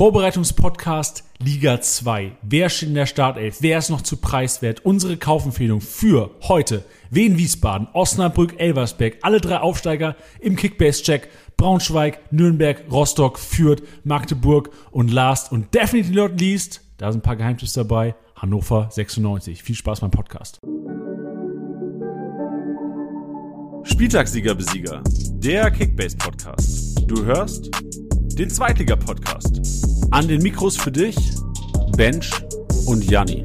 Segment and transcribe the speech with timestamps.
[0.00, 2.32] Vorbereitungspodcast Liga 2.
[2.40, 3.58] Wer steht in der Startelf?
[3.60, 4.82] Wer ist noch zu preiswert?
[4.82, 6.86] Unsere Kaufempfehlung für heute.
[7.10, 9.18] Wien Wiesbaden, Osnabrück, Elversberg.
[9.20, 11.28] Alle drei Aufsteiger im Kickbase-Check.
[11.58, 17.36] Braunschweig, Nürnberg, Rostock, Fürth, Magdeburg und last und definitely not least, da sind ein paar
[17.36, 19.62] Geheimtipps dabei, Hannover 96.
[19.62, 20.60] Viel Spaß beim Podcast.
[23.82, 25.02] Spieltagssieger-Besieger,
[25.42, 27.04] der Kickbase-Podcast.
[27.06, 27.70] Du hörst
[28.40, 29.84] den Zweitliga-Podcast.
[30.12, 31.14] An den Mikros für dich,
[31.94, 32.30] Bench
[32.86, 33.44] und Janni.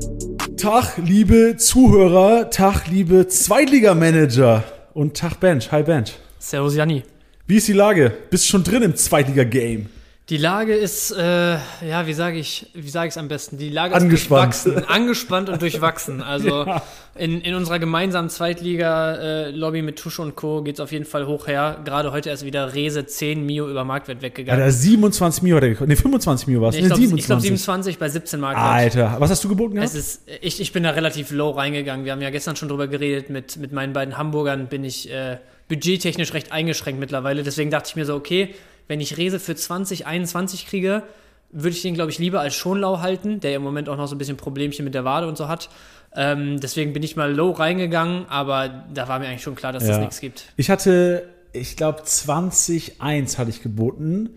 [0.56, 5.70] Tag, liebe Zuhörer, Tag, liebe Zweitliga-Manager und Tag, Bench.
[5.74, 6.14] Hi, Bench.
[6.40, 7.04] Servus, Janni.
[7.46, 8.14] Wie ist die Lage?
[8.30, 9.90] Bist schon drin im Zweitliga-Game?
[10.30, 11.54] Die Lage ist, äh,
[11.88, 13.60] ja, wie sage ich, wie sage ich es am besten?
[13.60, 14.56] Die Lage Angespannt.
[14.56, 16.24] ist durchwachsen, angespannt und durchwachsen.
[16.24, 16.82] Also Ja.
[17.14, 20.64] in, in unserer gemeinsamen Zweitliga-Lobby mit Tusch und Co.
[20.64, 21.80] geht es auf jeden Fall hoch her.
[21.86, 24.64] Gerade heute erst wieder Rese 10 Mio über Marktwert weggegangen.
[24.64, 25.90] Alter, 27 Mio hat er gekostet.
[25.90, 26.76] Ne, 25 Mio war es.
[26.76, 27.28] Nee, Ne, ich glaube 27.
[27.28, 28.68] glaub 27 bei 17 Marktwert.
[28.68, 29.90] Alter, was hast du geboten gehabt?
[29.92, 32.04] Es ist, ich, ich bin da relativ low reingegangen.
[32.04, 33.30] Wir haben ja gestern schon drüber geredet.
[33.30, 35.38] Mit, mit meinen beiden Hamburgern bin ich äh,
[35.70, 37.44] budgettechnisch recht eingeschränkt mittlerweile.
[37.44, 38.56] Deswegen dachte ich mir so, okay,
[38.88, 41.04] wenn ich Rese für 2021 kriege,
[41.52, 44.08] würde ich den, glaube ich, lieber als Schonlau halten, der ja im Moment auch noch
[44.08, 45.70] so ein bisschen Problemchen mit der Wade und so hat.
[46.16, 49.84] Ähm, deswegen bin ich mal low reingegangen, aber da war mir eigentlich schon klar, dass
[49.84, 49.90] Ja.
[49.92, 50.46] das nichts gibt.
[50.58, 54.30] Ich hatte, ich glaube, 20,1 hatte ich geboten,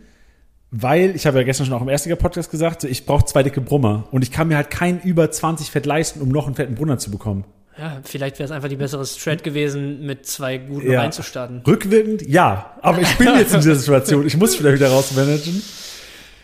[0.71, 3.61] weil, ich habe ja gestern schon auch im ersten Podcast gesagt, ich brauche zwei dicke
[3.61, 4.07] Brummer.
[4.11, 6.99] Und ich kann mir halt keinen über 20 Fett leisten, um noch einen fetten Brunner
[6.99, 7.45] zu bekommen.
[7.79, 11.01] Ja, vielleicht wäre es einfach die bessere Strat gewesen, mit zwei guten Ja.
[11.03, 11.62] reinzustarten.
[11.67, 12.75] Rückwirkend, ja.
[12.83, 14.27] Aber ich bin jetzt in dieser Situation.
[14.27, 15.62] Ich muss wieder wieder rausmanagen.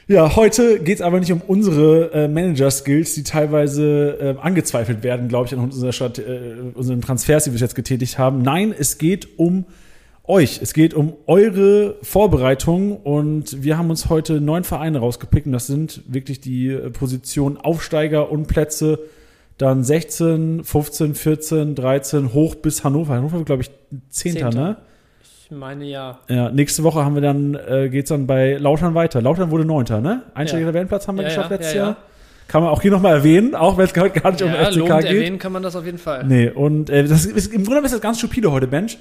[0.06, 5.28] Ja, heute geht es aber nicht um unsere äh, Manager-Skills, die teilweise äh, angezweifelt werden,
[5.28, 8.42] glaube ich, an unserer äh, unseren Transfers, die wir jetzt getätigt haben.
[8.42, 9.64] Nein, es geht um
[10.26, 10.60] euch.
[10.62, 15.66] Es geht um eure Vorbereitung und wir haben uns heute neun Vereine rausgepickt und das
[15.66, 18.98] sind wirklich die äh, Positionen Aufsteiger und Plätze
[19.58, 23.14] dann 16, 15, 14, 13 hoch bis Hannover.
[23.14, 23.70] Hannover, glaube ich,
[24.10, 24.76] Zehnter, ne?
[25.22, 26.18] Ich meine ja.
[26.28, 29.20] Ja, nächste Woche haben wir dann, äh, geht's dann bei Lautern weiter.
[29.20, 30.22] Lautern wurde Neunter, ne?
[30.34, 30.72] Einstelliger Ja.
[30.72, 31.86] Tabellenplatz haben wir Ja, geschafft ja, letztes ja, ja.
[31.88, 31.96] Jahr.
[32.48, 35.04] Kann man auch hier nochmal erwähnen, auch wenn es gar nicht um FCK geht.
[35.06, 36.24] erwähnen kann man das auf jeden Fall.
[36.24, 38.98] Nee, und äh, das ist, im Grunde ist das ganz stupide heute, Bench.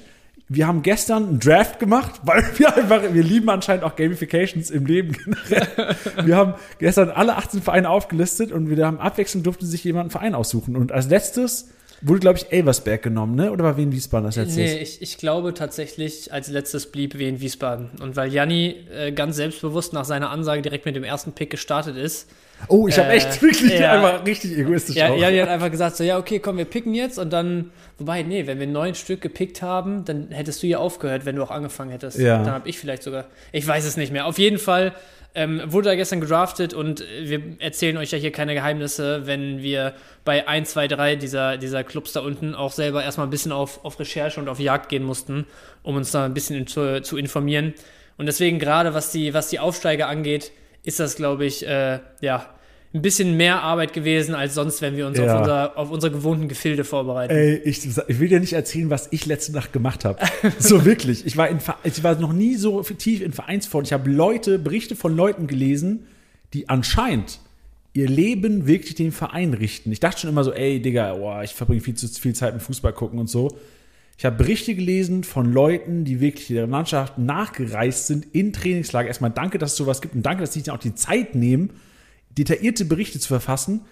[0.48, 4.86] Wir haben gestern einen Draft gemacht, weil wir einfach, wir lieben anscheinend auch Gamifications im
[4.86, 5.96] Leben generell.
[6.24, 10.10] wir haben gestern alle 18 Vereine aufgelistet und wir haben abwechselnd durfte sich jemand einen
[10.10, 10.76] Verein aussuchen.
[10.76, 11.70] Und als letztes
[12.02, 13.50] wurde, glaube ich, Elversberg genommen, ne?
[13.50, 14.56] Oder war Wien Wiesbaden als letztes?
[14.56, 17.90] Nee, ich, ich glaube tatsächlich, als letztes blieb Wien Wiesbaden.
[18.02, 21.96] Und weil Janni äh, ganz selbstbewusst nach seiner Ansage direkt mit dem ersten Pick gestartet
[21.96, 22.28] ist,
[22.68, 23.92] Oh, ich habe Äh, echt wirklich ja.
[23.92, 25.18] einfach richtig egoistisch ja, auch.
[25.18, 28.46] Janni hat einfach gesagt, so ja, okay, komm, wir picken jetzt und dann, wobei, nee,
[28.46, 31.90] wenn wir neun Stück gepickt haben, dann hättest du ja aufgehört, wenn du auch angefangen
[31.90, 32.18] hättest.
[32.18, 32.38] Ja.
[32.38, 34.26] Dann habe ich vielleicht sogar, ich weiß es nicht mehr.
[34.26, 34.92] Auf jeden Fall
[35.34, 39.94] ähm, wurde er gestern gedraftet und wir erzählen euch ja hier keine Geheimnisse, wenn wir
[40.24, 43.84] bei 1, 2, 3 dieser, dieser Clubs da unten auch selber erstmal ein bisschen auf,
[43.84, 45.46] auf Recherche und auf Jagd gehen mussten,
[45.82, 47.74] um uns da ein bisschen in, zu, zu informieren.
[48.16, 50.52] Und deswegen gerade, was die, was die Aufsteiger angeht,
[50.84, 52.46] ist das, glaube ich, äh, ja,
[52.92, 55.34] ein bisschen mehr Arbeit gewesen als sonst, wenn wir uns Ja.
[55.34, 57.34] auf, unser, auf unsere gewohnten Gefilde vorbereiten.
[57.34, 60.20] Ey, ich, ich will dir nicht erzählen, was ich letzte Nacht gemacht habe.
[60.60, 61.26] So wirklich.
[61.26, 63.82] Ich war, in, ich war noch nie so tief in Vereinsform.
[63.82, 66.06] Ich habe Leute, Berichte von Leuten gelesen,
[66.52, 67.40] die anscheinend
[67.94, 69.90] ihr Leben wirklich dem Verein richten.
[69.90, 72.62] Ich dachte schon immer so, ey, Digga, boah, ich verbringe viel zu viel Zeit mit
[72.62, 73.56] Fußball gucken und so.
[74.16, 79.08] Ich habe Berichte gelesen von Leuten, die wirklich der Mannschaft nachgereist sind in Trainingslager.
[79.08, 81.70] Erstmal danke, dass es sowas gibt und danke, dass sie sich auch die Zeit nehmen,
[82.30, 83.82] detaillierte Berichte zu verfassen.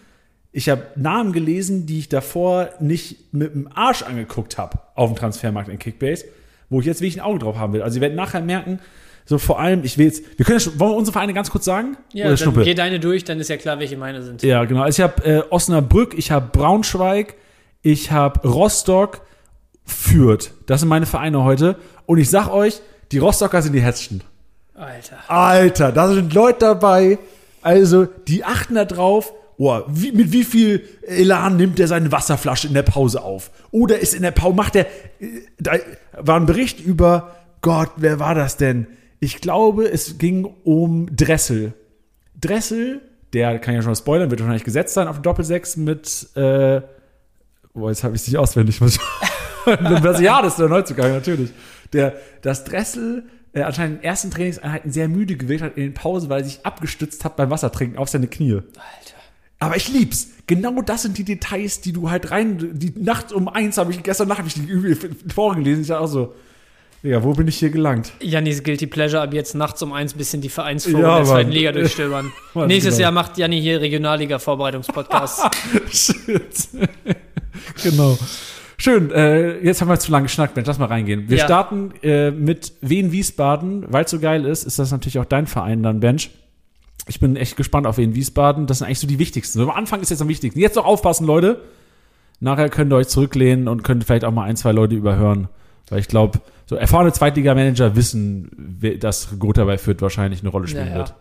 [0.52, 5.16] Ich habe Namen gelesen, die ich davor nicht mit dem Arsch angeguckt habe auf dem
[5.16, 6.26] Transfermarkt in Kickbase,
[6.68, 7.82] wo ich jetzt wirklich ein Auge drauf haben will.
[7.82, 8.78] Also ihr werdet nachher merken,
[9.24, 11.50] so vor allem, ich will jetzt, wir können ja schon, wollen wir unsere Vereine ganz
[11.50, 11.96] kurz sagen?
[12.12, 12.64] ja, Oder dann Schnuppe?
[12.64, 14.42] geh deine durch, dann ist ja klar, welche meine sind.
[14.42, 14.82] Ja, genau.
[14.82, 17.34] Also ich habe äh, Osnabrück, ich habe Braunschweig,
[17.82, 19.22] ich habe Rostock,
[19.84, 20.52] Fürth.
[20.66, 21.76] Das sind meine Vereine heute.
[22.06, 24.22] Und ich sag euch, die Rostocker sind die Hetzchen.
[24.74, 25.18] Alter.
[25.28, 27.18] Alter, da sind Leute dabei.
[27.60, 29.32] Also, die achten da drauf.
[29.58, 33.50] Oh, wie, mit wie viel Elan nimmt er seine Wasserflasche in der Pause auf?
[33.70, 34.86] Oder ist in der Pause, macht er,
[35.20, 35.72] äh, da
[36.18, 38.86] war ein Bericht über, Gott, wer war das denn?
[39.20, 41.74] Ich glaube, es ging um Dressel.
[42.40, 43.02] Dressel,
[43.34, 46.80] der kann ja schon mal spoilern, wird wahrscheinlich gesetzt sein auf Doppelsechs mit, äh,
[47.72, 48.80] boah, jetzt habe ich es nicht auswendig.
[48.80, 49.00] Muss ich-
[50.20, 51.50] Ja, das ist der Neuzugang, natürlich.
[51.92, 55.94] Der, das Dressel äh, anscheinend in den ersten Trainingseinheiten sehr müde gewirkt hat in den
[55.94, 58.54] Pausen, weil er sich abgestützt hat beim Wassertrinken auf seine Knie.
[58.54, 58.64] Alter.
[59.58, 60.28] Aber ich lieb's.
[60.46, 62.70] Genau das sind die Details, die du halt rein.
[62.72, 64.98] Die Nacht um eins habe ich gestern Nacht hab ich die übel
[65.32, 65.82] vorgelesen.
[65.82, 66.34] Ich dachte auch so,
[67.02, 68.12] Ja, wo bin ich hier gelangt?
[68.20, 71.50] Jannis Guilty Pleasure ab jetzt nachts um eins bisschen die Vereinsforen Ja, der zweiten.
[71.52, 72.32] Liga durchstöbern.
[72.54, 73.02] Mann, Nächstes genau.
[73.02, 75.42] Jahr macht Janni hier Regionalliga-Vorbereitungspodcast.
[75.92, 76.68] Shit.
[77.82, 78.18] genau.
[78.82, 81.28] Schön, äh, jetzt haben wir zu lange geschnackt, Mensch, lass mal reingehen.
[81.28, 81.44] Wir Ja.
[81.44, 85.46] starten äh, mit Wien Wiesbaden, weil es so geil ist, ist das natürlich auch dein
[85.46, 86.30] Verein dann, Bench.
[87.06, 88.66] Ich bin echt gespannt auf Wien Wiesbaden.
[88.66, 89.60] Das sind eigentlich so die wichtigsten.
[89.60, 90.58] So, am Anfang ist jetzt am wichtigsten.
[90.58, 91.60] Jetzt noch aufpassen, Leute.
[92.40, 95.46] Nachher könnt ihr euch zurücklehnen und könnt vielleicht auch mal ein, zwei Leute überhören.
[95.88, 100.88] Weil ich glaube, so erfahrene Zweitliga-Manager wissen, dass Gotha bei Fürth wahrscheinlich eine Rolle spielen
[100.88, 100.98] Ja, ja.
[100.98, 101.14] wird.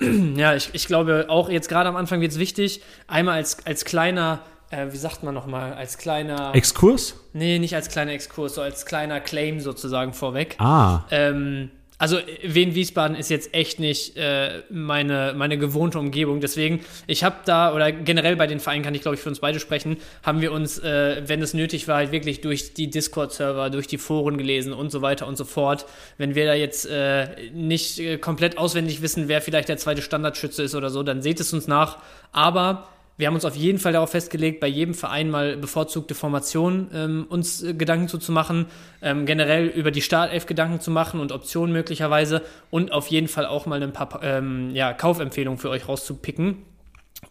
[0.36, 3.84] Ja, ich, ich glaube auch jetzt gerade am Anfang wird es wichtig, einmal als, als
[3.84, 4.40] kleiner,
[4.74, 7.16] äh, wie sagt man nochmal, als kleiner, Exkurs?
[7.32, 10.56] nee, nicht als kleiner Exkurs, so als kleiner Claim sozusagen vorweg.
[10.58, 11.04] Ah.
[11.10, 16.40] Ähm, also Wien Wiesbaden ist jetzt echt nicht äh, meine, meine gewohnte Umgebung.
[16.40, 19.38] Deswegen, ich habe da, oder generell bei den Vereinen kann ich glaube ich für uns
[19.38, 23.70] beide sprechen, haben wir uns, äh, wenn es nötig war, halt wirklich durch die Discord-Server,
[23.70, 25.86] durch die Foren gelesen und so weiter und so fort.
[26.18, 30.64] Wenn wir da jetzt äh, nicht äh, komplett auswendig wissen, wer vielleicht der zweite Standardschütze
[30.64, 31.98] ist oder so, dann seht es uns nach.
[32.32, 36.90] Aber wir haben uns auf jeden Fall darauf festgelegt, bei jedem Verein mal bevorzugte Formationen
[36.92, 38.66] ähm, uns äh, Gedanken zu, zu machen,
[39.02, 43.46] ähm, generell über die Startelf Gedanken zu machen und Optionen möglicherweise und auf jeden Fall
[43.46, 46.58] auch mal ein paar ähm, ja, Kaufempfehlungen für euch rauszupicken.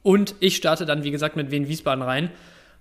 [0.02, 2.32] Und ich starte dann, wie gesagt, mit Wien Wiesbaden rein,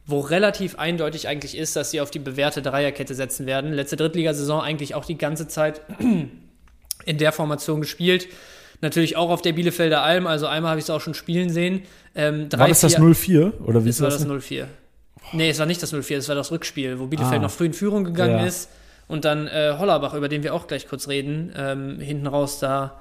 [0.06, 3.72] wo relativ eindeutig eigentlich ist, dass sie auf die bewährte Dreierkette setzen werden.
[3.72, 8.28] Letzte Drittligasaison eigentlich auch die ganze Zeit in der Formation gespielt.
[8.82, 11.82] Natürlich auch auf der Bielefelder Alm, also einmal habe ich es auch schon spielen sehen.
[12.14, 13.52] Ähm, drei, War das das vier- 04?
[13.64, 14.19] Oder wie das ist war das?
[14.19, 14.67] das 0-4.
[15.32, 17.43] Nee, es war nicht das 0-4, es war das Rückspiel, wo Bielefeld Ah.
[17.43, 18.44] noch früh in Führung gegangen Ja.
[18.46, 18.69] ist
[19.08, 22.99] und dann äh, Hollerbach, über den wir auch gleich kurz reden, ähm, hinten raus da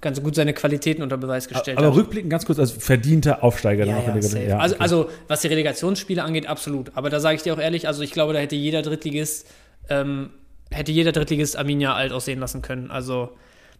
[0.00, 1.94] ganz gut seine Qualitäten unter Beweis gestellt Aber hat.
[1.96, 3.86] rückblickend ganz kurz, also verdienter Aufsteiger.
[3.86, 4.44] Ja, ja, safe.
[4.44, 4.82] ja, also, okay.
[4.82, 6.92] also, was die Relegationsspiele angeht, absolut.
[6.94, 9.48] Aber da sage ich dir auch ehrlich, also ich glaube, da hätte jeder Drittligist,
[9.88, 10.30] ähm,
[10.70, 12.90] hätte jeder Drittligist Arminia alt aussehen lassen können.
[12.90, 13.30] Also,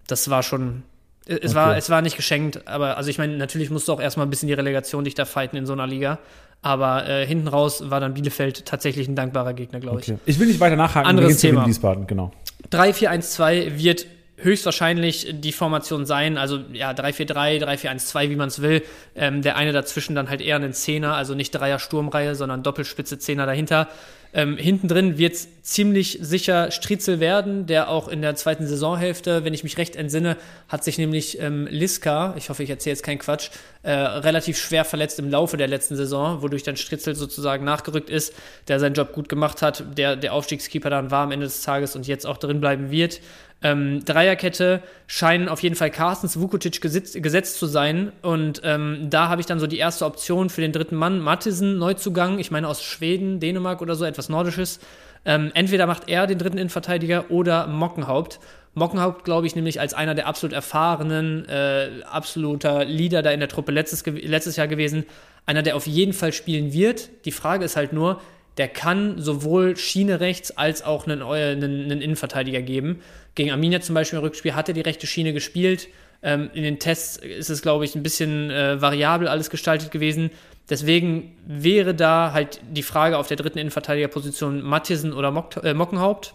[0.08, 0.82] das war schon.
[1.26, 1.54] Es, Okay.
[1.54, 4.30] war, es war nicht geschenkt, aber also ich meine, natürlich musst du auch erstmal ein
[4.30, 6.18] bisschen die Relegation dich da fighten in so einer Liga.
[6.60, 10.10] Aber äh, hinten raus war dann Bielefeld tatsächlich ein dankbarer Gegner, glaube ich.
[10.10, 10.18] Okay.
[10.24, 11.06] Ich will nicht weiter nachhaken.
[11.08, 11.66] Anderes Thema.
[11.66, 12.32] Wiesbaden, genau.
[12.72, 14.06] 3-4-1-2 wird
[14.36, 18.82] höchstwahrscheinlich die Formation sein, also ja, 3-4-3, 3-4-1-2, wie man es will.
[19.14, 23.46] Ähm, der eine dazwischen dann halt eher einen Zehner, also nicht Dreier-Sturmreihe, sondern Doppelspitze Zehner
[23.46, 23.88] dahinter.
[24.36, 29.44] Ähm, hinten drin wird es ziemlich sicher Striezel werden, der auch in der zweiten Saisonhälfte,
[29.44, 30.36] wenn ich mich recht entsinne,
[30.68, 33.50] hat sich nämlich ähm, Liska, ich hoffe, ich erzähle jetzt keinen Quatsch,
[33.84, 38.34] äh, relativ schwer verletzt im Laufe der letzten Saison, wodurch dann Stritzel sozusagen nachgerückt ist,
[38.66, 41.94] der seinen Job gut gemacht hat, der der Aufstiegskeeper dann war am Ende des Tages
[41.94, 43.20] und jetzt auch drin bleiben wird.
[43.64, 48.12] Ähm, Dreierkette scheinen auf jeden Fall Carstens Vukotic gesetzt, gesetzt zu sein.
[48.20, 51.78] Und ähm, da habe ich dann so die erste Option für den dritten Mann, Mattisen,
[51.78, 54.80] Neuzugang, ich meine aus Schweden, Dänemark oder so, etwas Nordisches.
[55.24, 58.38] Ähm, entweder macht er den dritten Innenverteidiger oder Mockenhaupt.
[58.74, 63.48] Mockenhaupt, glaube ich, nämlich als einer der absolut erfahrenen, äh, absoluter Leader da in der
[63.48, 65.06] Truppe letztes, letztes Jahr gewesen.
[65.46, 67.08] Einer, der auf jeden Fall spielen wird.
[67.24, 68.20] Die Frage ist halt nur,
[68.56, 73.00] der kann sowohl Schiene rechts als auch einen, einen, einen Innenverteidiger geben.
[73.34, 75.88] Gegen Arminia zum Beispiel im Rückspiel hat er die rechte Schiene gespielt.
[76.22, 80.30] Ähm, in den Tests ist es, glaube ich, ein bisschen äh, variabel alles gestaltet gewesen.
[80.70, 86.34] Deswegen wäre da halt die Frage auf der dritten Innenverteidigerposition Mattisen oder Mock, äh, Mockenhaupt.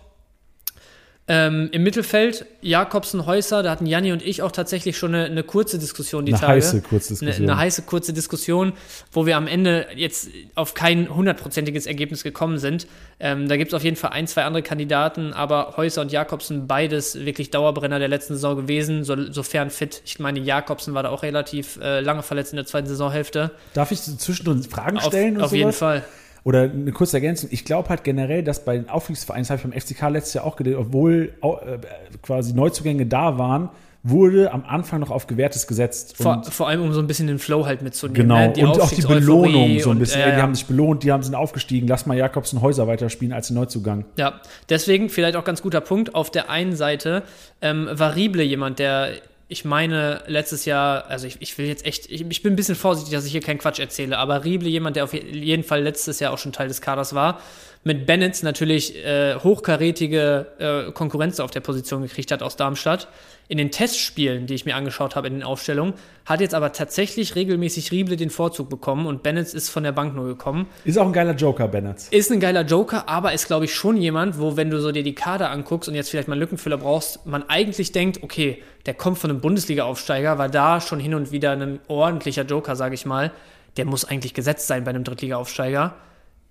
[1.32, 5.44] Ähm, Im Mittelfeld Jakobsen, Häuser, da hatten Janni und ich auch tatsächlich schon eine, eine
[5.44, 6.54] kurze Diskussion die Eine Tage.
[6.54, 7.44] heiße Kurzdiskussion.
[7.44, 8.74] Eine, eine heiße kurze Diskussion,
[9.12, 12.88] wo wir am Ende jetzt auf kein hundertprozentiges Ergebnis gekommen sind.
[13.20, 16.66] Ähm, da gibt es auf jeden Fall ein, zwei andere Kandidaten, aber Häuser und Jakobsen
[16.66, 20.02] beides wirklich Dauerbrenner der letzten Saison gewesen, so, sofern fit.
[20.06, 23.52] Ich meine, Jakobsen war da auch relativ äh, lange verletzt in der zweiten Saisonhälfte.
[23.76, 25.38] Darf ich zwischendurch Fragen Auf, stellen?
[25.38, 25.74] und auf jeden?
[25.74, 26.04] Fall.
[26.44, 27.50] Oder eine kurze Ergänzung.
[27.52, 30.46] Ich glaube halt generell, dass bei den Aufstiegsvereinen, das habe ich beim FCK letztes Jahr
[30.46, 31.78] auch gedacht, obwohl äh,
[32.22, 33.70] quasi Neuzugänge da waren,
[34.02, 36.16] wurde am Anfang noch auf Gewährtes gesetzt.
[36.16, 38.22] Vor, vor allem, um so ein bisschen den Flow halt mitzunehmen.
[38.22, 38.72] Genau, ne?
[38.72, 40.22] und auch die Belohnung so ein und, bisschen.
[40.22, 41.88] äh, die haben sich belohnt, die haben sind aufgestiegen.
[41.88, 44.06] Lass mal Jakobsen Häuser weiterspielen als den Neuzugang.
[44.16, 46.16] Ja, deswegen vielleicht auch ganz guter Punkt.
[46.16, 47.24] Auf der einen Seite
[47.62, 49.10] ähm, war Rieble jemand, der,
[49.52, 52.76] ich meine, letztes Jahr, also ich, ich will jetzt echt, ich, ich bin ein bisschen
[52.76, 55.82] vorsichtig, dass ich hier keinen Quatsch erzähle, aber Rieble jemand, der auf je- jeden Fall
[55.82, 57.42] letztes Jahr auch schon Teil des Kaders war.
[57.86, 63.08] Mit Bennett natürlich äh, hochkarätige äh, Konkurrenz auf der Position gekriegt hat aus Darmstadt.
[63.48, 65.94] In den Testspielen, die ich mir angeschaut habe in den Aufstellungen,
[66.26, 70.14] hat jetzt aber tatsächlich regelmäßig Rieble den Vorzug bekommen und Bennett ist von der Bank
[70.14, 70.68] nur gekommen.
[70.84, 72.10] Ist auch ein geiler Joker, Bennett.
[72.12, 75.04] Ist ein geiler Joker, aber ist, glaube ich, schon jemand, wo, wenn du so dir
[75.04, 78.94] die Kader anguckst und jetzt vielleicht mal einen Lückenfüller brauchst, man eigentlich denkt, okay, der
[78.94, 83.06] kommt von einem Bundesliga-Aufsteiger, war da schon hin und wieder ein ordentlicher Joker, sage ich
[83.06, 83.32] mal.
[83.78, 85.96] Der muss eigentlich gesetzt sein bei einem Drittliga-Aufsteiger.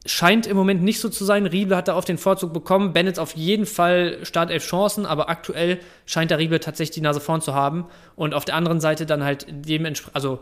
[0.06, 1.46] Scheint im Moment nicht so zu sein.
[1.46, 2.92] Riebe hat da auf den Vorzug bekommen.
[2.92, 7.40] Bennett auf jeden Fall Startelf Chancen, aber aktuell scheint der Riebe tatsächlich die Nase vorn
[7.40, 7.86] zu haben.
[8.16, 10.40] Und auf der anderen Seite dann halt dementsprechend, also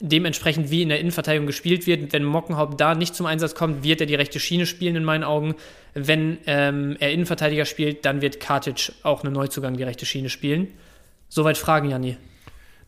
[0.00, 2.12] dementsprechend wie in der Innenverteidigung gespielt wird.
[2.12, 5.24] Wenn Mockenhaupt da nicht zum Einsatz kommt, wird er die rechte Schiene spielen in meinen
[5.24, 5.54] Augen.
[5.94, 10.68] Wenn ähm, er Innenverteidiger spielt, dann wird Kartic auch eine Neuzugang die rechte Schiene spielen.
[11.28, 12.16] Soweit Fragen, Janni.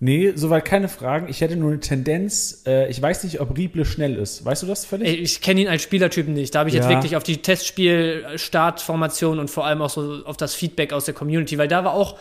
[0.02, 1.28] Nee, soweit keine Fragen.
[1.28, 2.62] Ich hätte nur eine Tendenz.
[2.66, 4.42] Äh, ich weiß nicht, ob Rieble schnell ist.
[4.46, 5.06] Weißt du das völlig?
[5.06, 6.54] Ey, ich kenne ihn als Spielertypen nicht.
[6.54, 6.80] Da habe ich Ja.
[6.80, 11.12] jetzt wirklich auf die Testspiel-Startformation und vor allem auch so auf das Feedback aus der
[11.12, 12.16] Community, weil da war auch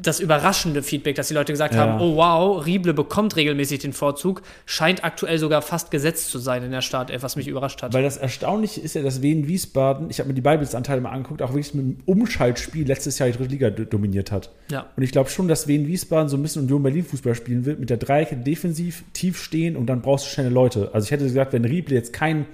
[0.00, 1.80] das überraschende Feedback, dass die Leute gesagt Ja.
[1.80, 6.62] haben, oh wow, Rieble bekommt regelmäßig den Vorzug, scheint aktuell sogar fast gesetzt zu sein
[6.64, 7.92] in der Startelf, was mich überrascht hat.
[7.94, 11.42] Weil das Erstaunliche ist ja, dass Wien Wiesbaden, ich habe mir die Beibilsanteile mal angeguckt,
[11.42, 14.50] auch wirklich mit dem Umschaltspiel letztes Jahr die dritte Liga do- dominiert hat.
[14.70, 14.86] ja.
[14.96, 17.78] Und ich glaube schon, dass Wien Wiesbaden so ein bisschen Union Berlin Fußball spielen wird,
[17.78, 20.90] mit der Dreieckette defensiv tief stehen und dann brauchst du schnelle Leute.
[20.92, 22.46] Also ich hätte gesagt, wenn Rieble jetzt kein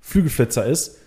[0.00, 0.98] Flügelflitzer ist,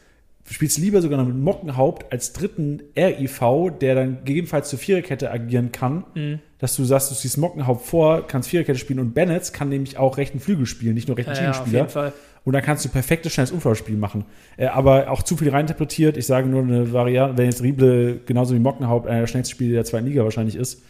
[0.54, 5.32] spielst du lieber sogar noch mit Mockenhaupt als dritten RIV, der dann gegebenenfalls zur Viererkette
[5.32, 6.40] agieren kann, Mhm.
[6.60, 10.18] dass du sagst, du siehst Mockenhaupt vor, kannst Viererkette spielen und Bennett kann nämlich auch
[10.18, 11.80] rechten Flügel spielen, nicht nur rechten Ja, ja, auf Schienenspieler.
[11.82, 12.14] jeden Fall.
[12.44, 14.26] Und dann kannst du perfektes schnelles Umfallspiel machen.
[14.58, 16.18] Äh, aber auch zu viel reininterpretiert.
[16.18, 19.74] Ich sage nur eine Variante, wenn jetzt Rieble genauso wie Mockenhaupt einer der schnellsten Spieler
[19.76, 20.82] der zweiten Liga wahrscheinlich ist,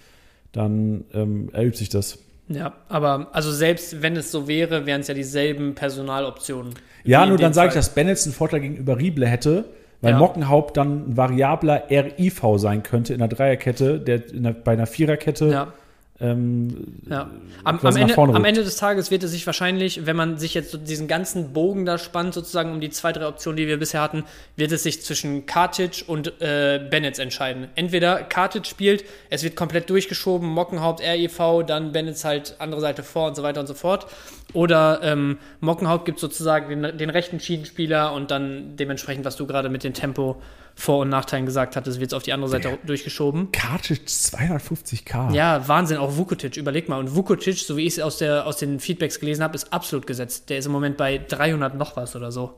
[0.54, 2.20] dann ähm, erübt sich das.
[2.48, 6.74] Ja, aber also selbst wenn es so wäre, wären es ja dieselben Personaloptionen.
[7.04, 9.66] Ja, nur dann sage ich, dass Bennett einen Vorteil gegenüber Rieble hätte,
[10.02, 10.18] weil Ja.
[10.20, 14.88] Mockenhaupt dann ein variabler RIV sein könnte in der Dreierkette, der in der, bei einer
[14.88, 15.48] Viererkette.
[15.48, 15.74] Ja,
[16.22, 17.32] Ähm, ja.
[17.64, 18.46] Am, quasi am, nach Ende, am.
[18.46, 21.86] Ende des Tages wird es sich wahrscheinlich, wenn man sich jetzt so diesen ganzen Bogen
[21.86, 24.24] da spannt, sozusagen um die zwei, drei Optionen, die wir bisher hatten,
[24.56, 27.70] wird es sich zwischen Kartic und äh, Bennett entscheiden.
[27.76, 33.28] Entweder Kartic spielt, es wird komplett durchgeschoben, Mockenhaupt, RIV, dann Bennett halt andere Seite vor
[33.30, 34.06] und so weiter und so fort.
[34.54, 39.70] Oder ähm, Mockenhaupt gibt sozusagen den, den rechten Schiedenspieler und dann dementsprechend, was du gerade
[39.70, 40.42] mit dem Tempo
[40.76, 43.52] Vor- und Nachteilen gesagt hattest, wird es auf die andere Seite durchgeschoben.
[43.52, 45.34] Kartic 250k.
[45.34, 47.00] Ja, Wahnsinn, auch Vukotic, überleg mal.
[47.00, 50.08] Und Vukotic, so wie ich es aus, der, aus den Feedbacks gelesen habe, ist absolut
[50.08, 50.50] gesetzt.
[50.50, 52.54] Der ist im Moment bei 300 noch was oder so.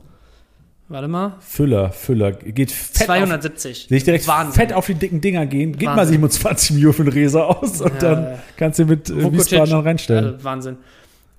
[0.88, 1.36] Warte mal.
[1.40, 2.32] Füller, Füller.
[2.32, 3.86] Geht fett auf, 270.
[3.88, 4.52] Sehe ich direkt Wahnsinn.
[4.52, 5.72] fett auf die dicken Dinger gehen.
[5.72, 6.14] Gib mal Wahnsinn.
[6.16, 8.14] 27 Millionen für einen Reser aus und Ja.
[8.14, 10.24] dann kannst du mit äh, Wiesbaden reinstellen.
[10.34, 10.76] Also, Wahnsinn.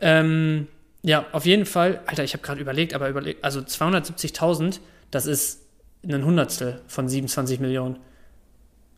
[0.06, 0.68] Ähm,
[1.02, 2.00] ja, auf jeden Fall.
[2.06, 4.80] Alter, ich habe gerade überlegt, aber überlegt, also 270.000,
[5.12, 5.62] das ist
[6.08, 7.98] ein Hundertstel von 27 Millionen.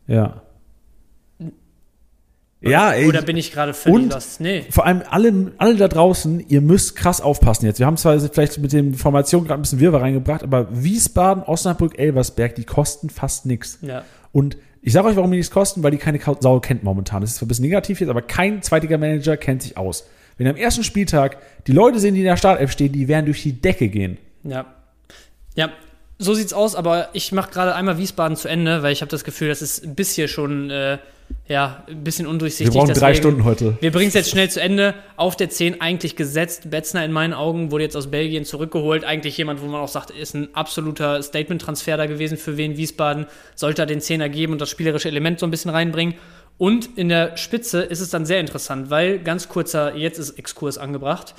[0.06, 0.42] Ja.
[2.60, 3.06] Ja, ey.
[3.06, 4.40] Oder bin ich gerade völlig Und- lost?
[4.40, 4.64] Nee.
[4.70, 7.78] vor allem alle, alle da draußen, ihr müsst krass aufpassen jetzt.
[7.78, 11.98] Wir haben zwar vielleicht mit den Formationen gerade ein bisschen Wirrwarr reingebracht, aber Wiesbaden, Osnabrück,
[11.98, 13.78] Elversberg, die kosten fast nichts.
[13.82, 14.02] Ja.
[14.32, 17.20] Und ich sage euch, warum die nichts kosten, weil die keine Sau kennt momentan.
[17.20, 20.08] Das ist zwar ein bisschen negativ jetzt, aber kein zweitiger Manager kennt sich aus.
[20.38, 23.42] Wenn am ersten Spieltag die Leute sehen, die in der Startelf stehen, die werden durch
[23.42, 24.16] die Decke gehen.
[24.44, 24.66] Ja.
[25.54, 25.70] Ja,
[26.18, 29.24] so sieht's aus, aber ich mache gerade einmal Wiesbaden zu Ende, weil ich habe das
[29.24, 30.98] Gefühl, das ist bis hier schon äh,
[31.46, 32.74] ja, ein bisschen Wir undurchsichtig.
[32.74, 33.76] brauchen drei Stunden heute.
[33.80, 34.94] Wir bringen es jetzt schnell zu Ende.
[35.16, 36.70] Auf der 10 eigentlich gesetzt.
[36.70, 39.04] Betzner in meinen Augen wurde jetzt aus Belgien zurückgeholt.
[39.04, 43.26] Eigentlich jemand, wo man auch sagt, ist ein absoluter Statement-Transfer da gewesen für Wien Wiesbaden.
[43.54, 46.14] Sollte er den Zehner geben und das spielerische Element so ein bisschen reinbringen.
[46.58, 50.76] Und in der Spitze ist es dann sehr interessant, weil ganz kurzer, jetzt ist Exkurs
[50.76, 51.34] angebracht.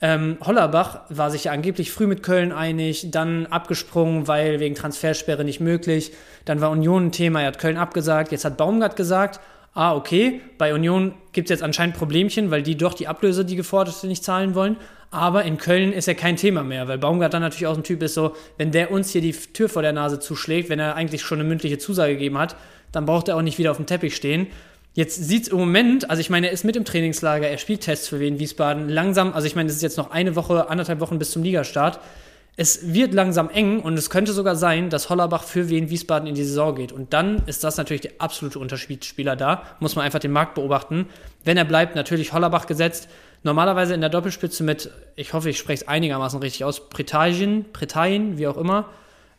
[0.00, 5.44] Ähm, Hollerbach war sich ja angeblich früh mit Köln einig, dann abgesprungen, weil wegen Transfersperre
[5.44, 6.12] nicht möglich.
[6.44, 8.32] Dann war Union ein Thema, er hat Köln abgesagt.
[8.32, 9.38] Jetzt hat Baumgart gesagt,
[9.74, 13.56] ah, okay, bei Union gibt es jetzt anscheinend Problemchen, weil die doch die Ablöse, die
[13.56, 14.76] geforderte, nicht zahlen wollen.
[15.10, 18.02] Aber in Köln ist ja kein Thema mehr, weil Baumgart dann natürlich auch ein Typ
[18.02, 21.22] ist, so, wenn der uns hier die Tür vor der Nase zuschlägt, wenn er eigentlich
[21.22, 22.56] schon eine mündliche Zusage gegeben hat,
[22.94, 24.48] dann braucht er auch nicht wieder auf dem Teppich stehen.
[24.94, 27.80] Jetzt sieht es im Moment, also ich meine, er ist mit im Trainingslager, er spielt
[27.80, 28.88] Tests für Wien Wiesbaden.
[28.88, 31.98] Langsam, also ich meine, es ist jetzt noch eine Woche, anderthalb Wochen bis zum Ligastart.
[32.56, 36.36] Es wird langsam eng und es könnte sogar sein, dass Hollerbach für Wien Wiesbaden in
[36.36, 36.92] die Saison geht.
[36.92, 39.64] Und dann ist das natürlich der absolute Unterschiedsspieler da.
[39.80, 41.06] Muss man einfach den Markt beobachten.
[41.42, 43.08] Wenn er bleibt, natürlich Hollerbach gesetzt.
[43.42, 48.38] Normalerweise in der Doppelspitze mit, ich hoffe, ich spreche es einigermaßen richtig aus, Pretajin, Pretajin,
[48.38, 48.88] wie auch immer.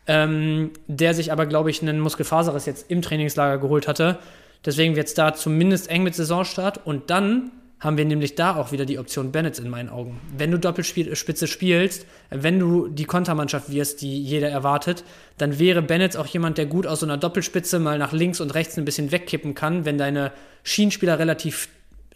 [0.08, 4.20] Ähm, der sich aber, glaube ich, einen Muskelfaserriss jetzt im Trainingslager geholt hatte.
[4.64, 6.86] Deswegen wird es da zumindest eng mit Saisonstart.
[6.86, 10.20] Und dann haben wir nämlich da auch wieder die Option Bennett in meinen Augen.
[10.36, 15.04] Wenn du Doppelspitze spielst, wenn du die Kontermannschaft wirst, die jeder erwartet,
[15.38, 18.54] dann wäre Bennett auch jemand, der gut aus so einer Doppelspitze mal nach links und
[18.54, 20.32] rechts ein bisschen wegkippen kann, wenn deine
[20.64, 21.70] Schienenspieler relativ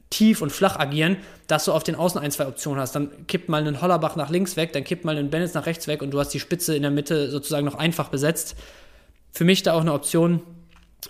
[0.09, 2.95] tief und flach agieren, dass du auf den Außen ein, zwei Optionen hast.
[2.95, 5.87] Dann kippt mal einen Hollerbach nach links weg, dann kippt mal einen Bennett nach rechts
[5.87, 8.55] weg und du hast die Spitze in der Mitte sozusagen noch einfach besetzt.
[9.31, 10.41] Für mich da auch eine Option.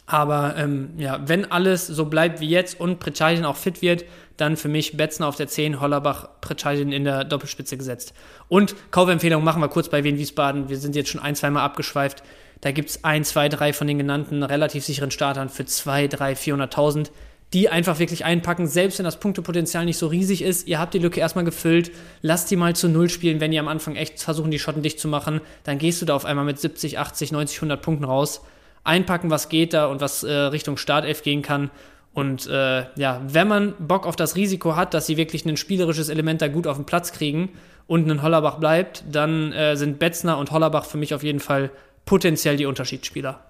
[0.06, 4.06] Aber ähm, ja, wenn alles so bleibt wie jetzt und Pritschadin auch fit wird,
[4.38, 8.14] dann für mich Betzner auf der 10, Hollerbach, Pritschadin in der Doppelspitze gesetzt.
[8.50, 10.70] Und Kaufempfehlung machen wir kurz bei Wien Wiesbaden.
[10.70, 12.22] Wir sind jetzt schon ein, zweimal abgeschweift.
[12.62, 16.34] Da gibt es ein, zwei, drei von den genannten relativ sicheren Startern für 2, 3,
[16.34, 17.10] 400.000,
[17.54, 20.68] die einfach wirklich einpacken, selbst wenn das Punktepotenzial nicht so riesig ist.
[20.68, 21.92] Ihr habt die Lücke erstmal gefüllt,
[22.22, 25.00] lasst die mal zu Null spielen, wenn ihr am Anfang echt versuchen, die Schotten dicht
[25.00, 25.42] zu machen.
[25.64, 28.42] Dann gehst du da auf einmal mit 70, 80, 90, 100 Punkten raus.
[28.84, 31.72] Einpacken, was geht da und was äh, Richtung Startelf gehen kann.
[32.14, 36.10] Und äh, ja, wenn man Bock auf das Risiko hat, dass sie wirklich ein spielerisches
[36.10, 37.50] Element da gut auf den Platz kriegen
[37.88, 41.72] und ein Hollerbach bleibt, dann äh, sind Betzner und Hollerbach für mich auf jeden Fall
[42.06, 43.49] potenziell die Unterschiedsspieler.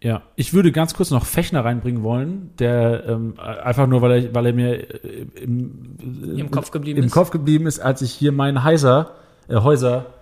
[0.00, 4.34] Ja, ich würde ganz kurz noch Fechner reinbringen wollen, der ähm, einfach nur, weil er,
[4.34, 5.96] weil er mir äh, im,
[6.36, 7.12] Im Kopf geblieben im ist.
[7.12, 9.16] Kopf geblieben ist, als ich hier meinen Heiser,
[9.48, 10.14] äh, Häuser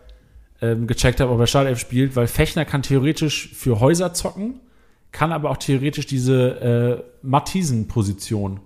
[0.63, 4.61] ähm, gecheckt habe, ob er Startelf spielt, weil Fechner kann theoretisch für Häuser zocken,
[5.13, 8.61] kann aber auch theoretisch diese äh, Matthiesen-Position,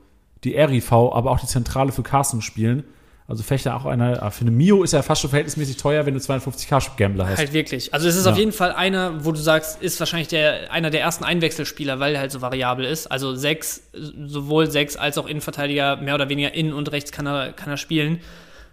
[0.45, 2.85] die RIV, aber auch die Zentrale für Carsten spielen.
[3.31, 6.15] Also Fechner auch einer, ah, für eine Mio ist er fast schon verhältnismäßig teuer, wenn
[6.15, 7.39] du 52k Gambler hast.
[7.39, 7.95] Halt wirklich.
[7.95, 8.33] Also es ist Ja.
[8.33, 12.15] auf jeden Fall einer, wo du sagst, ist wahrscheinlich der, einer der ersten Einwechselspieler, weil
[12.15, 13.07] er halt so variabel ist.
[13.07, 17.53] Also sechs, sowohl sechs als auch Innenverteidiger, mehr oder weniger innen und rechts kann er,
[17.53, 18.19] kann er spielen.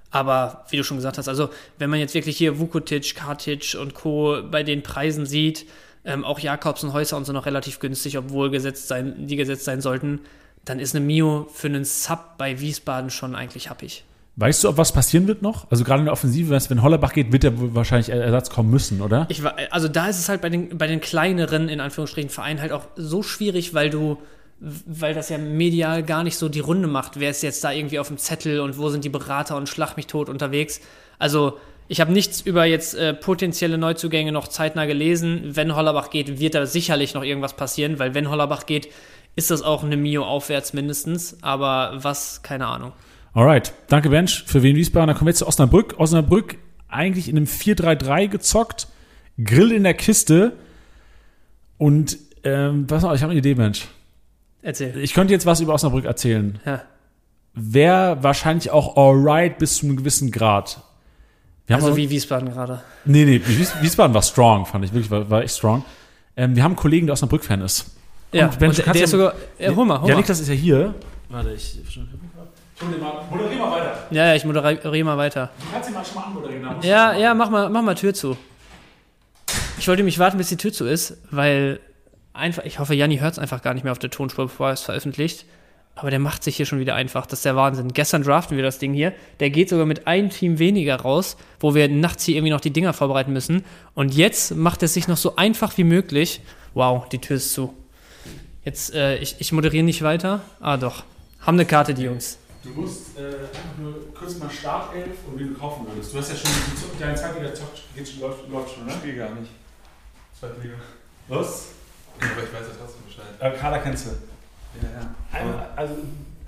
[0.10, 3.94] Aber wie du schon gesagt hast, also wenn man jetzt wirklich hier Vukotic, Kartic und
[3.94, 4.40] Co.
[4.50, 5.66] bei den Preisen sieht,
[6.06, 9.66] ähm, auch Jakobs und Häuser und so noch relativ günstig, obwohl gesetzt sein, die gesetzt
[9.66, 10.22] sein sollten,
[10.66, 14.04] dann ist eine Mio für einen Sub bei Wiesbaden schon eigentlich happig.
[14.39, 15.70] Weißt du, ob was passieren wird noch?
[15.72, 19.25] Also gerade in der Offensive, wenn Hollerbach geht, wird er wahrscheinlich Ersatz kommen müssen, oder?
[19.29, 19.41] Ich
[19.72, 22.84] also da ist es halt bei den, bei den kleineren, in Anführungsstrichen, Vereinen halt auch
[22.96, 24.20] so schwierig, weil du,
[24.60, 27.20] weil das ja medial gar nicht so die Runde macht.
[27.20, 29.98] Wer ist jetzt da irgendwie auf dem Zettel und wo sind die Berater und schlag
[29.98, 30.82] mich tot unterwegs?
[31.17, 35.56] Also, ich habe nichts über jetzt äh, potenzielle Neuzugänge noch zeitnah gelesen.
[35.56, 38.89] Wenn Hollerbach geht, wird da sicherlich noch irgendwas passieren, weil wenn Hollerbach geht,
[39.36, 41.38] ist das auch eine Mio aufwärts mindestens.
[41.41, 42.91] Aber was, keine Ahnung.
[43.38, 45.10] Alright, danke Bench für Wien Wiesbaden.
[45.10, 45.94] Dann kommen wir jetzt zu Osnabrück.
[46.00, 46.56] Osnabrück
[46.88, 48.88] eigentlich in einem 4-3-3 gezockt,
[49.44, 50.53] Grill in der Kiste
[51.77, 53.88] und ähm, was noch, ich habe eine Idee, Bench.
[54.63, 54.98] Erzähl.
[54.98, 56.58] Ich könnte jetzt was über Osnabrück erzählen.
[56.65, 56.82] Ja.
[57.53, 60.82] Wäre wahrscheinlich auch alright bis zu einem gewissen Grad.
[61.67, 62.82] Wir haben Also wie Wiesbaden gerade.
[63.06, 65.85] Nee, nee, Wies Wiesbaden war strong, fand ich wirklich, war, war echt strong.
[66.35, 67.96] Ähm, wir haben einen Kollegen, der Osnabrück-Fan ist.
[68.31, 69.35] Ja, Und Ben, und der, der ja- ist sogar.
[69.59, 70.22] Ja, hol mal, hol Ja, mal.
[70.22, 70.96] Niklas ist ja hier.
[71.29, 71.77] Warte, ich.
[72.79, 74.07] Moderier mal, moderier mal weiter.
[74.11, 75.50] Ja, ja, ich moderiere mal weiter.
[75.59, 76.81] Du kannst ihn mal schon mal anmoderieren.
[76.83, 78.37] Ja, ja, mach mal, mach mal Tür zu.
[79.79, 81.79] Ich wollte mich warten, bis die Tür zu ist, weil
[82.33, 84.74] einfach, ich hoffe, Janni hört es einfach gar nicht mehr auf der Tonspur, bevor er
[84.74, 85.46] es veröffentlicht.
[85.96, 87.25] Aber der macht sich hier schon wieder einfach.
[87.25, 87.92] Das ist der Wahnsinn.
[87.92, 89.13] Gestern draften wir das Ding hier.
[89.40, 92.70] Der geht sogar mit einem Team weniger raus, wo wir nachts hier irgendwie noch die
[92.70, 93.66] Dinger vorbereiten müssen.
[93.96, 96.42] Und jetzt macht es sich noch so einfach wie möglich.
[96.75, 97.74] Wow, die Tür ist zu.
[98.63, 100.42] Jetzt, äh, ich, ich moderiere nicht weiter.
[100.59, 101.03] Ah, doch.
[101.40, 102.37] Haben eine Karte, die Jungs.
[102.68, 106.14] Du musst äh, einfach nur kurz mal Startelf und wie du kaufen würdest.
[106.14, 106.51] Du hast ja schon
[107.00, 108.92] deine Zweitliga zockt, geht schon, läuft, läuft schon, ne?
[108.94, 109.51] Spiel gar nicht.
[110.38, 110.75] Zweitliga.
[111.27, 111.68] Was?
[112.20, 113.25] Aber ich weiß ja trotzdem Bescheid.
[113.40, 114.10] Äh, Kader kennst du.
[114.82, 115.40] Ja, ja.
[115.40, 115.96] Einmal, also,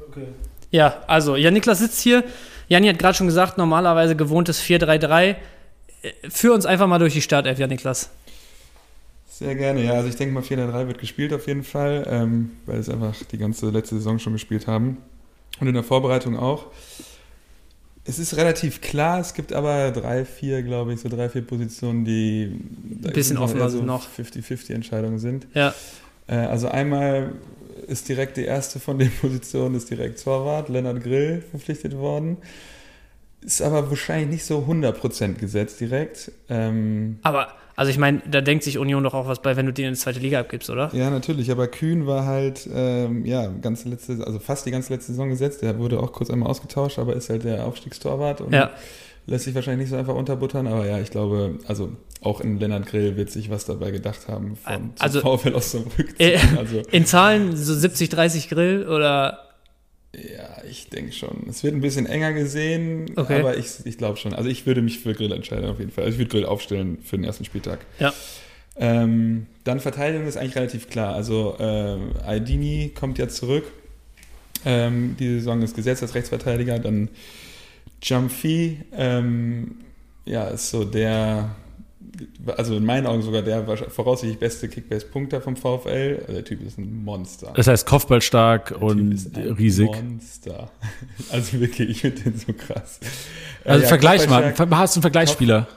[0.07, 0.27] okay.
[0.71, 2.23] Ja, also, ja, Niklas sitzt hier.
[2.67, 5.35] Janni hat gerade schon gesagt, normalerweise gewohntes 4-3-3.
[6.01, 8.09] Äh, Führ uns einfach mal durch die Startelf, ja, Niklas.
[9.29, 9.93] Sehr gerne, ja.
[9.93, 13.37] Also ich denke mal 4-3 wird gespielt auf jeden Fall, ähm, weil es einfach die
[13.37, 14.97] ganze letzte Saison schon gespielt haben.
[15.59, 16.67] Und in der Vorbereitung auch.
[18.05, 22.05] Es ist relativ klar, es gibt aber drei, vier, glaube ich, so drei, vier Positionen,
[22.05, 22.59] die
[23.03, 24.07] Ein bisschen offener sind noch.
[24.07, 25.47] 50-50 Entscheidungen sind.
[25.53, 25.73] Ja,
[26.27, 27.33] Äh, also einmal
[27.87, 32.37] ist direkt die erste von den Positionen, ist direkt Torwart, Lennart Grill verpflichtet worden.
[33.41, 36.31] Ist aber wahrscheinlich nicht so 100% gesetzt direkt.
[36.49, 39.71] Ähm, aber, also ich meine, da denkt sich Union doch auch was bei, wenn du
[39.71, 40.89] den in die zweite Liga abgibst, oder?
[40.93, 45.13] Ja, natürlich, aber Kühn war halt, ähm, ja, ganze letzte, also fast die ganze letzte
[45.13, 45.61] Saison gesetzt.
[45.61, 48.71] Der wurde auch kurz einmal ausgetauscht, aber ist halt der Aufstiegstorwart und Ja.
[49.27, 50.67] lässt sich wahrscheinlich nicht so einfach unterbuttern.
[50.67, 54.57] Aber ja, ich glaube, also auch in Lennart Grill wird sich was dabei gedacht haben,
[54.57, 55.85] von Also- VfL zu
[56.17, 56.57] Äh, ziehen.
[56.57, 59.45] Also, In Zahlen so 70-30 Grill oder.
[60.15, 61.45] Ja, ich denke schon.
[61.49, 63.39] Es wird ein bisschen enger gesehen, Okay.
[63.39, 64.33] aber ich, ich glaube schon.
[64.33, 66.03] Also ich würde mich für Grill entscheiden auf jeden Fall.
[66.05, 67.79] Also ich würde Grill aufstellen für den ersten Spieltag.
[67.99, 68.13] Ja.
[68.77, 71.13] Ähm, dann Verteidigung ist eigentlich relativ klar.
[71.13, 73.65] Also ähm, Aldini kommt ja zurück.
[74.65, 76.79] Ähm, die Saison ist gesetzt als Rechtsverteidiger.
[76.79, 77.09] Dann
[78.01, 79.75] Jumpy, ähm,
[80.25, 81.55] ja, ist so der,
[82.57, 86.17] also in meinen Augen sogar der voraussichtlich beste Kickbase-Punkter vom VfL.
[86.21, 87.53] Also der Typ ist ein Monster.
[87.55, 89.87] Das heißt Kopfballstark Der Typ und ist ein riesig.
[89.87, 90.71] Monster.
[91.31, 92.99] Also wirklich, ich finde den so krass.
[93.63, 94.53] Äh, Also ja, Vergleich mal.
[94.57, 95.67] Hast du einen Vergleichsspieler?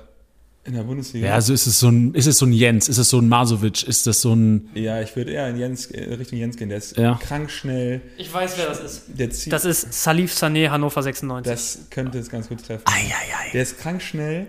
[0.64, 1.26] In der Bundesliga?
[1.26, 3.28] Ja, also ist es so ein, ist es so ein Jens, ist es so ein
[3.28, 4.68] Masovic, ist das so ein.
[4.74, 6.68] Ja, ich würde eher in Jens, äh, Richtung Jens gehen.
[6.68, 7.18] Der ist Ja.
[7.20, 8.00] krank schnell.
[8.16, 9.02] Ich weiß, wer das ist.
[9.08, 11.52] Der zieht, Das ist Salif Sané, Hannover 96.
[11.52, 12.84] das könnte es ganz gut treffen.
[12.86, 13.50] Eieiei.
[13.52, 14.46] Der ist krank schnell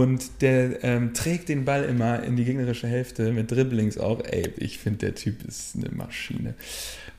[0.00, 4.20] und der ähm, trägt den Ball immer in die gegnerische Hälfte mit Dribblings auch.
[4.24, 6.54] Ey, ich finde, der Typ ist eine Maschine.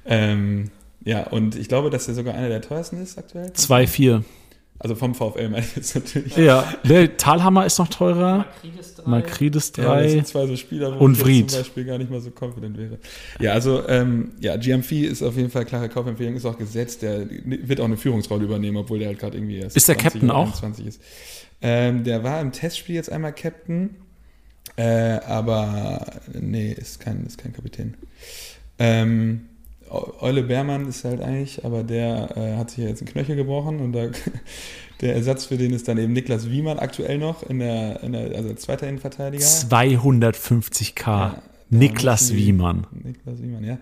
[0.06, 0.70] Ähm,
[1.06, 3.50] ja, und ich glaube, dass er sogar einer der teuersten ist aktuell.
[3.50, 4.24] 2-4.
[4.80, 6.36] Also vom VfL meine ich jetzt natürlich.
[6.36, 8.48] Ja, der Talhammer ist noch teurer.
[8.64, 9.10] Makridis 3.
[9.10, 10.10] Makridis Ja, das 3.
[10.10, 11.52] sind zwei so Spieler, wo Und ich Vried.
[11.52, 12.98] zum Beispiel gar nicht mal so confident wäre.
[13.40, 17.02] Ja, also ähm, ja, GMV ist auf jeden Fall klare Kaufempfehlung, ist auch gesetzt.
[17.02, 20.30] Der wird auch eine Führungsrolle übernehmen, obwohl der halt gerade irgendwie erst Ist der Captain
[20.32, 20.48] auch?
[20.48, 21.02] 21 ist.
[21.64, 23.96] Ähm, der war im Testspiel jetzt einmal Captain,
[24.76, 27.96] äh, aber nee, ist kein, ist kein Kapitän.
[28.78, 29.48] Ähm,
[29.90, 33.80] Eule Beermann ist halt eigentlich, aber der äh, hat sich ja jetzt einen Knöchel gebrochen
[33.80, 34.08] und da,
[35.02, 38.36] der Ersatz für den ist dann eben Niklas Wiemann aktuell noch in der, in der
[38.36, 39.46] also zweiter Innenverteidiger.
[39.46, 41.06] 250k.
[41.06, 42.88] Ja, Niklas Wiemann.
[42.92, 43.78] Niklas Wiemann, ja.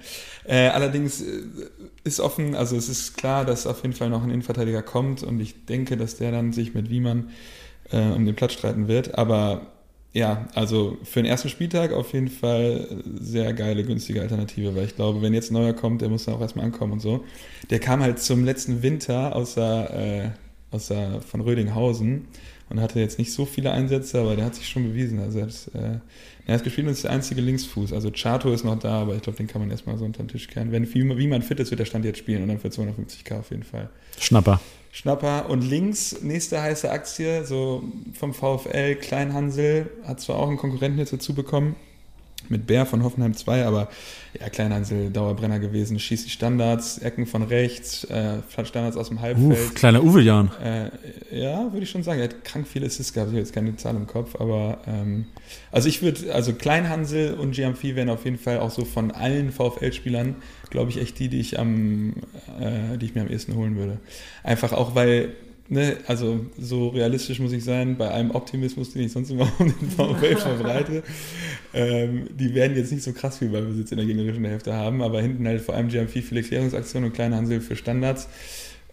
[0.45, 1.41] Äh, allerdings äh,
[2.03, 5.39] ist offen, also es ist klar, dass auf jeden Fall noch ein Innenverteidiger kommt und
[5.39, 7.29] ich denke, dass der dann sich mit Wiemann
[7.91, 9.17] äh, um den Platz streiten wird.
[9.17, 9.61] Aber
[10.13, 14.95] ja, also für den ersten Spieltag auf jeden Fall sehr geile, günstige Alternative, weil ich
[14.95, 17.23] glaube, wenn jetzt ein neuer kommt, der muss dann auch erstmal ankommen und so.
[17.69, 20.33] Der kam halt zum letzten Winter aus der,
[20.71, 22.27] äh, aus der, von Rödinghausen
[22.69, 25.19] und hatte jetzt nicht so viele Einsätze, aber der hat sich schon bewiesen.
[25.19, 25.99] Also er hat, äh,
[26.45, 27.93] er hat gespielt und ist der einzige Linksfuß.
[27.93, 30.27] Also Chato ist noch da, aber ich glaube, den kann man erstmal so unter den
[30.27, 30.73] Tisch kehren.
[30.73, 33.39] Wenn wie, wie man fit ist, wird der Stand jetzt spielen und dann für 250k
[33.39, 33.89] auf jeden Fall.
[34.19, 34.59] Schnapper.
[34.91, 35.49] Schnapper.
[35.49, 41.13] Und links, nächste heiße Aktie, so vom VfL, Kleinhansel, hat zwar auch einen Konkurrenten jetzt
[41.13, 41.75] dazu bekommen,
[42.49, 43.89] mit Bär von Hoffenheim 2, aber
[44.39, 49.51] ja, Kleinhansel, Dauerbrenner gewesen, schießt die Standards, Ecken von rechts, äh, Standards aus dem Halbfeld.
[49.51, 50.51] Uff, kleiner Uwejan.
[50.63, 50.89] Äh,
[51.37, 52.19] ja, würde ich schon sagen.
[52.19, 53.29] Er hat krank viele Assists gehabt.
[53.29, 55.25] Ich habe jetzt keine Zahl im Kopf, aber ähm,
[55.71, 59.51] also ich würde, also Kleinhansel und Giamfi wären auf jeden Fall auch so von allen
[59.51, 60.35] VfL-Spielern,
[60.69, 62.13] glaube ich, echt die, die ich am,
[62.59, 63.97] äh, die ich mir am ehesten holen würde.
[64.43, 65.33] Einfach auch, weil,
[65.71, 69.67] ne, also so realistisch muss ich sein, bei allem Optimismus, den ich sonst immer um
[69.67, 71.03] den VfL verbreite,
[71.73, 75.21] ähm, die werden jetzt nicht so krass viel Ballbesitz in der gegnerischen Hälfte haben, aber
[75.21, 78.27] hinten halt vor allem Giamfi viele Klärungsaktionen und Kleinhansel für Standards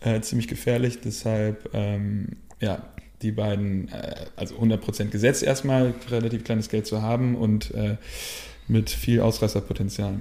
[0.00, 1.00] äh, ziemlich gefährlich.
[1.04, 2.28] Deshalb, ähm,
[2.60, 2.84] ja,
[3.22, 7.96] die beiden, äh, also 100% gesetzt erstmal, relativ kleines Geld zu haben und äh,
[8.68, 10.20] mit viel Ausreißerpotenzial.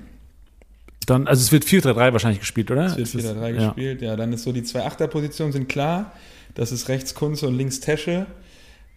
[1.06, 2.86] Dann, also es wird 4-3-3 wahrscheinlich gespielt, oder?
[2.88, 3.65] Es wird Es ist- 4-3 ja.
[3.67, 4.02] gespielt.
[4.02, 4.15] Ja.
[4.15, 6.12] dann ist so die zwei Achterpositionen sind klar.
[6.55, 8.25] Das ist rechts Kunze und links Tesche.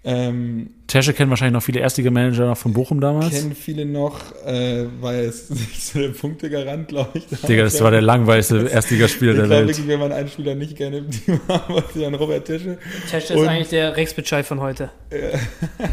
[0.02, 3.34] Ähm, Tesche kennen wahrscheinlich noch viele Erstliga-Manager noch von Bochum damals.
[3.34, 7.26] kennen viele noch, äh, weil es nicht so der Punktegarant, glaube ich.
[7.46, 9.68] Digga, das war der langweiligste Erstligaspieler ich der glaube Welt.
[9.68, 12.78] wirklich, wenn man einen Spieler nicht gerne im Team haben wollte, dann Robert Tesche.
[13.10, 14.90] Tesche ist Und- eigentlich der Rex Bitschei von heute.
[15.10, 15.36] Äh,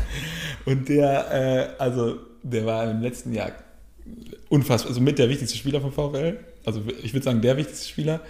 [0.66, 3.52] Und der, äh, also der war im letzten Jahr
[4.48, 6.38] unfassbar, also mit der wichtigste Spieler vom VfL.
[6.66, 8.22] Also ich würde sagen, der wichtigste Spieler.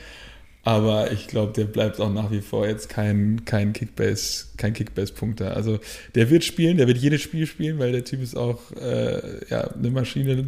[0.67, 5.56] Aber ich glaube, der bleibt auch nach wie vor jetzt kein, kein Kickbase, kein Kickbase-Punkter.
[5.56, 5.80] Also
[6.13, 9.62] der wird spielen, der wird jedes Spiel spielen, weil der Typ ist auch äh, ja,
[9.73, 10.45] eine Maschine,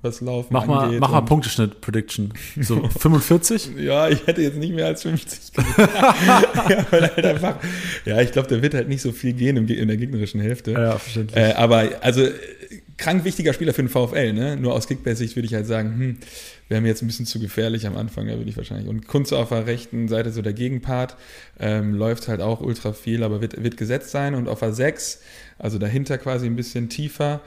[0.00, 1.00] was Laufen Mach mal, angeht.
[1.00, 2.32] mach mal Punkteschnitt-Prediction.
[2.58, 3.72] So 45?
[3.76, 7.56] ja, ich hätte jetzt nicht mehr als 50 ja, weil halt einfach,
[8.06, 10.70] ja, ich glaube, der wird halt nicht so viel gehen in der gegnerischen Hälfte.
[10.70, 11.36] ja, verständlich.
[11.36, 12.26] Äh, aber also
[13.00, 14.56] krank wichtiger Spieler für den VfL, ne?
[14.56, 16.18] Nur aus Kickbase-Sicht würde ich halt sagen, hm,
[16.68, 18.88] wäre mir jetzt ein bisschen zu gefährlich am Anfang, da würde ich wahrscheinlich.
[18.88, 21.16] Und Kunze auf der rechten Seite, so der Gegenpart,
[21.58, 24.34] ähm, läuft halt auch ultra viel, aber wird, wird gesetzt sein.
[24.34, 25.22] Und auf der 6,
[25.58, 27.40] also dahinter quasi ein bisschen tiefer.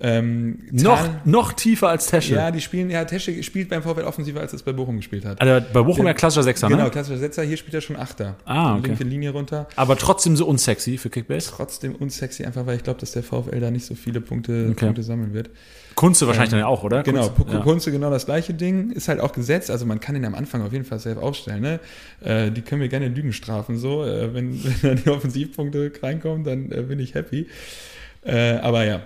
[0.00, 2.34] Ähm, noch, Tal- noch tiefer als Tesche.
[2.36, 5.40] Ja, die spielen, ja, Tesche spielt beim VfL offensiver, als es bei Bochum gespielt hat.
[5.40, 6.90] Also bei Bochum ja klassischer Sechser, Genau, ne?
[6.90, 8.36] klassischer Setzer, hier spielt er schon Achter.
[8.44, 8.88] Ah, okay.
[8.88, 9.66] Linke Linie runter.
[9.74, 11.50] Aber trotzdem so unsexy für Kickbase.
[11.50, 14.84] Trotzdem unsexy, einfach weil ich glaube, dass der VfL da nicht so viele Punkte, Okay.
[14.86, 15.50] Punkte sammeln wird.
[15.96, 17.02] Kunze wahrscheinlich dann ja auch, oder?
[17.02, 17.34] Genau, Kunze?
[17.34, 18.92] Pucko Kunze genau das gleiche Ding.
[18.92, 21.60] Ist halt auch gesetzt, also man kann ihn am Anfang auf jeden Fall safe aufstellen.
[21.60, 21.80] Ne?
[22.22, 24.04] Äh, die können wir gerne Lügen strafen, so.
[24.04, 27.48] Äh, wenn, wenn da die Offensivpunkte reinkommen, dann äh, bin ich happy.
[28.24, 29.00] Äh, aber ja,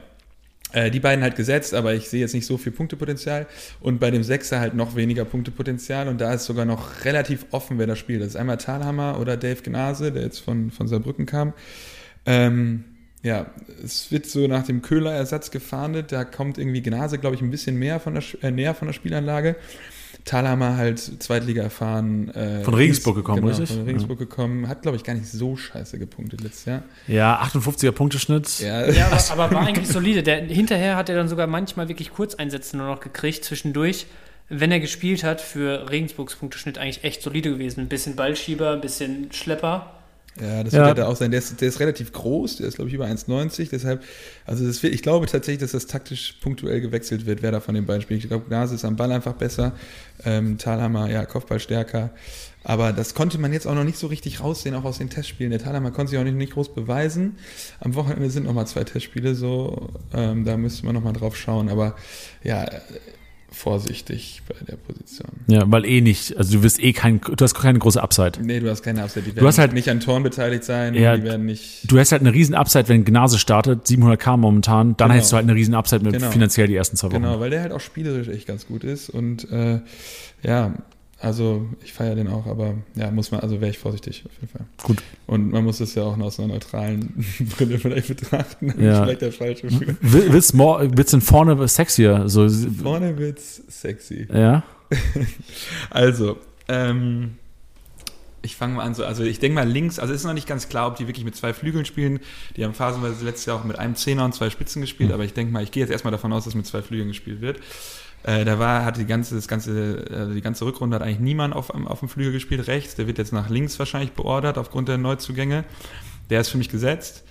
[0.72, 3.46] äh, die beiden halt gesetzt, aber ich sehe jetzt nicht so viel Punktepotenzial.
[3.80, 6.08] Und bei dem Sechser halt noch weniger Punktepotenzial.
[6.08, 8.20] Und da ist sogar noch relativ offen, wer da spielt.
[8.20, 11.52] Das ist einmal Talhammer oder Dave Gnase, der jetzt von, von Saarbrücken kam.
[12.26, 12.84] Ähm,
[13.22, 13.46] ja,
[13.84, 16.10] es wird so nach dem Köhler-Ersatz gefahndet.
[16.10, 18.92] Da kommt irgendwie Gnase, glaube ich, ein bisschen mehr von der, äh, näher von der
[18.94, 19.56] Spielanlage.
[20.24, 22.28] Thalhammer halt Zweitliga erfahren.
[22.34, 23.76] Äh, Von Regensburg gekommen, genau, richtig?
[23.76, 24.68] Von Regensburg gekommen.
[24.68, 26.82] Hat, glaube ich, gar nicht so scheiße gepunktet letztes Jahr.
[27.08, 28.60] Ja, 58er Punkteschnitt.
[28.60, 30.22] Ja, Ja, aber, aber war eigentlich solide.
[30.22, 34.06] Der, hinterher hat er dann sogar manchmal wirklich Kurzeinsätze nur noch gekriegt, zwischendurch.
[34.48, 37.80] Wenn er gespielt hat, für Regensburgs Punkteschnitt eigentlich echt solide gewesen.
[37.80, 40.01] Ein bisschen Ballschieber, ein bisschen Schlepper.
[40.40, 40.86] Ja, das Ja.
[40.86, 41.30] wird ja da auch sein.
[41.30, 43.68] Der ist, der ist relativ groß, der ist, glaube ich, über 1,90.
[43.70, 44.02] Deshalb,
[44.46, 47.84] also das ich glaube tatsächlich, dass das taktisch punktuell gewechselt wird, wer da von den
[47.84, 48.22] beiden spielt.
[48.22, 49.72] Ich glaube, Gnase ist am Ball einfach besser,
[50.24, 52.10] ähm, Thalhammer, ja, Kopfball stärker.
[52.64, 55.50] Aber das konnte man jetzt auch noch nicht so richtig raussehen, auch aus den Testspielen.
[55.50, 57.36] Der Thalhammer konnte sich auch nicht, nicht groß beweisen.
[57.80, 61.36] Am Wochenende sind noch mal zwei Testspiele, so, ähm, da müsste man noch mal drauf
[61.36, 61.68] schauen.
[61.68, 61.96] Aber
[62.42, 62.64] ja,
[63.52, 65.28] vorsichtig bei der Position.
[65.46, 68.32] Ja, weil eh nicht, also du wirst eh kein, du hast keine große Upside.
[68.42, 69.24] Nee, du hast keine Upside.
[69.26, 70.94] Die werden hast halt- nicht an Toren beteiligt sein.
[70.94, 71.90] Ja, die werden nicht.
[71.90, 75.14] Du hast halt eine riesen Upside, wenn Gnase startet, 700k momentan, dann Genau.
[75.16, 76.30] hättest du halt eine riesen Upside mit Genau.
[76.30, 77.22] finanziell die ersten zwei Wochen.
[77.22, 79.10] Genau, weil der halt auch spielerisch echt ganz gut ist.
[79.10, 79.80] Und äh,
[80.42, 80.74] ja,
[81.22, 84.48] also ich feiere den auch, aber ja, muss man, also wäre ich vorsichtig auf jeden
[84.48, 84.66] Fall.
[84.82, 85.02] Gut.
[85.26, 87.24] Und man muss es ja auch noch aus einer neutralen
[87.56, 88.74] Brille vielleicht betrachten.
[88.82, 89.04] Ja.
[89.04, 89.68] Vielleicht der falsche
[90.54, 92.28] more, willst denn vorne sexier?
[92.28, 94.26] So, Vorne wird's sexy.
[94.32, 94.62] ja.
[95.90, 97.36] Also, ähm,
[98.42, 100.48] ich fange mal an, so, also ich denke mal links, also es ist noch nicht
[100.48, 102.18] ganz klar, ob die wirklich mit zwei Flügeln spielen.
[102.56, 105.14] Die haben phasenweise letztes Jahr auch mit einem Zehner und zwei Spitzen gespielt, Hm.
[105.14, 107.40] aber ich denke mal, ich gehe jetzt erstmal davon aus, dass mit zwei Flügeln gespielt
[107.40, 107.60] wird.
[108.24, 111.54] Äh, da war, hat die ganze, das ganze, äh, die ganze Rückrunde hat eigentlich niemand
[111.54, 112.94] auf, auf dem Flügel gespielt, rechts.
[112.94, 115.64] Der wird jetzt nach links wahrscheinlich beordert aufgrund der Neuzugänge.
[116.30, 117.24] Der ist für mich gesetzt.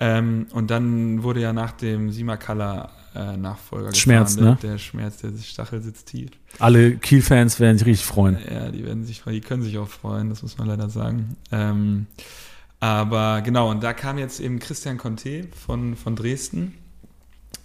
[0.00, 4.62] Ähm, und dann wurde ja nach dem Simakala äh, Nachfolger Schmerz, gefahndet.
[4.62, 4.70] ne?
[4.70, 6.30] Der Schmerz, der Stachel sitzt tief.
[6.58, 8.38] Alle Kiel-Fans werden sich richtig freuen.
[8.50, 11.36] Ja, die werden sich, die können sich auch freuen, das muss man leider sagen.
[11.52, 12.06] Ähm,
[12.80, 16.74] aber genau, und da kam jetzt eben Christian Conte von, von Dresden,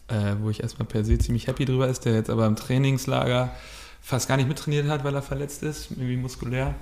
[0.10, 3.52] äh, wo ich erstmal per se ziemlich happy drüber ist, der jetzt aber im Trainingslager
[4.02, 6.76] fast gar nicht mittrainiert hat, weil er verletzt ist, irgendwie muskulär.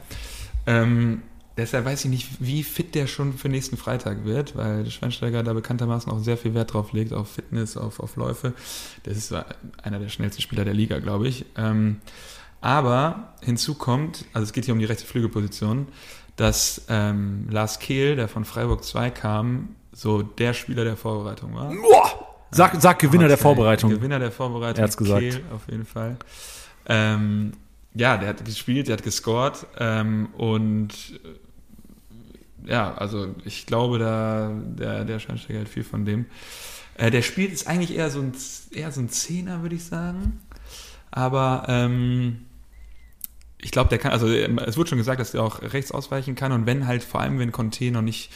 [0.65, 1.23] Ähm,
[1.57, 5.53] deshalb weiß ich nicht, wie fit der schon für nächsten Freitag wird, weil Schweinsteiger da
[5.53, 8.53] bekanntermaßen auch sehr viel Wert drauf legt, auf Fitness, auf, auf Läufe.
[9.03, 9.33] Das ist
[9.83, 11.45] einer der schnellsten Spieler der Liga, glaube ich.
[11.57, 11.97] Ähm,
[12.61, 15.87] aber hinzu kommt, also es geht hier um die rechte Flügelposition,
[16.35, 21.71] dass ähm, Lars Kehl, der von Freiburg 2 kam, so der Spieler der Vorbereitung war.
[22.51, 23.89] Sag, sag Gewinner der Okay, Vorbereitung.
[23.89, 24.79] Gewinner der Vorbereitung.
[24.79, 25.21] Er hat's gesagt.
[25.21, 26.17] Kehl, auf jeden Fall.
[26.87, 27.53] Ähm,
[27.93, 30.89] ja, der hat gespielt, der hat gescored ähm, und
[32.65, 36.25] äh, ja, also ich glaube, da der, der Schweinsteiger hat viel von dem.
[36.95, 38.33] Äh, der spielt ist eigentlich eher so ein
[38.71, 40.39] eher so ein Zehner, würde ich sagen.
[41.11, 42.45] Aber ähm,
[43.59, 46.35] ich glaube, der kann, also ähm, es wurde schon gesagt, dass der auch rechts ausweichen
[46.35, 48.31] kann und wenn halt, vor allem wenn Conte noch nicht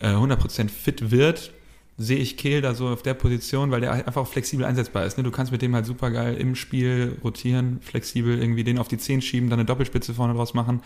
[0.00, 1.52] äh, 100% fit wird,
[1.98, 5.16] sehe ich Kehl da so auf der Position, weil der einfach auch flexibel einsetzbar ist.
[5.16, 5.24] Ne?
[5.24, 8.98] Du kannst mit dem halt super geil im Spiel rotieren, flexibel irgendwie den auf die
[8.98, 10.82] 10 schieben, dann eine Doppelspitze vorne draus machen.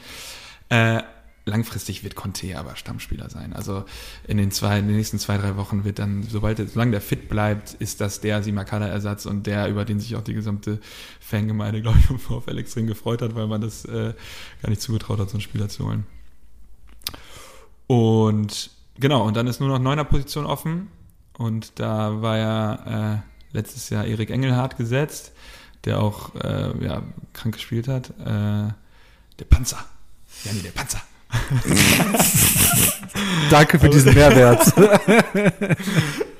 [0.68, 1.02] Äh,
[1.46, 3.52] langfristig wird Conte aber Stammspieler sein.
[3.52, 3.84] Also
[4.26, 7.28] in den zwei, in den nächsten zwei, drei Wochen wird dann, sobald, solange der fit
[7.28, 10.78] bleibt, ist das der Simakala-Ersatz und der, über den sich auch die gesamte
[11.18, 14.14] Fangemeinde, glaube ich, vom VfL extrem gefreut hat, weil man das äh,
[14.62, 16.06] gar nicht zugetraut hat, so einen Spieler zu holen.
[17.86, 20.88] Und genau, und dann ist nur noch neuner Position offen.
[21.40, 23.18] Und da war ja äh,
[23.52, 25.32] letztes Jahr Erik Engelhardt gesetzt,
[25.86, 28.10] der auch äh, ja, krank gespielt hat.
[28.10, 28.74] Äh,
[29.38, 29.82] der Panzer.
[30.44, 31.00] Ja, nee, der Panzer.
[33.50, 34.70] Danke für diesen Mehrwert.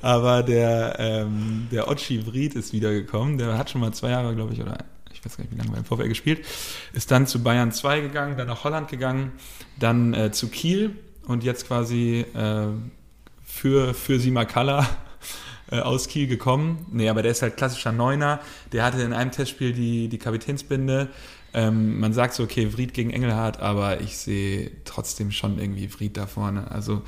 [0.03, 3.39] Aber der, ähm, der Otschi Vried ist wiedergekommen.
[3.39, 4.85] Der hat schon mal zwei Jahre, glaube ich, oder
[5.15, 6.45] ich weiß gar nicht, wie lange beim VfL gespielt.
[6.93, 9.33] Ist dann zu Bayern 2 gegangen, dann nach Holland gegangen,
[9.79, 12.67] dann äh, zu Kiel und jetzt quasi äh,
[13.61, 14.89] für, für Simakala
[15.71, 16.87] äh, aus Kiel gekommen.
[16.91, 18.41] Nee, aber der ist halt klassischer Neuner.
[18.73, 21.09] Der hatte in einem Testspiel die, die Kapitänsbinde.
[21.53, 26.17] Ähm, man sagt so, okay, Vried gegen Engelhardt, aber ich sehe trotzdem schon irgendwie Vried
[26.17, 26.71] da vorne.
[26.71, 27.03] Also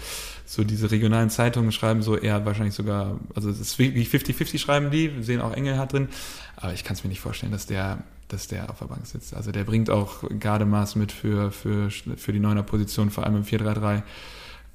[0.44, 4.90] so diese regionalen Zeitungen schreiben so eher wahrscheinlich sogar, also es ist wirklich 50-50 schreiben
[4.90, 6.08] die, sehen auch Engelhardt drin,
[6.56, 9.32] aber ich kann es mir nicht vorstellen, dass der, dass der auf der Bank sitzt.
[9.32, 13.44] Also der bringt auch Gardemaß mit für, für, für die neuner Position, vor allem im
[13.44, 14.02] 4-3-3.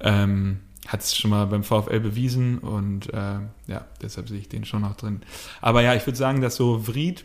[0.00, 4.64] Ähm, hat es schon mal beim VfL bewiesen und äh, ja, deshalb sehe ich den
[4.64, 5.20] schon noch drin.
[5.60, 7.24] Aber ja, ich würde sagen, dass so Vried,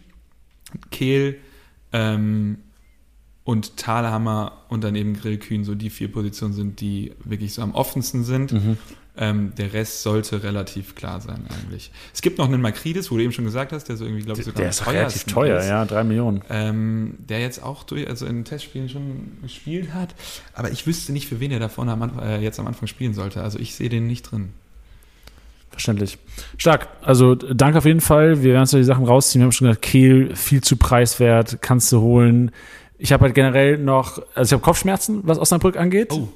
[0.91, 1.39] Kehl
[1.93, 2.57] ähm,
[3.43, 7.73] und Thalhammer und dann eben Grillkühn so die vier Positionen sind, die wirklich so am
[7.75, 8.53] offensten sind.
[8.53, 8.77] Mhm.
[9.15, 11.91] Ähm, der Rest sollte relativ klar sein eigentlich.
[12.15, 14.39] Es gibt noch einen Makridis, wo du eben schon gesagt hast, der so irgendwie, glaube
[14.39, 15.67] ich, sogar Der ist relativ teuer, ist.
[15.67, 16.41] ja, drei Millionen.
[16.49, 20.15] Ähm, der jetzt auch durch, also in Testspielen schon gespielt hat.
[20.55, 22.87] Aber ich wüsste nicht, für wen er da vorne am Anfang, äh, jetzt am Anfang
[22.87, 23.43] spielen sollte.
[23.43, 24.49] Also ich sehe den nicht drin.
[25.69, 26.17] Verständlich.
[26.57, 26.87] Stark.
[27.03, 28.41] Also danke auf jeden Fall.
[28.41, 29.41] Wir werden uns die Sachen rausziehen.
[29.41, 32.51] Wir haben schon gesagt, Kehl, viel zu preiswert, kannst du holen.
[32.97, 36.11] Ich habe halt generell noch, also ich habe Kopfschmerzen, was Osnabrück angeht.
[36.11, 36.27] Oh,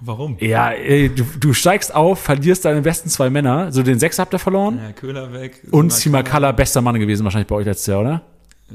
[0.00, 0.36] warum?
[0.40, 3.72] Ja, ey, du, du steigst auf, verlierst deine besten zwei Männer.
[3.72, 4.78] So den Sechs habt ihr verloren.
[4.82, 5.62] Ja, Köhler weg.
[5.70, 8.22] Und Simakala, bester Mann gewesen wahrscheinlich bei euch letztes Jahr, oder?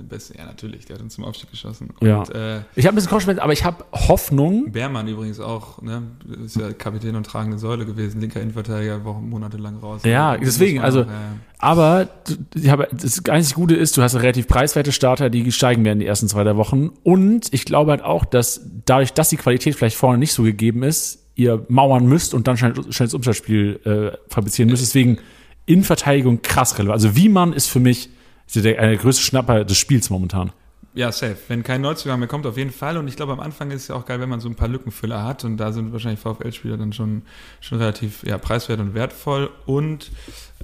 [0.03, 1.89] Beste, ja, natürlich, der hat uns zum Aufstieg geschossen.
[2.01, 2.19] Ja.
[2.19, 4.71] Und, äh, Ich habe ein bisschen Kopfschmerzen, aber ich habe Hoffnung.
[4.71, 6.03] Beermann übrigens auch, ne?
[6.45, 10.01] Ist ja Kapitän und tragende Säule gewesen, linker Innenverteidiger, Wochen, monatelang raus.
[10.03, 11.33] Ja, Das deswegen, man also- auch, ja.
[11.61, 12.07] Aber
[12.55, 16.05] ich habe, das einzig Gute ist, du hast relativ preiswerte Starter, die steigen werden die
[16.05, 16.91] ersten zwei der Wochen.
[17.03, 20.83] Und ich glaube halt auch, dass dadurch, dass die Qualität vielleicht vorne nicht so gegeben
[20.83, 24.83] ist, ihr mauern müsst und dann schnell, schnell das Umschaltspiel äh, fabrizieren müsst.
[24.83, 25.17] Deswegen
[25.65, 27.03] Innenverteidigung krass relevant.
[27.03, 28.09] Also Wiemann ist für mich
[28.55, 30.51] ist der, der größte Schnapper des Spiels momentan.
[30.95, 31.37] Ja, safe.
[31.47, 32.97] Wenn kein Neuzugang mehr kommt, auf jeden Fall.
[32.97, 34.67] Und ich glaube, am Anfang ist es ja auch geil, wenn man so ein paar
[34.67, 35.45] Lückenfüller hat.
[35.45, 37.21] Und da sind wahrscheinlich VfL-Spieler dann schon,
[37.61, 39.51] schon relativ ja, preiswert und wertvoll.
[39.67, 40.11] Und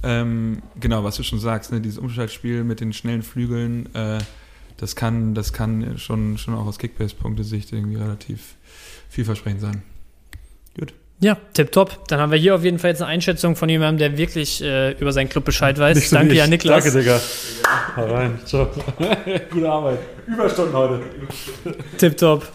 [0.02, 4.18] ähm, genau, was du schon sagst, ne, dieses Umschaltspiel mit den schnellen Flügeln, äh,
[4.78, 8.56] das kann, das kann schon, schon auch aus Kickbase-Punkte-Sicht irgendwie relativ
[9.08, 9.82] vielversprechend sein.
[10.78, 10.92] Gut.
[11.18, 12.08] Ja, tipptopp.
[12.08, 14.92] Dann haben wir hier auf jeden Fall jetzt eine Einschätzung von jemandem, der wirklich äh,
[14.92, 16.10] über seinen Club Bescheid weiß.
[16.10, 16.92] Danke, ja, Niklas.
[16.92, 17.20] Digga.
[17.96, 18.38] Hau rein.
[18.44, 18.68] Ciao.
[19.50, 19.98] Gute Arbeit.
[20.26, 21.00] Überstunden heute.
[21.96, 22.46] Tipptopp.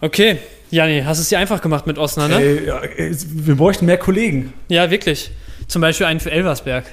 [0.00, 0.38] Okay,
[0.70, 2.44] Janni, hast es dir einfach gemacht mit Osnabrück, ne?
[2.44, 4.52] Ey, ja, ey, wir bräuchten mehr Kollegen.
[4.68, 5.30] Ja, wirklich.
[5.68, 6.84] Zum Beispiel einen für Elversberg.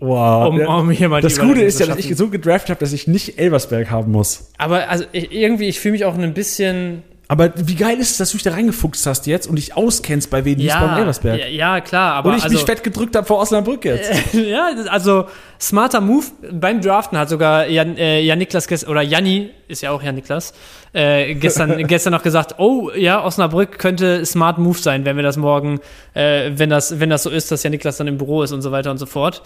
[0.00, 0.48] Wow.
[0.48, 3.06] Um, um hier mal das Gute ist ja, dass ich so gedraftet habe, dass ich
[3.06, 4.50] nicht Elversberg haben muss.
[4.58, 7.02] Aber also ich, irgendwie, ich fühle mich auch ein bisschen.
[7.26, 10.28] Aber wie geil ist es, dass du dich da reingefuchst hast jetzt und dich auskennst
[10.28, 11.40] bei Wiesbaden Ja, Elversberg.
[11.40, 14.12] ja, ja, klar, aber und ich also, mich fett gedrückt habe vor Osnabrück jetzt.
[14.34, 15.26] ja, also
[15.58, 16.26] smarter Move.
[16.52, 20.52] Beim Draften hat sogar Jan, äh, Jan Niklas oder Janni, ist ja auch Jan Niklas,
[20.92, 25.38] äh, gestern, gestern noch gesagt, oh ja, Osnabrück könnte smart Move sein, wenn wir das
[25.38, 25.80] morgen,
[26.12, 28.60] äh, wenn das, wenn das so ist, dass Jan Niklas dann im Büro ist und
[28.60, 29.42] so weiter und so fort.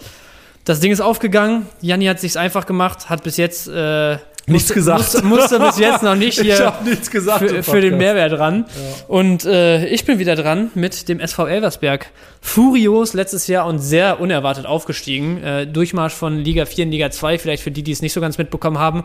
[0.65, 1.65] Das Ding ist aufgegangen.
[1.81, 4.17] Janni hat sich's einfach gemacht, hat bis jetzt äh,
[4.49, 4.99] Nichts musste, gesagt.
[4.99, 7.39] Musste, musste bis jetzt noch nicht hier hab nichts gesagt.
[7.39, 8.65] für, für den Mehrwert dran.
[9.07, 12.11] Und äh, ich bin wieder dran mit dem SV Elversberg.
[12.41, 15.43] Furios letztes Jahr und sehr unerwartet aufgestiegen.
[15.43, 18.21] Äh, Durchmarsch von Liga 4 in Liga 2, vielleicht für die, die es nicht so
[18.21, 19.03] ganz mitbekommen haben.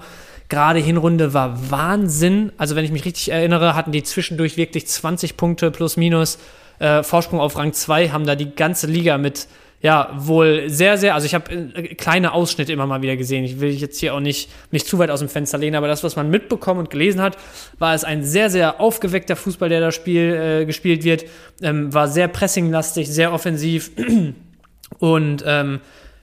[0.49, 2.53] Gerade Hinrunde war Wahnsinn.
[2.59, 6.39] Also wenn ich mich richtig erinnere, hatten die zwischendurch wirklich 20 Punkte plus minus
[6.79, 9.47] äh, Vorsprung auf Rang 2, haben da die ganze Liga mit
[9.85, 13.45] ja, wohl sehr, sehr, also ich habe äh, kleine Ausschnitte immer mal wieder gesehen.
[13.45, 16.03] Ich will jetzt hier auch nicht mich zu weit aus dem Fenster lehnen, aber das,
[16.03, 17.37] was man mitbekommen und gelesen hat,
[17.79, 21.27] war es ein sehr, sehr aufgeweckter Fußball, der da Spiel, äh, gespielt wird.
[21.61, 23.91] Ähm, war sehr pressinglastig, sehr offensiv.
[25.01, 25.81] Und ähm,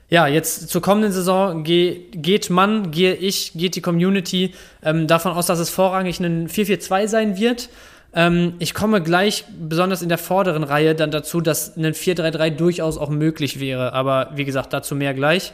[0.08, 5.30] ja, jetzt zur kommenden Saison geh, geht man, gehe ich, geht die Community ähm, davon
[5.30, 7.68] aus, dass es vorrangig ein 4-4-2 sein wird.
[8.14, 12.98] Ähm, ich komme gleich, besonders in der vorderen Reihe, dann dazu, dass ein 4-3-3 durchaus
[12.98, 13.92] auch möglich wäre.
[13.92, 15.52] Aber wie gesagt, dazu mehr gleich.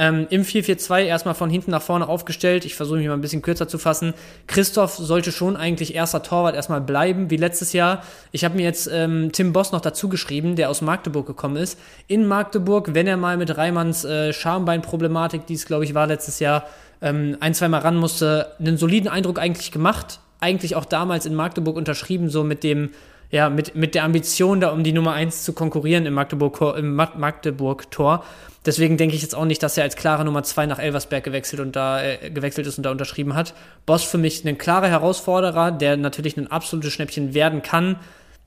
[0.00, 2.64] Ähm, Im 4-4-2 erstmal von hinten nach vorne aufgestellt.
[2.64, 4.14] Ich versuche mich mal ein bisschen kürzer zu fassen.
[4.46, 8.04] Christoph sollte schon eigentlich erster Torwart erstmal bleiben, wie letztes Jahr.
[8.30, 11.78] Ich habe mir jetzt ähm, Tim Boss noch dazu geschrieben, der aus Magdeburg gekommen ist.
[12.06, 16.38] In Magdeburg, wenn er mal mit Reimanns äh, Schambein-Problematik, die es glaube ich war letztes
[16.38, 16.66] Jahr,
[17.02, 20.20] ähm, ein, zweimal ran musste, einen soliden Eindruck eigentlich gemacht.
[20.40, 22.90] Eigentlich auch damals in Magdeburg unterschrieben, so mit dem,
[23.30, 26.76] ja, mit, mit der Ambition, da um die Nummer 1 zu konkurrieren im Magdeburg-Tor.
[26.78, 28.24] Im Ma- Magdeburg-Tor.
[28.66, 31.60] Deswegen denke ich jetzt auch nicht, dass er als klare Nummer 2 nach Elversberg gewechselt
[31.60, 33.54] und da äh, gewechselt ist und da unterschrieben hat.
[33.86, 37.96] Boss für mich ein klarer Herausforderer, der natürlich ein absolutes Schnäppchen werden kann.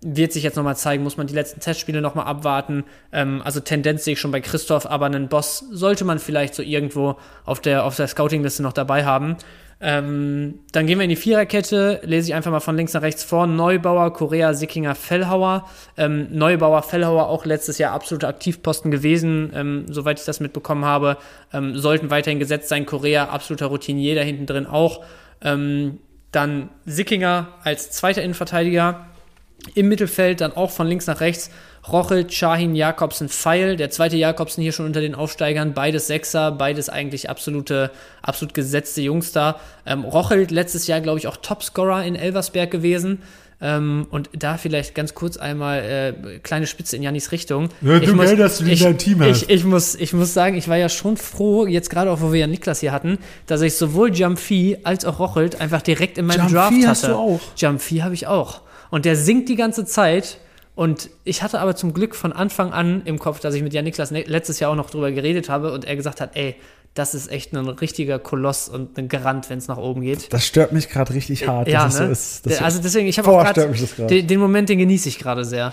[0.03, 2.83] Wird sich jetzt nochmal zeigen, muss man die letzten Testspiele nochmal abwarten.
[3.11, 6.63] Ähm, also Tendenz sehe ich schon bei Christoph, aber einen Boss sollte man vielleicht so
[6.63, 9.37] irgendwo auf der, auf der Scouting-Liste noch dabei haben.
[9.83, 13.23] Ähm, dann gehen wir in die Viererkette, lese ich einfach mal von links nach rechts
[13.23, 13.47] vor.
[13.47, 15.67] Neubauer, Korea, Sickinger, Fellhauer.
[15.97, 21.17] Ähm, Neubauer, Fellhauer auch letztes Jahr absolute Aktivposten gewesen, ähm, soweit ich das mitbekommen habe.
[21.51, 22.85] Ähm, sollten weiterhin gesetzt sein.
[22.85, 25.03] Korea, absoluter Routinier da hinten drin auch.
[25.41, 25.97] Ähm,
[26.31, 29.07] dann Sickinger als zweiter Innenverteidiger.
[29.73, 31.49] Im Mittelfeld dann auch von links nach rechts
[31.89, 33.75] Rochel, Shahin, Jakobsen, Pfeil.
[33.75, 35.73] Der zweite Jakobsen hier schon unter den Aufsteigern.
[35.73, 37.89] Beides Sechser, beides eigentlich absolute,
[38.21, 39.59] absolut gesetzte Jungs da.
[39.85, 43.23] Ähm, Rochel letztes Jahr, glaube ich, auch Topscorer in Elversberg gewesen.
[43.63, 45.79] Ähm, und da vielleicht ganz kurz einmal
[46.25, 47.69] äh, kleine Spitze in Jannis Richtung.
[47.81, 49.43] Ja, du muss- du den ich, in deinem Team hast.
[49.43, 52.31] Ich, ich, muss, ich muss sagen, ich war ja schon froh, jetzt gerade auch, wo
[52.33, 56.25] wir ja Niklas hier hatten, dass ich sowohl Jumpy als auch Rochelt einfach direkt in
[56.25, 56.87] meinem Jumpy Draft hatte.
[56.87, 57.39] hast du auch?
[57.55, 58.61] Jumpy habe ich auch.
[58.89, 60.37] Und der singt die ganze Zeit.
[60.81, 63.83] Und ich hatte aber zum Glück von Anfang an im Kopf, dass ich mit Jan
[63.83, 66.55] Niklas ne- letztes Jahr auch noch drüber geredet habe und er gesagt hat, ey,
[66.95, 70.33] das ist echt ein richtiger Koloss und ein Garant, wenn es nach oben geht.
[70.33, 71.67] Das stört mich gerade richtig hart.
[71.67, 71.91] Ja, ne?
[71.91, 72.61] so ist.
[72.63, 75.19] Also deswegen, ich habe auch stört mich das gerade den, den Moment, den genieße ich
[75.19, 75.71] gerade sehr.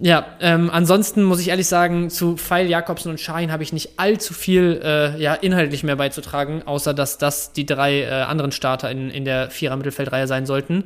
[0.00, 3.98] Ja, ähm, ansonsten muss ich ehrlich sagen, zu Pfeil, Jakobsen und Schein habe ich nicht
[3.98, 8.90] allzu viel äh, ja, inhaltlich mehr beizutragen, außer dass das die drei äh, anderen Starter
[8.90, 10.84] in, in der Vierer-Mittelfeldreihe sein sollten.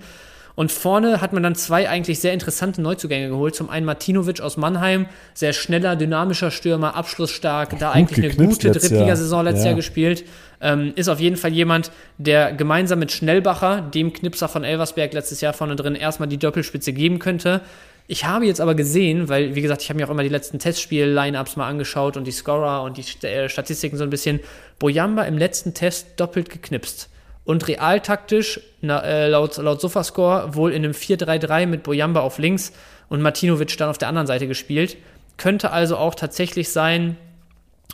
[0.56, 3.54] Und vorne hat man dann zwei eigentlich sehr interessante Neuzugänge geholt.
[3.54, 8.70] Zum einen Martinovic aus Mannheim, sehr schneller, dynamischer Stürmer, abschlussstark, da eigentlich eine gute.
[8.70, 9.70] Drittligasaison letztes Ja.
[9.70, 10.24] Jahr gespielt.
[10.62, 15.42] Ähm, ist auf jeden Fall jemand, der gemeinsam mit Schnellbacher, dem Knipser von Elversberg letztes
[15.42, 17.60] Jahr vorne drin, erstmal die Doppelspitze geben könnte.
[18.08, 20.58] Ich habe jetzt aber gesehen, weil, wie gesagt, ich habe mir auch immer die letzten
[20.58, 24.40] Testspiel-Lineups mal angeschaut und die Scorer und die äh, Statistiken so ein bisschen.
[24.78, 27.10] Boyamba im letzten Test doppelt geknipst.
[27.46, 32.72] Und realtaktisch, na, äh, laut, laut Sofascore, wohl in einem 4-3-3 mit Boyamba auf links
[33.08, 34.96] und Martinovic dann auf der anderen Seite gespielt.
[35.36, 37.16] Könnte also auch tatsächlich sein,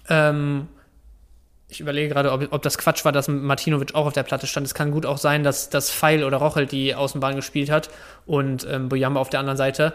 [0.08, 0.68] ähm,
[1.68, 4.66] ich überlege gerade, ob, ob das Quatsch war, dass Martinovic auch auf der Platte stand.
[4.66, 7.90] Es kann gut auch sein, dass, dass Feil oder Rochelt die Außenbahn gespielt hat
[8.26, 9.92] und ähm, Boyamba auf der anderen Seite.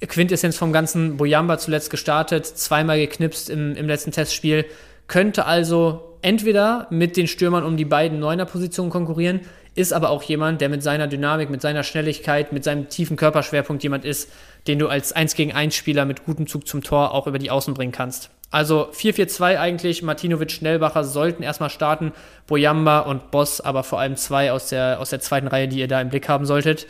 [0.00, 4.64] Quintessenz vom Ganzen, Boyamba zuletzt gestartet, zweimal geknipst im, im letzten Testspiel,
[5.08, 9.42] könnte also entweder mit den Stürmern um die beiden Neuner-Positionen konkurrieren,
[9.76, 13.84] ist aber auch jemand, der mit seiner Dynamik, mit seiner Schnelligkeit, mit seinem tiefen Körperschwerpunkt
[13.84, 14.32] jemand ist,
[14.66, 17.52] den du als 1 gegen 1 Spieler mit gutem Zug zum Tor auch über die
[17.52, 18.30] Außen bringen kannst.
[18.50, 22.12] Also 4-4-2 eigentlich, Martinovic, Schnellbacher sollten erstmal starten,
[22.48, 25.88] Boyamba und Boss, aber vor allem zwei aus der, aus der zweiten Reihe, die ihr
[25.88, 26.88] da im Blick haben solltet.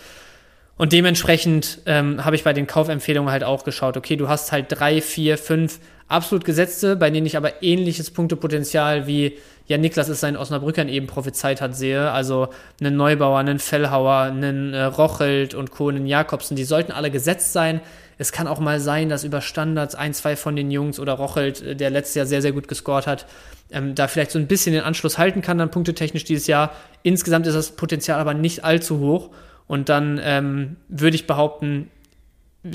[0.79, 4.67] Und dementsprechend ähm, habe ich bei den Kaufempfehlungen halt auch geschaut, okay, du hast halt
[4.69, 10.21] drei, vier, fünf absolut gesetzte, bei denen ich aber ähnliches Punktepotenzial wie ja Niklas es
[10.21, 12.11] seinen Osnabrückern eben prophezeit hat, sehe.
[12.11, 12.49] Also
[12.81, 17.53] einen Neubauer, einen Fellhauer, einen äh, Rochelt und Co., einen Jakobsen, die sollten alle gesetzt
[17.53, 17.81] sein.
[18.19, 21.63] Es kann auch mal sein, dass über Standards ein, zwei von den Jungs oder Rochelt,
[21.63, 23.27] äh, der letztes Jahr sehr, sehr gut gescored hat,
[23.73, 26.73] ähm, da vielleicht so ein bisschen den Anschluss halten kann, dann punktetechnisch dieses Jahr.
[27.03, 29.31] Insgesamt ist das Potenzial aber nicht allzu hoch.
[29.67, 31.91] Und dann ähm, würde ich behaupten,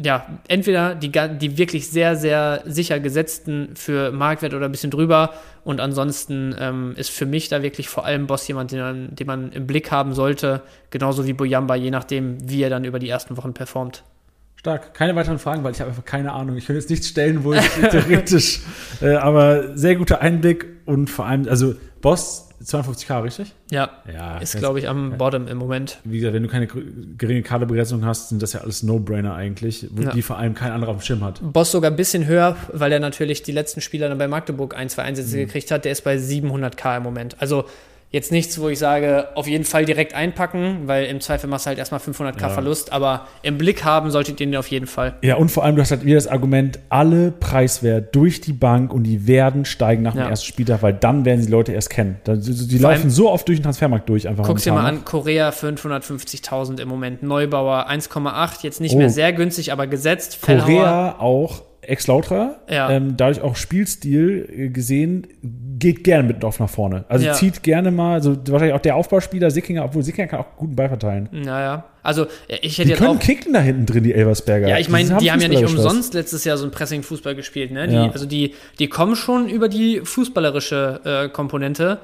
[0.04, 5.34] ja, entweder die, die wirklich sehr, sehr sicher gesetzten für Marktwert oder ein bisschen drüber.
[5.64, 9.28] Und ansonsten ähm, ist für mich da wirklich vor allem Boss jemand, den man, den
[9.28, 10.62] man im Blick haben sollte.
[10.89, 14.04] Genauso wie Boyamba, je nachdem, wie er dann über die ersten Wochen performt.
[14.56, 14.94] Stark.
[14.94, 16.56] Keine weiteren Fragen, weil ich habe einfach keine Ahnung.
[16.56, 18.62] Ich könnte jetzt nichts stellen, wo ich theoretisch,
[19.02, 23.53] äh, aber sehr guter Einblick und vor allem, also Boss 52k, richtig?
[23.70, 24.38] Ja, Ja.
[24.38, 25.97] ist, glaube ich, am Bottom im Moment.
[26.03, 30.03] Wie gesagt, wenn du keine geringe Kaderbegrenzung hast, sind das ja alles No-Brainer eigentlich, wo
[30.03, 30.12] Ja.
[30.12, 31.39] die vor allem kein anderer auf dem Schirm hat.
[31.41, 34.89] Boss sogar ein bisschen höher, weil er natürlich die letzten Spieler dann bei Magdeburg ein,
[34.89, 35.41] zwei Einsätze Mhm.
[35.41, 35.86] gekriegt hat.
[35.86, 37.36] Der ist bei 700k im Moment.
[37.39, 37.66] Also
[38.14, 41.70] jetzt nichts, wo ich sage, auf jeden Fall direkt einpacken, weil im Zweifel machst du
[41.70, 42.49] halt erstmal 500k Ja.
[42.49, 42.91] Verlust.
[42.91, 45.14] Aber im Blick haben solltet ihr ihn auf jeden Fall.
[45.22, 48.93] Ja, und vor allem, du hast halt wieder das Argument, alle preiswert durch die Bank
[48.93, 50.30] und die werden steigen nach dem Ja.
[50.30, 52.18] ersten Spieltag, weil dann werden die Leute erst kennen.
[52.28, 54.45] Die, Vor laufen so oft durch den Transfermarkt durch einfach.
[54.45, 58.97] Guck's dir mal an, Korea 550.000 im Moment, Neubauer 1,8, jetzt nicht Oh.
[58.97, 60.36] mehr sehr günstig, aber gesetzt.
[60.36, 62.90] Fellhauer, Korea auch Ex-Lautra, Ja.
[62.92, 65.28] ähm, dadurch auch Spielstil äh, gesehen,
[65.80, 67.06] geht gerne mit Dorf nach vorne.
[67.10, 67.34] Also Ja.
[67.34, 70.90] zieht gerne mal, also wahrscheinlich auch der Aufbauspieler Sickinger, obwohl Sickinger kann auch guten Ball
[70.90, 71.28] verteilen.
[71.32, 73.20] Naja, also ja, ich hätte Die jetzt können auch.
[73.20, 74.68] kicken da hinten drin, die Elversberger.
[74.68, 77.88] Ja, ich meine, die haben ja nicht umsonst letztes Jahr so ein Pressing-Fußball gespielt, ne?
[77.88, 78.12] Die, Ja.
[78.12, 81.98] Also die, die kommen schon über die fußballerische äh, Komponente,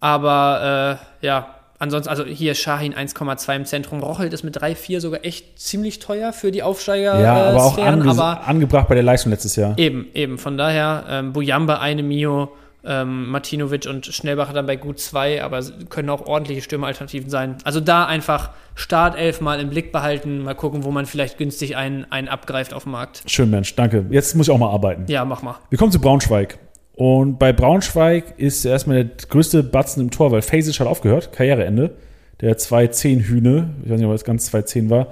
[0.00, 5.24] aber äh, ja, ansonsten, also hier Shahin 1,2 im Zentrum, Rochelt ist mit 3,4 sogar
[5.24, 7.20] echt ziemlich teuer für die Aufsteiger.
[7.20, 9.76] Ja, aber auch Sphären, ange aber angebracht bei der Leistung letztes Jahr.
[9.76, 10.38] Eben, eben.
[10.38, 12.52] Von daher, ähm, Bujamba eine Mio,
[12.84, 17.56] ähm, Martinovic und Schnellbacher dann bei gut zwei, aber können auch ordentliche Stürmeralternativen sein.
[17.64, 22.10] Also da einfach Startelf mal im Blick behalten, mal gucken, wo man vielleicht günstig einen,
[22.10, 23.22] einen abgreift auf dem Markt.
[23.26, 24.06] Schön, Mensch, danke.
[24.10, 25.04] Jetzt muss ich auch mal arbeiten.
[25.08, 25.56] Ja, mach mal.
[25.68, 26.58] Wir kommen zu Braunschweig.
[27.00, 31.94] Und bei Braunschweig ist erstmal der größte Batzen im Tor, weil Fasic hat aufgehört, Karriereende.
[32.42, 35.06] Der 2-10 Hühne, ich weiß nicht, ob es ganz 2-10 war.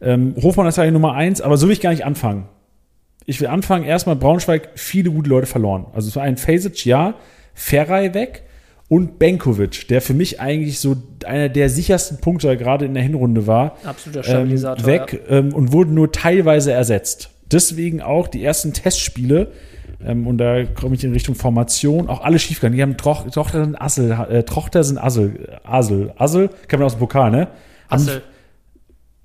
[0.00, 2.48] Ähm, Hofmann ist ja die Nummer 1, aber so will ich gar nicht anfangen.
[3.26, 5.84] Ich will anfangen, erstmal Braunschweig, viele gute Leute verloren.
[5.92, 7.16] Also es war ein Fasic, ja,
[7.52, 8.44] Ferrei weg
[8.88, 13.46] und Benkovic, der für mich eigentlich so einer der sichersten Punkte gerade in der Hinrunde
[13.46, 14.86] war Absoluter ähm, Stabilisator.
[14.86, 17.28] weg ähm, und wurden nur teilweise ersetzt.
[17.52, 19.52] Deswegen auch die ersten Testspiele,
[20.04, 22.76] ähm, und da komme ich in Richtung Formation, auch alle schiefgegangen.
[22.76, 27.30] Die haben Troch, Trochtersen Assel, äh, Trochtersen Assel, Asel, Assel, kennt man aus dem Pokal,
[27.30, 27.48] ne?
[27.88, 28.22] Assel.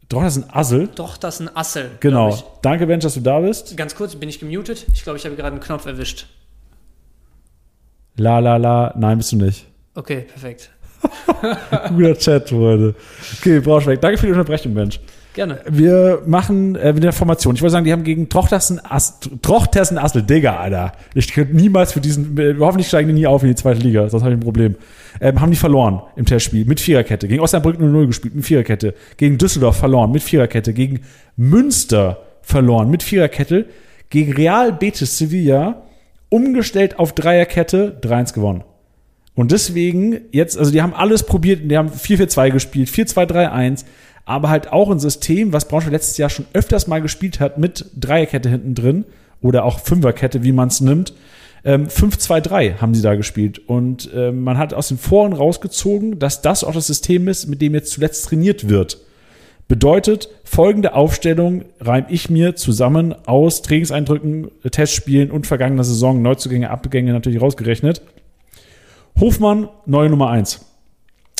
[0.10, 1.92] Trochtersen Assel, Doch, das ist ein Assel.
[2.02, 2.38] genau.
[2.62, 3.78] Danke, Bench, dass du da bist.
[3.78, 4.86] Ganz kurz, bin ich gemutet?
[4.94, 6.28] Ich glaube, ich habe gerade einen Knopf erwischt.
[8.18, 9.66] La, la, la, nein, bist du nicht.
[9.96, 10.70] Okay, perfekt.
[11.90, 12.94] Guter Chat, Freunde.
[13.40, 15.00] Okay, Braunschweig, danke für die Unterbrechung, Mensch.
[15.34, 15.62] Gerne.
[15.66, 17.56] Wir machen äh, mit der Formation.
[17.56, 18.82] Ich wollte sagen, die haben gegen Trochtersen,
[19.42, 20.92] Trochtersen Assel, Digga, Alter.
[21.14, 24.10] Ich könnte niemals für diesen, äh, hoffentlich steigen die nie auf in die zweite Liga,
[24.10, 24.76] sonst habe ich ein Problem.
[25.22, 27.30] Ähm, haben die verloren im Testspiel mit Viererkette.
[27.30, 28.94] Gegen Osnabrück 0-0 gespielt mit Viererkette.
[29.16, 30.74] Gegen Düsseldorf verloren mit Viererkette.
[30.74, 31.00] Gegen
[31.38, 33.68] Münster verloren mit Viererkette.
[34.10, 35.84] Gegen Real Betis Sevilla
[36.28, 38.64] umgestellt auf Dreierkette 3-1 gewonnen.
[39.34, 43.86] Und deswegen jetzt, also die haben alles probiert, die haben 4-4-2 gespielt, 4-2-3-1,
[44.26, 47.86] aber halt auch ein System, was Braunschweig letztes Jahr schon öfters mal gespielt hat, mit
[48.00, 49.06] Dreierkette hinten drin
[49.42, 51.14] oder auch Fünferkette, wie man es nimmt.
[51.64, 53.60] Ähm, 5-2-3 haben sie da gespielt.
[53.68, 57.62] Und ähm, man hat aus den Foren rausgezogen, dass das auch das System ist, mit
[57.62, 59.00] dem jetzt zuletzt trainiert wird.
[59.68, 67.14] Bedeutet, folgende Aufstellung reim ich mir zusammen aus Trainingseindrücken, Testspielen und vergangener Saison, Neuzugänge, Abgänge
[67.14, 68.02] natürlich rausgerechnet.
[69.20, 70.71] Hofmann, neue Nummer 1.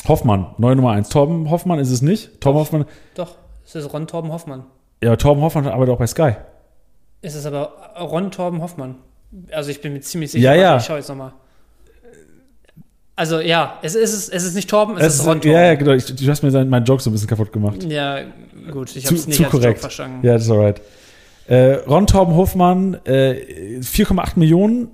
[0.08, 1.10] Hoffmann, neue Nummer 1.
[1.10, 2.42] Torben Hoffmann ist es nicht.
[2.42, 2.86] Torben Hoffmann,
[3.16, 3.36] Doch,
[3.66, 4.64] es ist Ron Torben Hoffmann.
[5.04, 6.32] ja, Torben Hoffmann arbeitet auch bei Sky.
[7.22, 8.96] Es ist aber Ron Torben Hoffmann.
[9.52, 10.54] Also ich bin mir ziemlich sicher.
[10.54, 10.78] Ja, ja.
[10.78, 11.34] Ich schaue jetzt nochmal.
[13.16, 15.52] Also ja, es ist, es ist nicht Torben, es, Es ist Ron Torben.
[15.52, 15.92] ja, ja, genau.
[15.92, 17.84] Ich, du hast mir seinen- meinen Joke so ein bisschen kaputt gemacht.
[17.84, 18.20] Ja,
[18.72, 19.80] gut, ich habe es nicht zu als Joke korrekt.
[19.82, 20.26] verstanden.
[20.26, 20.82] Ja, das ist alright.
[21.48, 24.88] Äh, Ron Torben Hofmann, äh, 4,8 Millionen,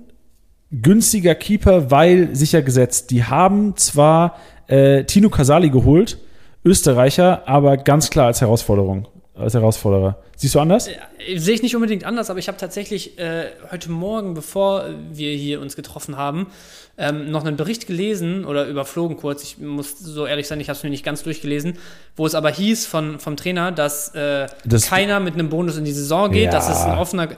[0.70, 3.10] günstiger Keeper, weil sicher gesetzt.
[3.10, 4.36] Die haben zwar
[4.68, 6.18] äh, Tino Casali geholt,
[6.64, 10.18] Österreicher, aber ganz klar als Herausforderung, als Herausforderer.
[10.36, 10.88] Siehst du anders?
[10.88, 15.32] Äh, Sehe ich nicht unbedingt anders, aber ich habe tatsächlich äh, heute Morgen, bevor wir
[15.32, 16.46] hier uns getroffen haben,
[16.96, 19.42] ähm, noch einen Bericht gelesen oder überflogen kurz.
[19.42, 21.78] Ich muss so ehrlich sein, ich habe es mir nicht ganz durchgelesen,
[22.16, 25.84] wo es aber hieß von, vom Trainer, dass, äh, Das- keiner mit einem Bonus in
[25.84, 26.50] die Saison geht, Ja.
[26.50, 27.28] dass es ein offener.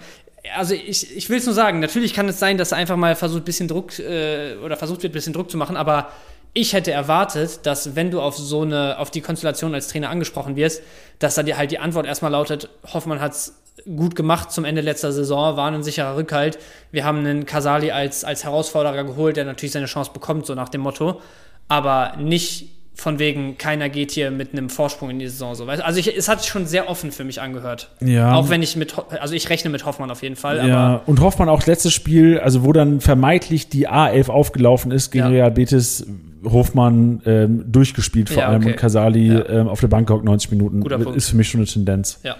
[0.56, 3.14] Also ich, ich will es nur sagen, natürlich kann es sein, dass er einfach mal
[3.16, 6.08] versucht, bisschen Druck äh, oder versucht wird, ein bisschen Druck zu machen, aber
[6.52, 10.56] ich hätte erwartet, dass wenn du auf so eine, auf die Konstellation als Trainer angesprochen
[10.56, 10.82] wirst,
[11.18, 13.54] dass da dir halt die Antwort erstmal lautet, Hoffmann hat's
[13.96, 16.58] gut gemacht zum Ende letzter Saison, war ein sicherer Rückhalt.
[16.90, 20.68] Wir haben einen Casali als, als Herausforderer geholt, der natürlich seine Chance bekommt, so nach
[20.68, 21.20] dem Motto.
[21.68, 25.54] Aber nicht von wegen, keiner geht hier mit einem Vorsprung in die Saison.
[25.54, 25.64] So.
[25.66, 27.90] Also ich, es hat sich schon sehr offen für mich angehört.
[28.00, 28.34] Ja.
[28.34, 31.48] Auch wenn ich mit, also ich rechne mit Hoffmann auf jeden Fall, Ja, und Hoffmann
[31.48, 35.30] auch letztes Spiel, also wo dann vermeintlich die A11 aufgelaufen ist gegen Ja.
[35.30, 36.04] Real Betis,
[36.44, 38.70] Hofmann ähm, durchgespielt vor Ja, allem okay.
[38.72, 39.48] und Casali Ja.
[39.48, 40.80] ähm, auf der Bank gehockt 90 Minuten.
[40.80, 41.16] Guter Punkt.
[41.16, 42.20] ist für mich schon eine Tendenz.
[42.22, 42.36] ja.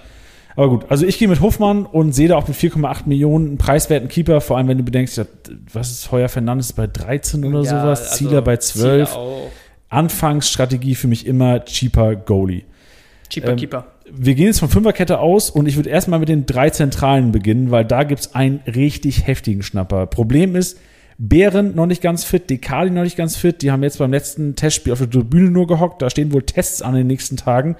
[0.57, 3.57] Aber gut, also ich gehe mit Hofmann und sehe da auch mit 4,8 Millionen einen
[3.59, 5.19] preiswerten Keeper, vor allem wenn du bedenkst,
[5.73, 9.09] was ist Heuer Fernandes bei 13 oder Ja, sowas, also Zieler bei 12.
[9.11, 9.27] Zieler.
[9.91, 12.63] Anfangsstrategie für mich immer cheaper Goalie.
[13.29, 13.87] Cheaper Ähm, Keeper.
[14.13, 17.71] Wir gehen jetzt von Fünferkette aus und ich würde erstmal mit den drei Zentralen beginnen,
[17.71, 20.07] weil da gibt's einen richtig heftigen Schnapper.
[20.07, 20.79] Problem ist,
[21.23, 23.61] Bären noch nicht ganz fit, Dekali noch nicht ganz fit.
[23.61, 26.01] Die haben jetzt beim letzten Testspiel auf der Tribüne nur gehockt.
[26.01, 27.77] Da stehen wohl Tests an den nächsten Tagen.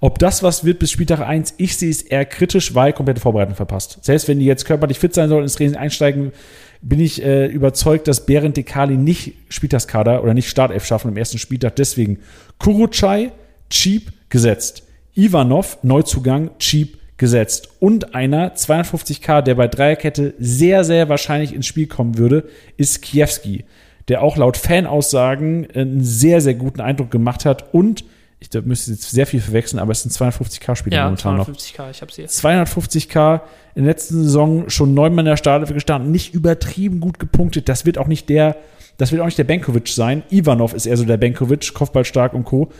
[0.00, 3.56] Ob das was wird bis Spieltag 1, ich sehe es eher kritisch, weil komplette Vorbereitung
[3.56, 3.98] verpasst.
[4.00, 6.32] Selbst wenn die jetzt körperlich fit sein sollen, ins Training einsteigen,
[6.80, 11.36] bin ich äh, überzeugt, dass Bären Dekali nicht Spieltagskader oder nicht Startelf schaffen im ersten
[11.36, 11.76] Spieltag.
[11.76, 12.20] Deswegen
[12.58, 13.32] Kurucay,
[13.68, 14.84] cheap, gesetzt.
[15.14, 17.68] Ivanov, Neuzugang, cheap, gesetzt.
[17.80, 23.64] Und einer, 250k, der bei Dreierkette sehr, sehr wahrscheinlich ins Spiel kommen würde, ist Kiewski,
[24.08, 28.04] der auch laut Fanaussagen einen sehr, sehr guten Eindruck gemacht hat und
[28.40, 31.48] ich da müsste jetzt sehr viel verwechseln, aber es ein 250k-Spieler Ja, momentan noch.
[31.48, 32.28] 250k, ich hab's hier.
[32.28, 33.40] 250k
[33.74, 37.68] in der letzten Saison schon neunmal in der Startelf gestanden, nicht übertrieben gut gepunktet.
[37.68, 38.56] Das wird auch nicht der,
[38.96, 40.22] das wird auch nicht der Benkovic sein.
[40.30, 42.70] Ivanov ist eher so der Benkovic, Kopfballstark und Co.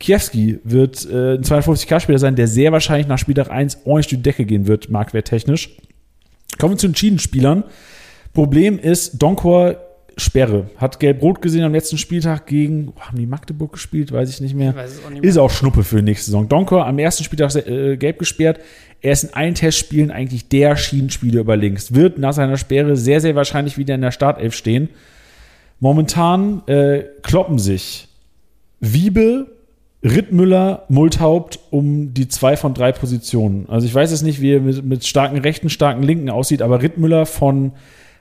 [0.00, 4.22] Kiewski wird äh, ein 250k-Spieler sein, der sehr wahrscheinlich nach Spieltag 1 ordentlich durch die
[4.22, 5.76] Decke gehen wird, marktwerttechnisch.
[6.58, 7.64] Kommen wir zu den Schienenspielern.
[8.32, 9.76] Problem ist, Donkor
[10.16, 10.70] Sperre.
[10.76, 14.12] Hat gelb-rot gesehen am letzten Spieltag gegen, oh, haben die Magdeburg gespielt?
[14.12, 14.70] Weiß ich nicht mehr.
[14.70, 15.28] Ich auch nicht mehr.
[15.28, 16.48] Ist auch Schnuppe für die nächste Saison.
[16.48, 18.60] Donkor am ersten Spieltag äh, gelb gesperrt.
[19.00, 21.94] Er ist in allen Testspielen eigentlich der Schienenspieler über links.
[21.94, 24.88] Wird nach seiner Sperre sehr, sehr wahrscheinlich wieder in der Startelf stehen.
[25.80, 28.08] Momentan äh, kloppen sich
[28.80, 29.46] Wiebe,
[30.04, 33.66] Rittmüller, Multhaupt um die zwei von drei Positionen.
[33.68, 36.82] Also ich weiß jetzt nicht, wie er mit, mit starken Rechten, starken Linken aussieht, aber
[36.82, 37.72] Rittmüller von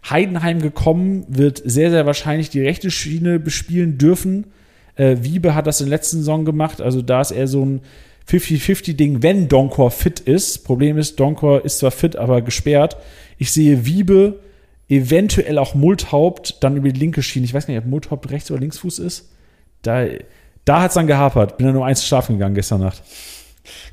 [0.10, 4.48] Heidenheim gekommen, wird sehr, sehr wahrscheinlich die rechte Schiene bespielen dürfen.
[4.96, 7.82] Äh, Wiebe hat das in der letzten Saison gemacht, also da ist er so ein
[8.30, 10.64] 50-50-Ding, wenn Donkor fit ist.
[10.64, 12.96] Problem ist, Donkor ist zwar fit, aber gesperrt.
[13.38, 14.40] Ich sehe Wiebe,
[14.88, 17.46] eventuell auch Multhaupt, dann über die linke Schiene.
[17.46, 19.30] Ich weiß nicht, ob Multhaupt rechts oder linksfuß ist.
[19.82, 20.06] Da,
[20.66, 21.58] da hat es dann gehapert.
[21.58, 23.02] Bin dann nur eins schlafen gegangen gestern Nacht.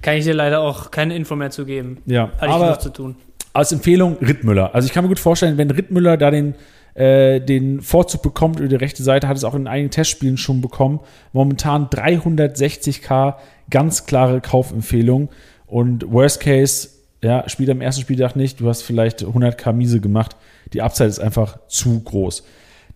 [0.03, 1.99] Kann ich dir leider auch keine Info mehr zu geben.
[2.07, 3.17] Ja, Hatte ich aber genug zu tun.
[3.53, 4.75] als Empfehlung Rittmüller.
[4.75, 6.55] Also ich kann mir gut vorstellen, wenn Rittmüller da den,
[6.95, 10.61] äh, den Vorzug bekommt über die rechte Seite, hat es auch in einigen Testspielen schon
[10.61, 11.01] bekommen.
[11.33, 13.35] Momentan 360k,
[13.71, 15.29] ganz klare Kaufempfehlung.
[15.67, 16.89] Und Worst Case,
[17.23, 18.61] ja, spielt am ersten Spieltag nicht.
[18.61, 20.37] Du hast vielleicht 100k Miese gemacht.
[20.73, 22.45] Die Upside ist einfach zu groß.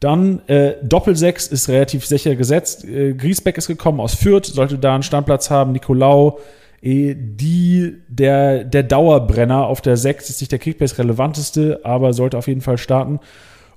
[0.04, 2.84] Dann äh, Doppelsechs ist relativ sicher gesetzt.
[2.84, 5.72] Äh, Griesbeck ist gekommen aus Fürth, sollte da einen Standplatz haben.
[5.72, 6.40] Nicolau,
[6.82, 12.36] eh, die, der, der Dauerbrenner auf der 6 ist nicht der Kickbase relevanteste, aber sollte
[12.36, 13.18] auf jeden Fall starten.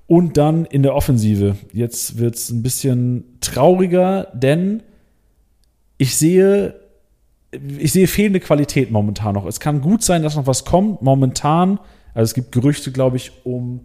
[0.06, 1.56] Und dann in der Offensive.
[1.72, 4.84] Jetzt wird es ein bisschen trauriger, denn
[5.98, 6.76] ich sehe
[7.80, 9.46] ich sehe fehlende Qualität momentan noch.
[9.46, 11.02] Es kann gut sein, dass noch was kommt.
[11.02, 11.80] Momentan,
[12.14, 13.80] also es gibt Gerüchte, glaube ich, um,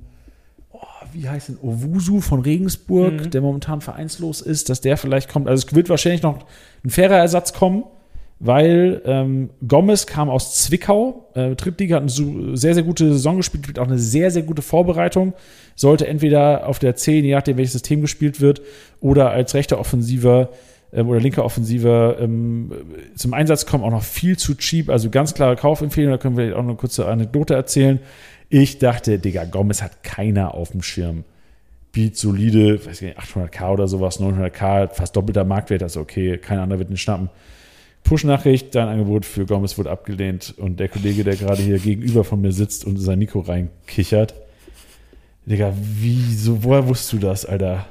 [1.12, 5.48] wie heißt denn, Owusu von Regensburg, der momentan vereinslos ist, dass der vielleicht kommt.
[5.48, 6.38] Also es wird wahrscheinlich noch
[6.84, 7.84] ein fairer Ersatz kommen,
[8.38, 13.66] weil ähm, Gomez kam aus Zwickau, äh, Drittliga, hat eine sehr, sehr gute Saison gespielt,
[13.66, 15.32] gibt auch eine sehr, sehr gute Vorbereitung.
[15.76, 18.60] Sollte entweder auf der 10, je nachdem, welches System gespielt wird,
[19.00, 20.48] oder als rechter Offensiver
[20.92, 22.72] ähm, oder linker Offensiver ähm,
[23.14, 24.90] zum Einsatz kommen, auch noch viel zu cheap.
[24.90, 28.00] Also ganz klare Kaufempfehlung, da können wir auch noch eine kurze Anekdote erzählen.
[28.54, 31.24] Ich dachte, Digga, Gomez hat keiner auf dem Schirm.
[31.90, 36.58] Beat solide, weiß ich nicht, 800k oder sowas, 900k, fast doppelter Marktwert, also okay, kein
[36.58, 37.30] anderer wird ihn schnappen.
[38.04, 42.42] Push-Nachricht, dein Angebot für Gomez wurde abgelehnt und der Kollege, der gerade hier gegenüber von
[42.42, 44.34] mir sitzt und sein Mikro reinkichert.
[45.46, 47.86] Digga, wieso, woher wusstest du das, Alter?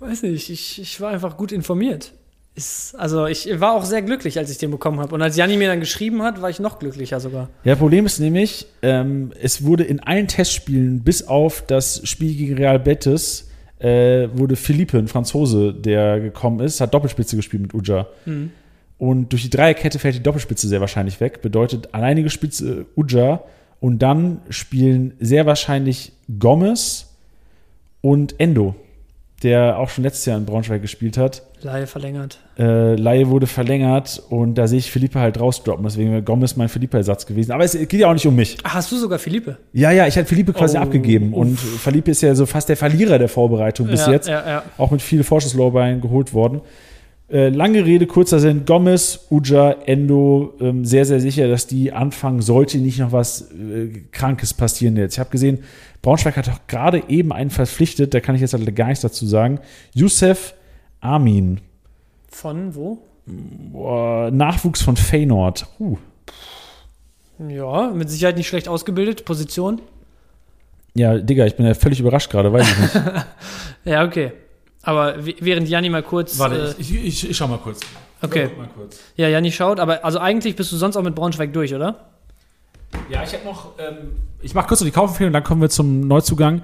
[0.00, 2.12] Weiß nicht, ich, ich war einfach gut informiert.
[2.56, 5.14] Ist, also ich war auch sehr glücklich, als ich den bekommen habe.
[5.14, 7.48] Und als Janni mir dann geschrieben hat, war ich noch glücklicher sogar.
[7.64, 12.54] Ja, Problem ist nämlich, ähm, es wurde in allen Testspielen, bis auf das Spiel gegen
[12.54, 13.50] Real Betis,
[13.80, 18.06] äh, wurde Philippe, ein Franzose, der gekommen ist, hat Doppelspitze gespielt mit Uja.
[18.98, 21.42] Und durch die Dreierkette fällt die Doppelspitze sehr wahrscheinlich weg.
[21.42, 23.42] Bedeutet alleinige Spitze Uja.
[23.80, 27.10] Und dann spielen sehr wahrscheinlich Gomez
[28.00, 28.76] und Endo,
[29.44, 31.42] der auch schon letztes Jahr in Braunschweig gespielt hat.
[31.60, 32.38] Laie verlängert.
[32.58, 35.84] Äh, Laie wurde verlängert und da sehe ich Philippe halt rausdroppen.
[35.84, 37.52] Deswegen wäre Gomez mein Philippe-Ersatz gewesen.
[37.52, 38.56] Aber es geht ja auch nicht um mich.
[38.64, 39.58] Ach, hast du sogar Philippe?
[39.72, 41.32] Ja, ja, ich hatte Philippe quasi Oh, abgegeben.
[41.32, 44.28] Und Philippe ist ja so fast der Verlierer der Vorbereitung bis ja, jetzt.
[44.28, 44.62] Ja, ja.
[44.78, 46.60] Auch mit viel Vorschusslorbein geholt worden.
[47.34, 48.64] Äh, lange Rede, kurzer Sinn.
[48.64, 53.88] Gomez, Uja, Endo, ähm, sehr, sehr sicher, dass die anfangen, sollte nicht noch was äh,
[54.12, 55.14] Krankes passieren jetzt.
[55.14, 55.64] Ich habe gesehen,
[56.00, 59.26] Braunschweig hat doch gerade eben einen verpflichtet, da kann ich jetzt halt gar nichts dazu
[59.26, 59.58] sagen.
[59.94, 60.54] Youssef
[61.00, 61.60] Amin,
[62.28, 62.98] Von wo?
[63.26, 65.66] Boah, Nachwuchs von Feyenoord.
[65.80, 65.98] Uh.
[67.48, 69.24] Ja, mit Sicherheit nicht schlecht ausgebildet.
[69.24, 69.80] Position?
[70.94, 73.04] Ja, Digga, ich bin ja völlig überrascht gerade, weiß ich nicht.
[73.86, 74.32] Ja, okay.
[74.84, 76.38] Aber während Janni mal kurz.
[76.38, 77.80] äh, ich, ich, ich schau mal kurz.
[78.22, 78.50] okay.
[78.56, 79.00] Mal kurz.
[79.16, 82.10] Ja, Janni schaut, aber also eigentlich bist du sonst auch mit Braunschweig durch, oder?
[83.08, 83.72] Ja, ich habe noch.
[83.78, 86.62] Ähm, ich mache kurz noch die Kaufempfehlung, dann kommen wir zum Neuzugang.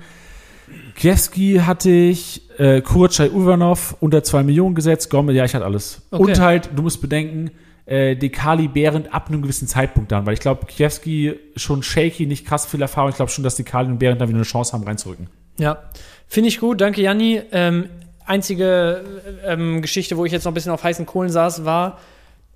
[0.95, 6.03] Kiewski hatte ich, äh, Kurczai Uvanov unter 2 Millionen gesetzt, Gommel, ja, ich hatte alles.
[6.11, 6.23] Okay.
[6.23, 7.51] Und halt, du musst bedenken,
[7.87, 12.47] äh, Dekali Behrendt ab einem gewissen Zeitpunkt dann, weil ich glaube, Kiewski schon shaky, nicht
[12.47, 13.11] krass viel Erfahrung.
[13.11, 15.29] Ich glaube schon, dass Dekali und Behrendt dann wieder eine Chance haben, reinzurücken.
[15.59, 15.79] Ja.
[16.29, 17.43] Finde ich gut, danke Janni.
[17.51, 17.89] Ähm,
[18.31, 19.05] einzige
[19.45, 21.99] ähm, Geschichte, wo ich jetzt noch ein bisschen auf heißen Kohlen saß, war,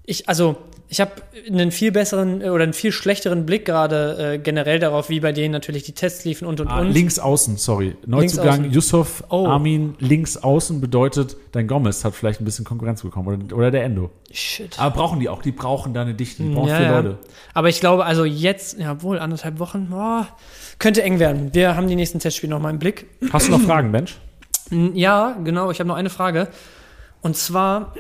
[0.07, 0.57] ich, also,
[0.91, 1.13] ich habe
[1.51, 5.33] einen viel besseren äh, oder einen viel schlechteren Blick gerade äh, generell darauf, wie bei
[5.33, 6.93] denen natürlich die Tests liefen und und Ah, und.
[6.93, 7.97] links außen, sorry.
[8.07, 8.71] Neuzugang.
[8.71, 9.47] Yusuf Oh.
[9.47, 13.85] Armin links außen bedeutet, dein Gomez hat vielleicht ein bisschen Konkurrenz bekommen oder, oder der
[13.85, 14.11] Endo.
[14.31, 14.79] Shit.
[14.79, 16.97] Aber brauchen die auch, die brauchen da eine Dichte, die brauchen Ja, vier ja.
[17.01, 17.19] Leute.
[17.55, 20.29] Aber ich glaube, also jetzt, ja wohl, anderthalb Wochen, boah,
[20.79, 21.55] könnte eng werden.
[21.55, 23.07] Wir haben die nächsten Testspiele noch mal im Blick.
[23.33, 24.19] Hast du noch Fragen, Mensch?
[24.71, 26.49] Ja, genau, ich habe noch eine Frage.
[27.21, 27.95] Und zwar,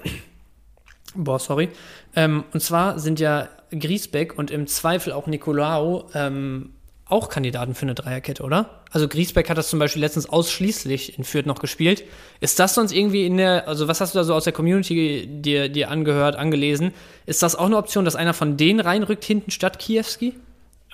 [1.15, 1.71] boah, sorry.
[2.17, 6.75] Ähm, und zwar sind ja Griesbeck und im Zweifel auch Nicolao ähm,
[7.07, 8.83] auch Kandidaten für eine Dreierkette, oder?
[8.91, 12.05] Also Griesbeck hat das zum Beispiel letztens ausschließlich in Fürth noch gespielt.
[12.41, 15.27] Ist das sonst irgendwie in der, also was hast du da so aus der Community
[15.27, 16.93] dir, dir angehört, angelesen?
[17.27, 20.35] Ist das auch eine Option, dass einer von denen reinrückt hinten statt Kiewski?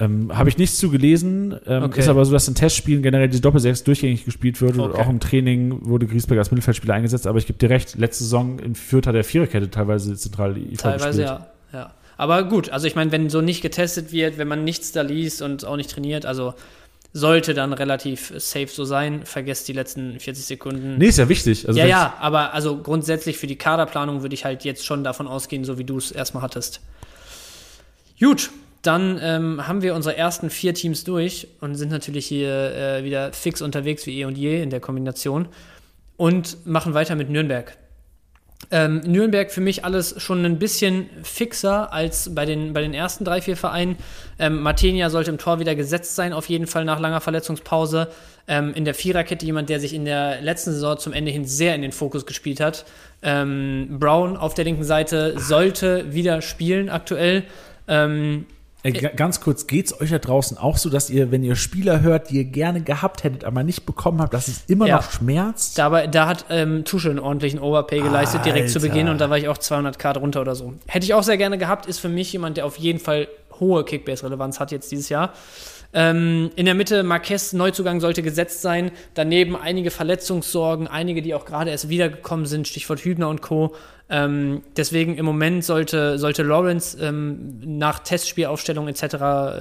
[0.00, 1.54] Ähm, Habe ich nichts zu gelesen.
[1.66, 2.00] Ähm, Okay.
[2.00, 4.78] Ist aber so, dass in Testspielen generell die Doppelsechs durchgängig gespielt wird.
[4.78, 5.02] Und Okay.
[5.02, 7.26] auch im Training wurde Griesbeck als Mittelfeldspieler eingesetzt.
[7.26, 10.78] Aber ich gebe dir recht, letzte Saison in Fürth hat der Viererkette teilweise zentral IV
[10.80, 11.40] Teilweise gespielt.
[11.72, 11.94] ja, ja.
[12.16, 15.40] Aber gut, also ich meine, wenn so nicht getestet wird, wenn man nichts da liest
[15.42, 16.54] und auch nicht trainiert, also
[17.12, 19.22] sollte dann relativ safe so sein.
[19.24, 20.96] Vergesst die letzten 40 Sekunden.
[20.98, 21.66] Nee, ist ja wichtig.
[21.66, 25.26] Also ja, ja, aber also grundsätzlich für die Kaderplanung würde ich halt jetzt schon davon
[25.26, 26.80] ausgehen, so wie du es erstmal hattest.
[28.20, 28.50] Gut,
[28.82, 33.32] dann ähm, haben wir unsere ersten vier Teams durch und sind natürlich hier äh, wieder
[33.32, 35.48] fix unterwegs wie eh und je in der Kombination
[36.16, 37.76] und machen weiter mit Nürnberg.
[38.70, 43.24] Ähm, Nürnberg für mich alles schon ein bisschen fixer als bei den, bei den ersten
[43.24, 43.96] drei, vier Vereinen.
[44.38, 48.08] Ähm, Martenia sollte im Tor wieder gesetzt sein, auf jeden Fall nach langer Verletzungspause.
[48.46, 51.74] Ähm, in der Viererkette jemand, der sich in der letzten Saison zum Ende hin sehr
[51.74, 52.84] in den Fokus gespielt hat.
[53.22, 57.44] Ähm, Brown auf der linken Seite sollte wieder spielen aktuell.
[58.82, 62.00] Äh, ga- ganz kurz, geht's euch da draußen auch so, dass ihr, wenn ihr Spieler
[62.00, 64.96] hört, die ihr gerne gehabt hättet, aber nicht bekommen habt, dass es immer Ja.
[64.96, 65.76] noch schmerzt?
[65.78, 68.88] Dabei, da hat ähm, Tusche einen ordentlichen Overpay geleistet, direkt zu Alter.
[68.88, 70.72] Beginn und da war ich auch 200k drunter oder so.
[70.86, 73.28] Hätte ich auch sehr gerne gehabt, ist für mich jemand, der auf jeden Fall
[73.58, 75.34] hohe Kickbase-Relevanz hat jetzt dieses Jahr.
[75.92, 78.92] Ähm, in der Mitte Marquez Neuzugang sollte gesetzt sein.
[79.14, 83.74] Daneben einige Verletzungssorgen, einige, die auch gerade erst wiedergekommen sind, Stichwort Hübner und Co.
[84.08, 89.04] Ähm, deswegen im Moment sollte, sollte Lawrence ähm, nach Testspielaufstellung etc.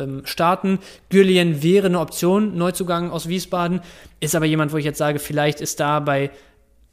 [0.02, 0.80] Ähm, starten.
[1.10, 3.82] Gürlien wäre eine Option, Neuzugang aus Wiesbaden,
[4.20, 6.32] ist aber jemand, wo ich jetzt sage, vielleicht ist da bei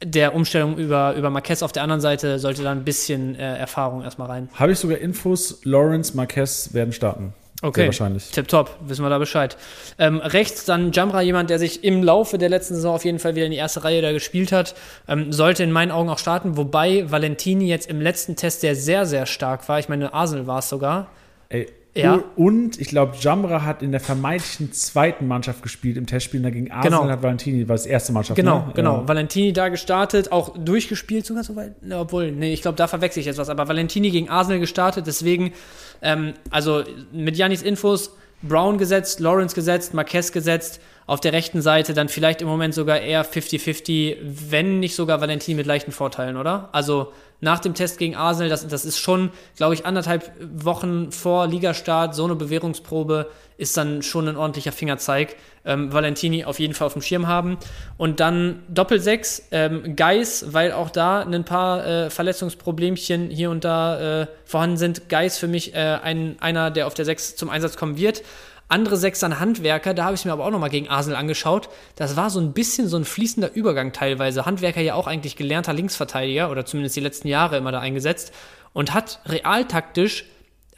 [0.03, 4.03] der Umstellung über, über Marquez auf der anderen Seite, sollte da ein bisschen äh, Erfahrung
[4.03, 4.49] erstmal rein.
[4.53, 7.33] Habe ich sogar Infos, Lawrence, Marquez werden starten.
[7.63, 8.29] Okay, Sehr wahrscheinlich.
[8.29, 9.57] tipptopp, wissen wir da Bescheid.
[9.97, 13.35] Ähm, rechts dann Jamra, jemand, der sich im Laufe der letzten Saison auf jeden Fall
[13.35, 14.75] wieder in die erste Reihe da gespielt hat,
[15.07, 19.07] ähm, sollte in meinen Augen auch starten, wobei Valentini jetzt im letzten Test, der sehr,
[19.07, 21.07] sehr stark war, ich meine, Arsenal war es sogar,
[21.49, 21.67] Ey,
[22.03, 22.23] Ja.
[22.35, 26.41] Und ich glaube, Jamra hat in der vermeintlichen zweiten Mannschaft gespielt im Testspiel.
[26.41, 27.11] Dagegen Arsenal Genau.
[27.11, 28.35] hat Valentini, war das erste Mannschaft.
[28.35, 28.71] Genau, ne?
[28.75, 29.01] genau.
[29.01, 29.07] Ja.
[29.07, 31.81] Valentini da gestartet, auch durchgespielt sogar soweit.
[31.83, 33.49] Ne, obwohl, nee, ich glaube, da verwechsel ich jetzt was.
[33.49, 35.53] Aber Valentini gegen Arsenal gestartet, deswegen,
[36.01, 40.79] ähm, also mit Janis Infos, Brown gesetzt, Lawrence gesetzt, Marquez gesetzt.
[41.07, 45.55] Auf der rechten Seite dann vielleicht im Moment sogar eher 50-50, wenn nicht sogar Valentini
[45.55, 46.67] mit leichten Vorteilen, oder?
[46.73, 51.47] Also nach dem Test gegen Arsenal, das, das ist schon, glaube ich, anderthalb Wochen vor
[51.47, 55.35] Ligastart, so eine Bewährungsprobe ist dann schon ein ordentlicher Fingerzeig.
[55.65, 57.57] Ähm, Valentini auf jeden Fall auf dem Schirm haben.
[57.97, 64.21] Und dann Doppelsechs, ähm, Geis, weil auch da ein paar äh, Verletzungsproblemchen hier und da
[64.21, 65.09] äh, vorhanden sind.
[65.09, 68.23] Geis für mich äh, ein, einer, der auf der Sechs zum Einsatz kommen wird.
[68.69, 71.69] Andere Sechs an Handwerker, da habe ich mir aber auch nochmal gegen Arsenal angeschaut.
[71.95, 74.45] Das war so ein bisschen so ein fließender Übergang teilweise.
[74.45, 78.33] Handwerker ja auch eigentlich gelernter Linksverteidiger oder zumindest die letzten Jahre immer da eingesetzt
[78.73, 80.25] und hat realtaktisch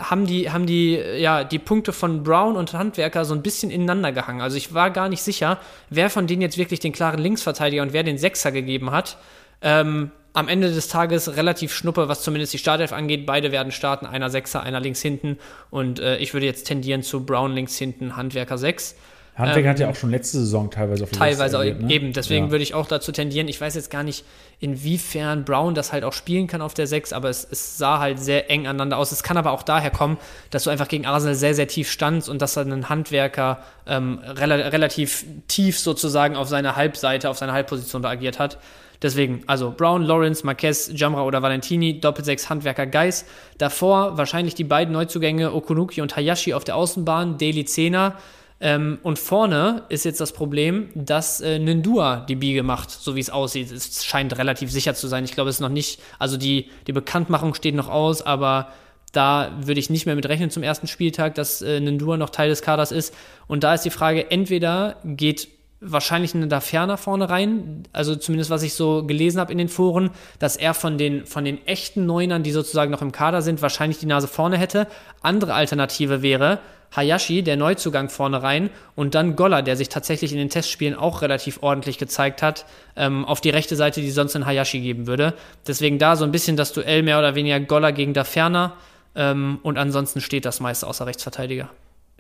[0.02, 4.12] haben die, haben die, ja, die Punkte von Brown und Handwerker so ein bisschen ineinander
[4.12, 4.42] gehangen.
[4.42, 5.60] Also ich war gar nicht sicher,
[5.90, 9.18] wer von denen jetzt wirklich den klaren Linksverteidiger und wer den Sechser gegeben hat.
[9.62, 13.26] Ähm, am Ende des Tages relativ schnuppe, was zumindest die Startelf angeht.
[13.26, 15.38] Beide werden starten, einer Sechser, einer links hinten.
[15.70, 18.96] Und äh, ich würde jetzt tendieren zu Brown links hinten, Handwerker 6.
[19.40, 21.94] Handwerker Ähm, hat ja auch schon letzte Saison teilweise auf der Teilweise agiert, ne?
[21.94, 22.52] eben, deswegen ja.
[22.52, 23.48] würde ich auch dazu tendieren.
[23.48, 24.26] Ich weiß jetzt gar nicht,
[24.60, 28.20] inwiefern Brown das halt auch spielen kann auf der 6, aber es, es sah halt
[28.20, 29.12] sehr eng aneinander aus.
[29.12, 30.18] Es kann aber auch daher kommen,
[30.50, 34.20] dass du einfach gegen Arsenal sehr, sehr tief standst und dass dann ein Handwerker ähm,
[34.26, 38.58] rela relativ tief sozusagen auf seiner Halbseite, auf seiner Halbposition da agiert hat.
[39.02, 43.26] Deswegen, also Brown, Lawrence, Marquez, Jamra oder Valentini, Doppelsechs, Handwerker, Geis.
[43.58, 48.16] Davor wahrscheinlich die beiden Neuzugänge Okunuki und Hayashi auf der Außenbahn, Daily Zehner.
[48.62, 53.22] Ähm, und vorne ist jetzt das Problem, dass äh, Nindua die Biege macht, so wie
[53.22, 53.72] es aussieht.
[53.72, 55.24] Es scheint relativ sicher zu sein.
[55.24, 58.74] Ich glaube, es ist noch nicht, also die, die Bekanntmachung steht noch aus, aber
[59.14, 62.50] da würde ich nicht mehr mit rechnen zum ersten Spieltag, dass äh, Nindua noch Teil
[62.50, 63.14] des Kaders ist.
[63.48, 65.48] Und da ist die Frage, entweder geht
[65.82, 70.12] wahrscheinlich ein Daferner vorne rein, also zumindest was ich so gelesen habe in den Foren,
[70.38, 74.00] dass er von den, von den echten Neunern, die sozusagen noch im Kader sind, wahrscheinlich
[74.00, 74.88] die Nase vorne hätte.
[75.22, 76.60] Andere Alternative wäre
[76.96, 81.22] Hayashi, der Neuzugang vorne rein und dann Goller, der sich tatsächlich in den Testspielen auch
[81.22, 82.66] relativ ordentlich gezeigt hat,
[82.96, 85.34] ähm, auf die rechte Seite, die sonst in Hayashi geben würde.
[85.68, 88.74] Deswegen da so ein bisschen das Duell mehr oder weniger Goller gegen Daferner
[89.16, 91.70] ähm, und ansonsten steht das meiste außer Rechtsverteidiger.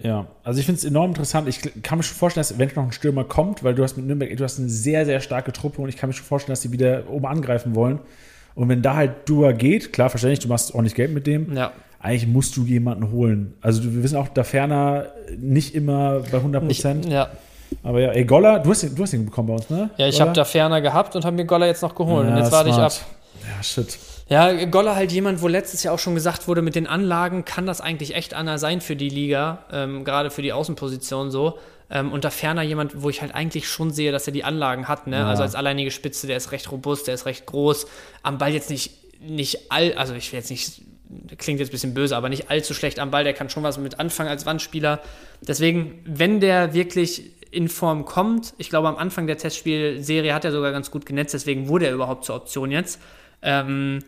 [0.02, 1.48] Ja, also ich finde es enorm interessant.
[1.48, 4.06] Ich kann mir schon vorstellen, dass wenn noch ein Stürmer kommt, weil du hast mit
[4.06, 6.62] Nürnberg, du hast eine sehr, sehr starke Truppe und ich kann mir schon vorstellen, dass
[6.62, 8.00] die wieder oben angreifen wollen.
[8.56, 11.56] Und wenn da halt Dua geht, klar, verständlich, du machst ordentlich Geld mit dem.
[11.56, 11.72] Ja.
[12.02, 13.54] Eigentlich musst du jemanden holen.
[13.62, 17.06] Also wir wissen auch, da ferner nicht immer bei 100 Nicht, Prozent.
[17.06, 17.30] ja.
[17.84, 19.90] Aber ja, ey, Goller, du hast, den, du hast den bekommen bei uns, ne?
[19.98, 22.28] Ja, ich habe da Ferner gehabt und habe mir Goller jetzt noch geholt.
[22.28, 22.94] Ja, und jetzt warte ich ab.
[23.44, 23.98] Ja, shit.
[24.30, 27.66] Ja, Goller halt jemand, wo letztes Jahr auch schon gesagt wurde, mit den Anlagen kann
[27.66, 31.58] das eigentlich echt einer sein für die Liga, ähm, gerade für die Außenposition so.
[31.90, 34.88] Ähm, und da ferner jemand, wo ich halt eigentlich schon sehe, dass er die Anlagen
[34.88, 35.18] hat, ne?
[35.18, 35.28] Ja.
[35.28, 37.88] Also als alleinige Spitze, der ist recht robust, der ist recht groß,
[38.22, 40.84] am Ball jetzt nicht, nicht all, also ich will jetzt nicht,
[41.40, 43.80] klingt jetzt ein bisschen böse, aber nicht allzu schlecht am Ball, der kann schon was
[43.80, 45.02] mit anfangen als Wandspieler.
[45.42, 50.52] Deswegen, wenn der wirklich in Form kommt, ich glaube am Anfang der Testspielserie hat er
[50.52, 53.00] sogar ganz gut genetzt, deswegen wurde er überhaupt zur Option jetzt.
[53.42, 54.04] Ähm,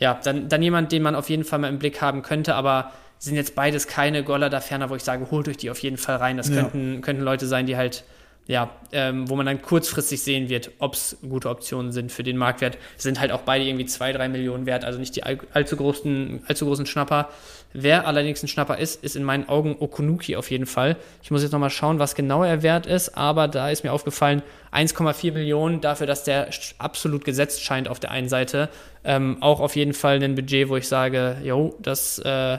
[0.00, 2.90] ja, dann, dann jemand, den man auf jeden Fall mal im Blick haben könnte, aber
[3.18, 5.98] sind jetzt beides keine Goller da ferner, wo ich sage, holt euch die auf jeden
[5.98, 6.38] Fall rein.
[6.38, 6.56] Das Ja.
[6.56, 8.02] könnten, könnten Leute sein, die halt,
[8.46, 12.38] ja, ähm, wo man dann kurzfristig sehen wird, ob es gute Optionen sind für den
[12.38, 12.78] Marktwert.
[12.96, 16.44] Sind halt auch beide irgendwie zwei, drei Millionen wert, also nicht die all, allzu, großen,
[16.48, 17.28] allzu großen Schnapper.
[17.72, 20.96] Wer allerdings ein Schnapper ist, ist in meinen Augen Okunuki auf jeden Fall.
[21.22, 24.42] Ich muss jetzt nochmal schauen, was genau er wert ist, aber da ist mir aufgefallen,
[24.72, 28.68] 1,4 Millionen dafür, dass der absolut gesetzt scheint auf der einen Seite.
[29.04, 32.58] Ähm, auch auf jeden Fall ein Budget, wo ich sage, jo, das, äh,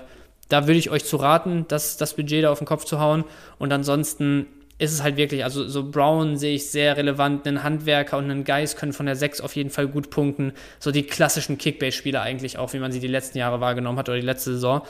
[0.49, 3.25] da würde ich euch zu raten, das, das Budget da auf den Kopf zu hauen.
[3.59, 4.47] Und ansonsten
[4.81, 8.43] ist es halt wirklich, also so Brown sehe ich sehr relevant, einen Handwerker und einen
[8.43, 10.53] Geist können von der 6 auf jeden Fall gut punkten.
[10.79, 14.19] So die klassischen Kickbase-Spieler eigentlich auch, wie man sie die letzten Jahre wahrgenommen hat oder
[14.19, 14.81] die letzte Saison.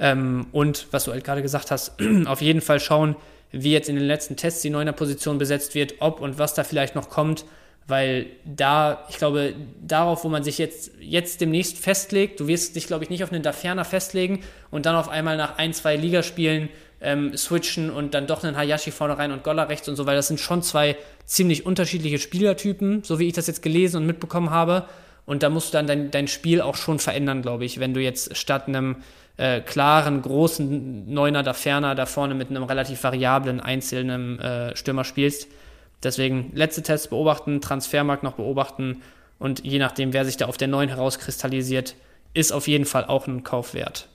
[0.00, 1.92] Ähm, und was du halt gerade gesagt hast,
[2.26, 3.14] auf jeden Fall schauen,
[3.52, 6.64] wie jetzt in den letzten Tests die neuner Position besetzt wird, ob und was da
[6.64, 7.44] vielleicht noch kommt,
[7.86, 12.88] weil da, ich glaube, darauf, wo man sich jetzt, jetzt demnächst festlegt, du wirst dich,
[12.88, 14.40] glaube ich, nicht auf einen Daferner festlegen
[14.72, 16.68] und dann auf einmal nach ein, zwei Ligaspielen
[17.00, 20.16] ähm, switchen und dann doch einen Hayashi vorne rein und Golla rechts und so, weil
[20.16, 24.50] das sind schon zwei ziemlich unterschiedliche Spielertypen, so wie ich das jetzt gelesen und mitbekommen
[24.50, 24.86] habe.
[25.26, 28.00] Und da musst du dann dein, dein Spiel auch schon verändern, glaube ich, wenn du
[28.00, 28.96] jetzt statt einem
[29.36, 35.04] äh, klaren, großen Neuner da ferner da vorne mit einem relativ variablen, einzelnen äh, Stürmer
[35.04, 35.48] spielst.
[36.02, 39.02] Deswegen letzte Tests beobachten, Transfermarkt noch beobachten
[39.38, 41.94] und je nachdem, wer sich da auf der neuen herauskristallisiert,
[42.34, 44.08] ist auf jeden Fall auch ein Kauf wert.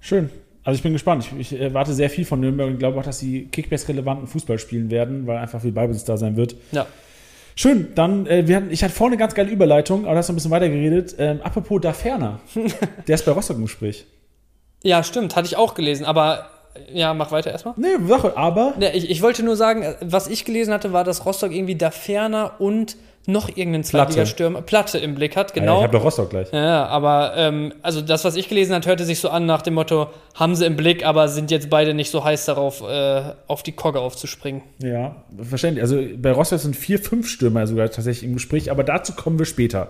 [0.00, 0.30] Schön.
[0.66, 1.24] Also ich bin gespannt.
[1.38, 4.90] Ich, ich erwarte sehr viel von Nürnberg und glaube auch, dass sie Kickbase-relevanten Fußball spielen
[4.90, 6.56] werden, weil einfach viel Ballbesitz da sein wird.
[6.72, 6.86] Ja.
[7.54, 10.28] Schön, dann, äh, wir hatten, ich hatte vorne eine ganz geile Überleitung, aber da hast
[10.28, 11.14] du ein bisschen weiter geredet.
[11.18, 12.40] Ähm, apropos da ferner.
[13.06, 14.06] Der ist bei Rostock im Gespräch.
[14.82, 16.50] Ja, stimmt, hatte ich auch gelesen, aber
[16.92, 17.74] ja, mach weiter erstmal.
[17.76, 18.74] Nee, Sache, aber.
[18.80, 21.92] Ja, ich, ich wollte nur sagen, was ich gelesen hatte, war, dass Rostock irgendwie da
[21.92, 22.96] ferner und
[23.26, 25.76] noch irgendeinen Zweitligastürmer Platte im Blick hat, Ah, ja, genau.
[25.78, 26.52] ich habe doch Rostock gleich.
[26.52, 29.74] Ja, aber ähm, also das, was ich gelesen habe, hörte sich so an nach dem
[29.74, 33.62] Motto, haben sie im Blick, aber sind jetzt beide nicht so heiß darauf, äh, auf
[33.62, 34.62] die Kogge aufzuspringen.
[34.82, 35.82] Ja, verständlich.
[35.82, 39.46] Also bei Rostock sind vier, fünf Stürmer sogar tatsächlich im Gespräch, aber dazu kommen wir
[39.46, 39.88] später.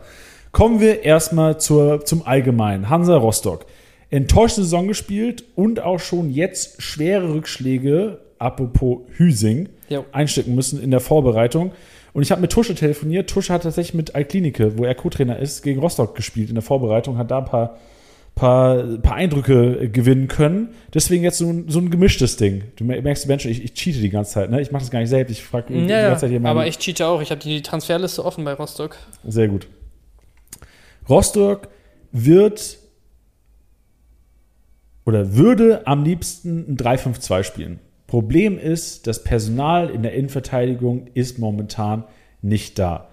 [0.52, 2.88] Kommen wir erstmal zur, zum Allgemeinen.
[2.88, 3.66] Hansa Rostock.
[4.08, 10.04] Enttäuschende Saison gespielt und auch schon jetzt schwere Rückschläge, apropos Hüsing, Jo.
[10.12, 11.72] einstecken müssen in der Vorbereitung.
[12.16, 13.28] Und ich habe mit Tusche telefoniert.
[13.28, 17.18] Tusche hat tatsächlich mit Alklinike, wo er Co-Trainer ist, gegen Rostock gespielt in der Vorbereitung,
[17.18, 17.76] hat da ein paar,
[18.34, 20.70] paar, paar Eindrücke äh, gewinnen können.
[20.94, 22.64] Deswegen jetzt so ein, so ein gemischtes Ding.
[22.76, 24.50] Du merkst, Mensch, ich, ich cheate die ganze Zeit.
[24.50, 24.62] Ne?
[24.62, 25.30] Ich mache das gar nicht selbst.
[25.30, 27.20] Ich frage die Ja, ganze Zeit hier aber ich cheate auch.
[27.20, 28.96] Ich habe die Transferliste offen bei Rostock.
[29.22, 29.66] Sehr gut.
[31.10, 31.68] Rostock
[32.12, 32.78] wird
[35.04, 37.78] oder würde am liebsten ein 3-5-2 spielen.
[38.06, 42.04] Problem ist, das Personal in der Innenverteidigung ist momentan
[42.42, 43.08] nicht da.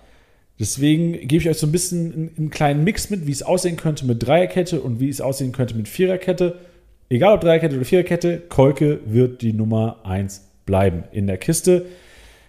[0.60, 3.76] Deswegen gebe ich euch so ein bisschen einen, einen kleinen Mix mit, wie es aussehen
[3.76, 6.60] könnte mit Dreierkette und wie es aussehen könnte mit Viererkette.
[7.10, 11.86] Egal ob Dreierkette oder Viererkette, Kolke wird die Nummer 1 bleiben in der Kiste.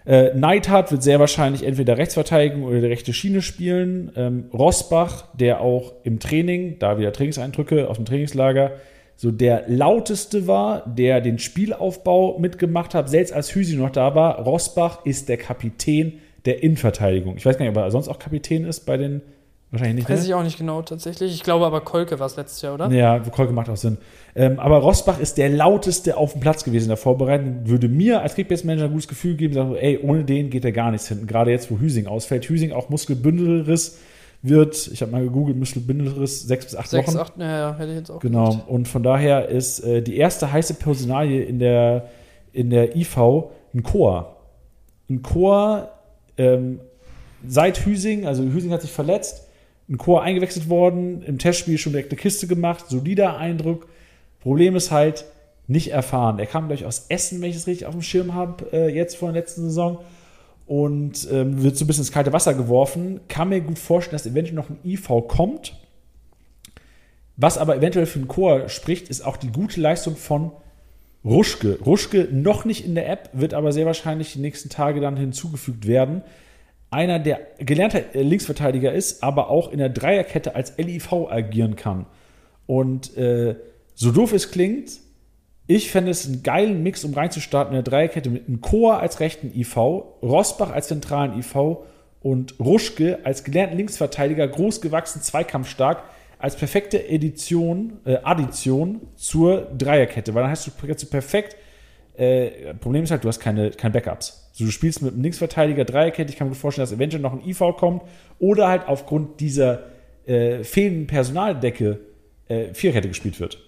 [0.05, 4.11] Äh, Neidhardt wird sehr wahrscheinlich entweder Rechtsverteidigung oder die rechte Schiene spielen.
[4.15, 8.73] Ähm, Rosbach, der auch im Training, da wieder Trainingseindrücke aus dem Trainingslager,
[9.15, 14.39] so der lauteste war, der den Spielaufbau mitgemacht hat, selbst als Hüsi noch da war.
[14.39, 17.37] Rosbach ist der Kapitän der Innenverteidigung.
[17.37, 19.21] Ich weiß gar nicht, ob er sonst auch Kapitän ist bei den.
[19.71, 20.09] Wahrscheinlich nicht.
[20.09, 20.27] Weiß ne?
[20.27, 21.33] ich auch nicht genau tatsächlich.
[21.33, 22.89] Ich glaube aber Kolke war es letztes Jahr, oder?
[22.91, 23.97] Ja, Kolke macht auch Sinn.
[24.35, 27.61] Ähm, aber Rosbach ist der lauteste auf dem Platz gewesen in der Vorbereitung.
[27.65, 30.91] Würde mir als Kickbase-Manager ein gutes Gefühl geben, sagen, ey, ohne den geht er gar
[30.91, 31.25] nichts hinten.
[31.25, 32.45] Gerade jetzt, wo Hüsing ausfällt.
[32.45, 33.97] Hüsing auch Muskelbündelriss
[34.47, 37.17] wird, ich habe mal gegoogelt, Muskelbündelriss sechs bis acht Sechs, Wochen.
[37.17, 38.49] acht, ja, ja, hätte ich jetzt auch Genau.
[38.51, 38.67] gedacht.
[38.67, 42.09] Und von daher ist äh, die erste heiße Personalie in der,
[42.53, 43.17] in der IV
[43.73, 44.35] ein Chor.
[45.09, 45.89] Ein Chor
[46.37, 46.79] ähm,
[47.47, 49.43] seit Hüsing, also Hüsing hat sich verletzt,
[49.89, 53.87] ein Chor eingewechselt worden, im Testspiel schon direkt eine Kiste gemacht, solider Eindruck.
[54.41, 55.25] Problem ist halt,
[55.67, 56.37] nicht erfahren.
[56.37, 58.93] Er kam, glaube ich, aus Essen, wenn ich es richtig auf dem Schirm habe, äh,
[58.93, 59.97] jetzt vor der letzten Saison.
[60.65, 63.19] Und ähm, wird so ein bisschen ins kalte Wasser geworfen.
[63.27, 65.75] Kann mir gut vorstellen, dass eventuell noch ein IV kommt.
[67.37, 70.51] Was aber eventuell für den Chor spricht, ist auch die gute Leistung von
[71.25, 71.79] Ruschke.
[71.83, 75.87] Ruschke noch nicht in der App, wird aber sehr wahrscheinlich die nächsten Tage dann hinzugefügt
[75.87, 76.21] werden.
[76.91, 82.05] Einer, der gelernter äh, Linksverteidiger ist, aber auch in der Dreierkette als LIV agieren kann.
[82.67, 83.55] Und äh,
[83.95, 84.91] so doof es klingt,
[85.67, 89.19] ich fände es einen geilen Mix, um reinzustarten in der Dreierkette mit einem Chor als
[89.19, 89.75] rechten IV,
[90.21, 91.77] Rosbach als zentralen IV
[92.21, 96.03] und Ruschke als gelernten Linksverteidiger, großgewachsen, zweikampfstark,
[96.37, 100.35] als perfekte Edition, äh, Addition zur Dreierkette.
[100.35, 101.55] Weil dann hast du, kannst du perfekt.
[102.15, 104.49] Äh, Problem ist halt, du hast keine, keine Backups.
[104.51, 106.31] Also du spielst mit einem Linksverteidiger Dreierkette.
[106.31, 108.03] Ich kann mir vorstellen, dass eventuell noch ein IV kommt.
[108.37, 109.83] Oder halt aufgrund dieser
[110.27, 111.99] äh, fehlenden Personaldecke
[112.47, 113.64] äh, Viererkette gespielt wird.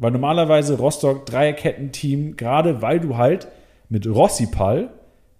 [0.00, 3.48] Weil normalerweise Rostock Dreierketten-Team, gerade weil du halt
[3.90, 4.88] mit Rossipal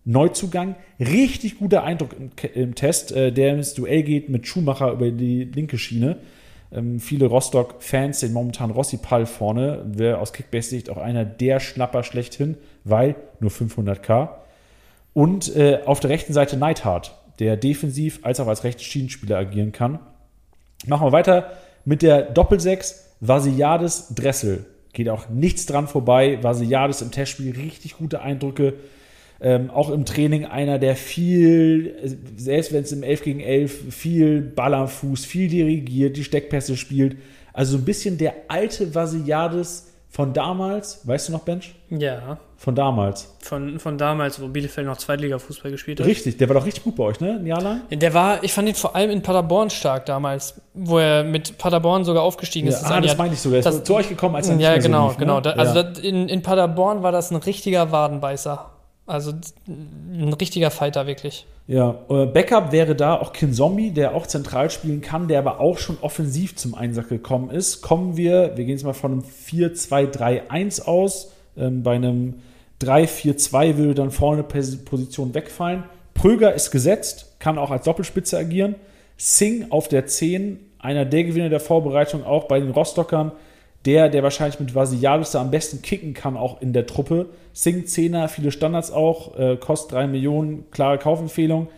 [0.05, 5.11] Neuzugang, richtig guter Eindruck im, im Test, äh, der ins Duell geht mit Schumacher über
[5.11, 6.19] die linke Schiene.
[6.73, 9.83] Ähm, viele Rostock-Fans sehen momentan Rossipal vorne.
[9.87, 14.29] Wäre aus Kickbase-Sicht auch einer der Schnapper schlechthin, weil nur 500k.
[15.15, 19.73] Und äh, auf der rechten Seite Neidhardt, der defensiv als auch als rechter Schienenspieler agieren
[19.73, 20.01] kann.
[20.87, 21.53] Machen wir weiter
[21.87, 24.67] mit der Doppelsechs Vasiliades Dressel.
[24.93, 26.39] Geht auch nichts dran vorbei.
[26.43, 28.75] Vasiliades im Testspiel richtig gute Eindrücke.
[29.43, 34.43] Ähm, auch im Training einer, der viel, selbst wenn es im 11 gegen 11, viel
[34.43, 37.17] Ball am Fuß, viel dirigiert, die Steckpässe spielt.
[37.53, 41.73] Also so ein bisschen der alte Vasiliades von damals, weißt du noch, Bench?
[41.89, 43.33] Ja, Von damals.
[43.41, 46.07] von, von damals, wo Bielefeld noch Zweitliga-Fußball gespielt hat.
[46.07, 47.37] Richtig, der war doch richtig gut bei euch, ne?
[47.39, 47.83] Ein Jahr lang?
[47.91, 52.05] Der war, ich fand ihn vor allem in Paderborn stark damals, wo er mit Paderborn
[52.05, 52.83] sogar aufgestiegen ist.
[52.83, 53.57] Ja, Das ah, das meine ich sogar.
[53.57, 55.19] Er ist das- zu euch gekommen, als er ja, mehr so genau, lief, ne?
[55.21, 55.41] genau.
[55.41, 55.83] Da, also ja.
[55.85, 58.69] das, in, in Paderborn war das ein richtiger Wadenbeißer.
[59.11, 59.33] Also
[59.67, 61.47] ein richtiger Fighter, wirklich.
[61.67, 65.61] Ja, äh, Backup wäre da auch Kin Zombie, der auch zentral spielen kann, der aber
[65.61, 67.83] auch schon offensiv zum Einsatz gekommen ist.
[67.83, 71.33] Kommen wir, wir gehen jetzt mal von einem 4-2-3-1 aus.
[71.57, 72.35] Ähm, bei einem
[72.81, 75.85] 3-4-2 würde dann vorne Pos- Position wegfallen.
[76.15, 78.75] Pröger ist gesetzt, kann auch als Doppelspitze agieren.
[79.17, 83.33] Singh auf der 10, einer der Gewinner der Vorbereitung auch bei den Rostockern.
[83.87, 87.27] Der, der wahrscheinlich mit Vasialis da am besten kicken kann, auch in der Truppe.
[87.55, 91.69] Singh 10er, viele Standards auch, äh, kostet 3 Millionen, klare Kaufempfehlung.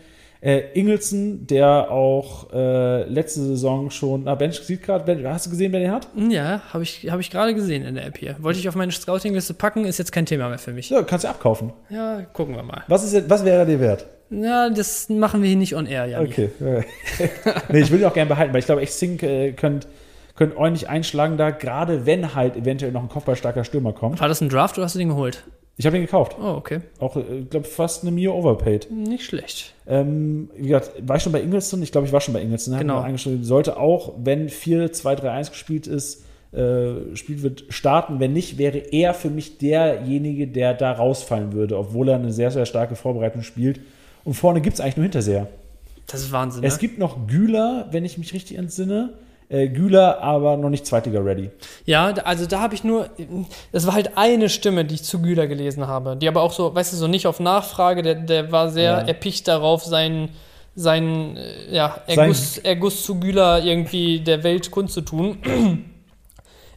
[0.41, 5.51] Äh, Ingelsson, der auch äh, letzte Saison schon, na, Bench sieht gerade, Ben- hast du
[5.51, 6.09] gesehen, wer den hat?
[6.29, 8.35] Ja, habe ich, hab ich gerade gesehen in der App hier.
[8.39, 10.89] Wollte ich auf meine Scouting-Liste packen, ist jetzt kein Thema mehr für mich.
[10.89, 11.71] Ja, kannst du abkaufen.
[11.89, 12.83] Ja, gucken wir mal.
[12.89, 14.05] Was, ist, was wäre er dir wert?
[14.29, 16.27] Ja, das machen wir hier nicht on air, Janni.
[16.27, 16.49] Okay.
[17.69, 19.87] nee, ich will ihn auch gerne behalten, weil ich glaube, echt Singh äh, könnt,
[20.35, 24.19] könnt ordentlich einschlagen da, gerade wenn halt eventuell noch ein kopfballstarker Stürmer kommt.
[24.19, 25.43] War das ein Draft oder hast du den geholt?
[25.75, 26.35] Ich habe ihn gekauft.
[26.39, 26.81] Oh, okay.
[26.99, 28.89] Auch, ich glaube, fast eine Mio overpaid.
[28.91, 29.73] Nicht schlecht.
[29.87, 31.81] Ähm, wie gesagt, war ich schon bei Ingelsson?
[31.81, 32.77] Ich glaube, ich war schon bei Ingelsson.
[32.77, 32.95] Genau.
[32.95, 33.43] Haben wir eingeschrieben.
[33.43, 38.19] Sollte auch, wenn 4-2-3-1 gespielt ist, äh, gespielt wird, starten.
[38.19, 42.51] Wenn nicht, wäre er für mich derjenige, der da rausfallen würde, obwohl er eine sehr,
[42.51, 43.79] sehr starke Vorbereitung spielt.
[44.23, 45.47] Und vorne gibt es eigentlich nur Hinterseher.
[46.05, 46.63] Das ist Wahnsinn.
[46.63, 46.79] Es Ne?
[46.81, 49.13] gibt noch Güler, wenn ich mich richtig entsinne.
[49.49, 51.51] Äh, Güler, aber noch nicht Zweitliga-ready.
[51.85, 53.09] Ja, also da habe ich nur,
[53.71, 56.73] das war halt eine Stimme, die ich zu Güler gelesen habe, die aber auch so,
[56.73, 58.99] weißt du, so nicht auf Nachfrage, der, der war sehr Ja.
[58.99, 60.29] erpicht darauf, seinen,
[60.75, 65.37] seinen äh, ja, Erguss, Erguss zu Güler irgendwie der Welt kundzutun.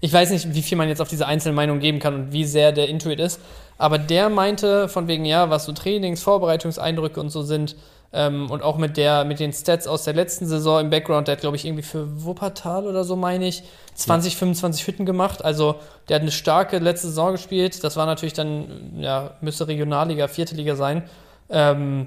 [0.00, 2.44] Ich weiß nicht, wie viel man jetzt auf diese einzelnen Meinungen geben kann und wie
[2.44, 3.40] sehr der Intuit ist,
[3.78, 7.76] aber der meinte von wegen, ja, was so Trainings, Vorbereitungseindrücke und so sind,
[8.16, 11.32] ähm, und auch mit der, mit den Stats aus der letzten Saison im Background, der
[11.32, 13.62] hat, glaube ich, irgendwie für Wuppertal oder so, meine ich,
[13.94, 15.44] 20, 25 Hütten gemacht.
[15.44, 15.76] Also
[16.08, 17.84] der hat eine starke letzte Saison gespielt.
[17.84, 21.02] Das war natürlich dann, ja, müsste Regionalliga, vierte Liga sein.
[21.50, 22.06] Ähm,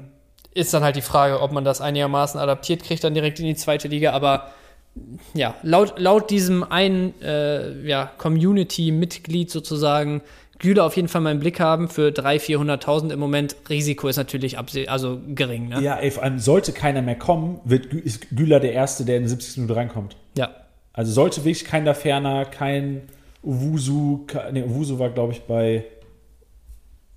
[0.55, 3.55] ist dann halt die Frage, ob man das einigermaßen adaptiert kriegt, dann direkt in die
[3.55, 4.13] zweite Liga.
[4.13, 4.49] Aber
[5.35, 10.23] ja, laut, laut diesem einen äh, ja, Community-Mitglied sozusagen,
[10.59, 13.55] Güler auf jeden Fall mal im Blick haben für 300.000, 400.000 im Moment.
[13.69, 15.69] Risiko ist natürlich also gering.
[15.69, 15.81] Ne?
[15.81, 19.23] Ja, ey, vor allem sollte keiner mehr kommen, wird, ist Güler der Erste, der in
[19.23, 19.57] der 70.
[19.57, 20.15] Minute reinkommt.
[20.37, 20.49] ja.
[20.91, 23.03] Also sollte wirklich kein da ferner, kein
[23.41, 25.85] Uwusu, nee, Uwusu war, glaube ich, bei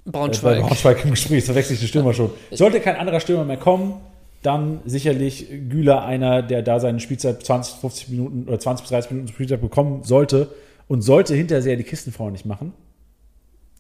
[0.04, 0.60] bei Braunschweig.
[0.60, 2.30] Braunschweig im Gespräch, verwechsel ich die Stürmer schon.
[2.50, 3.94] Sollte kein anderer Stürmer mehr kommen,
[4.42, 9.10] dann sicherlich Güler einer, der da seine Spielzeit 20, 50 Minuten oder 20 bis 30
[9.12, 10.48] Minuten Spielzeit bekommen sollte
[10.88, 12.72] und sollte hinterher die Kisten vorne nicht machen,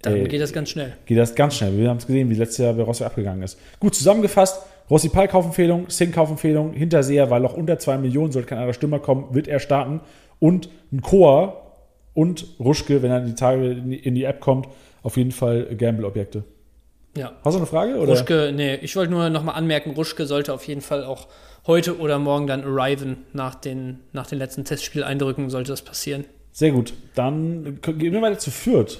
[0.02, 0.92] Dann Äh, geht das ganz schnell.
[1.06, 1.76] geht das ganz schnell.
[1.78, 3.58] Wir haben es gesehen, wie letztes Jahr bei Rossi abgegangen ist.
[3.80, 8.58] Gut zusammengefasst, Rossi Pal Kaufempfehlung, Singh Kaufempfehlung, Hinterseher, weil auch unter 2 Millionen sollte kein
[8.58, 10.00] anderer Stürmer kommen, wird er starten
[10.40, 11.56] und ein Koa
[12.14, 14.66] und Ruschke, wenn er in die Tage in die, App kommt,
[15.02, 16.42] auf jeden Fall Gamble-Objekte.
[17.16, 17.32] Ja.
[17.44, 17.96] Hast du eine Frage?
[17.96, 18.12] Oder?
[18.12, 21.28] Ruschke, nee, ich wollte nur nochmal anmerken, Ruschke sollte auf jeden Fall auch
[21.66, 23.18] heute oder morgen dann arriven.
[23.32, 26.24] Nach den, nach den letzten Testspieleindrücken sollte das passieren.
[26.50, 26.92] Sehr gut.
[27.14, 28.98] Dann gehen wir weiter zu Fürth.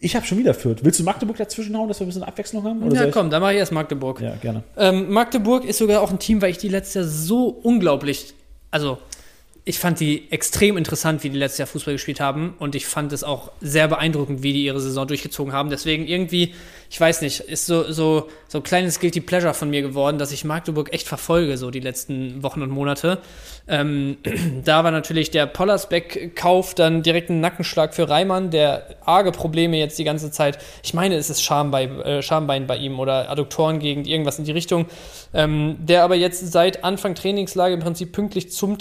[0.00, 0.78] Ich habe schon wieder Fürth.
[0.82, 2.82] Willst du Magdeburg dazwischen hauen, dass wir ein bisschen Abwechslung haben?
[2.82, 4.20] Oder ja, komm, dann mache ich erst Magdeburg.
[4.20, 4.64] Ja, gerne.
[4.76, 8.34] Ähm, Magdeburg ist sogar auch ein Team, weil ich die letztes Jahr so unglaublich,
[8.72, 8.98] also
[9.68, 13.12] ich fand die extrem interessant, wie die letztes Jahr Fußball gespielt haben und ich fand
[13.12, 15.70] es auch sehr beeindruckend, wie die ihre Saison durchgezogen haben.
[15.70, 16.54] Deswegen irgendwie,
[16.88, 20.30] ich weiß nicht, ist so so so ein kleines guilty pleasure von mir geworden, dass
[20.30, 23.18] ich Magdeburg echt verfolge so die letzten Wochen und Monate.
[23.66, 24.18] Ähm,
[24.64, 29.98] da war natürlich der Pollersbeck-Kauf dann direkt ein Nackenschlag für Reimann, der arge Probleme jetzt
[29.98, 30.58] die ganze Zeit.
[30.84, 34.86] Ich meine, es ist Schambein, äh, Schambein bei ihm oder Adduktorengegend, irgendwas in die Richtung.
[35.34, 38.78] Ähm, der aber jetzt seit Anfang Trainingslager im Prinzip pünktlich zum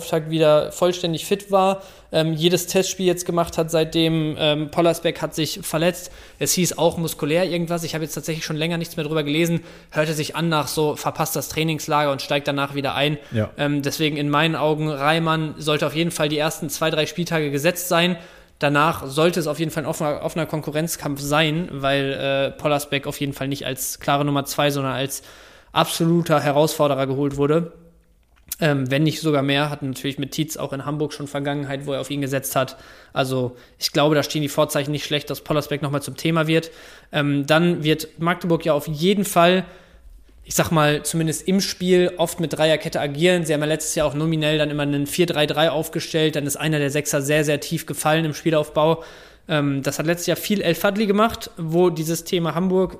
[0.00, 1.82] Trainingslagerauftakt wieder vollständig fit war.
[2.12, 6.10] Ähm, jedes Testspiel jetzt gemacht hat, seitdem ähm, Pollersbeck hat sich verletzt.
[6.38, 7.84] Es hieß auch muskulär irgendwas.
[7.84, 9.60] Ich habe jetzt tatsächlich schon länger nichts mehr drüber gelesen.
[9.90, 13.18] Hörte sich an nach so, verpasst das Trainingslager und steigt danach wieder ein.
[13.30, 13.50] Ja.
[13.56, 17.50] Ähm, deswegen in meinen Augen, Reimann sollte auf jeden Fall die ersten zwei, drei Spieltage
[17.50, 18.16] gesetzt sein.
[18.58, 23.18] Danach sollte es auf jeden Fall ein offener, offener Konkurrenzkampf sein, weil äh, Pollersbeck auf
[23.20, 25.22] jeden Fall nicht als klare Nummer zwei, sondern als
[25.72, 27.72] absoluter Herausforderer geholt wurde.
[28.58, 31.92] Ähm, wenn nicht sogar mehr, hat natürlich mit Tietz auch in Hamburg schon Vergangenheit, wo
[31.92, 32.76] er auf ihn gesetzt hat.
[33.12, 36.70] Also ich glaube, da stehen die Vorzeichen nicht schlecht, dass Pollersbeck nochmal zum Thema wird.
[37.12, 39.64] Ähm, dann wird Magdeburg ja auf jeden Fall
[40.50, 43.44] ich sag mal, zumindest im Spiel oft mit Dreierkette agieren.
[43.44, 46.34] Sie haben ja letztes Jahr auch nominell dann immer einen 4-3-3 aufgestellt.
[46.34, 49.04] Dann ist einer der Sechser sehr, sehr tief gefallen im Spielaufbau.
[49.48, 52.98] Ähm, das hat letztes Jahr viel El Fadli gemacht, wo dieses Thema Hamburg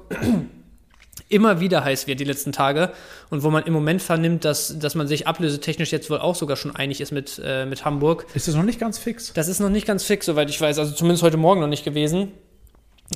[1.29, 2.93] immer wieder heiß wird die letzten Tage
[3.31, 6.57] und wo man im Moment vernimmt, dass, dass man sich ablösetechnisch jetzt wohl auch sogar
[6.57, 8.27] schon einig ist mit, äh, mit Hamburg.
[8.35, 9.33] Ist das noch nicht ganz fix?
[9.33, 10.79] Das ist noch nicht ganz fix, soweit ich weiß.
[10.79, 12.33] Also zumindest heute Morgen noch nicht gewesen.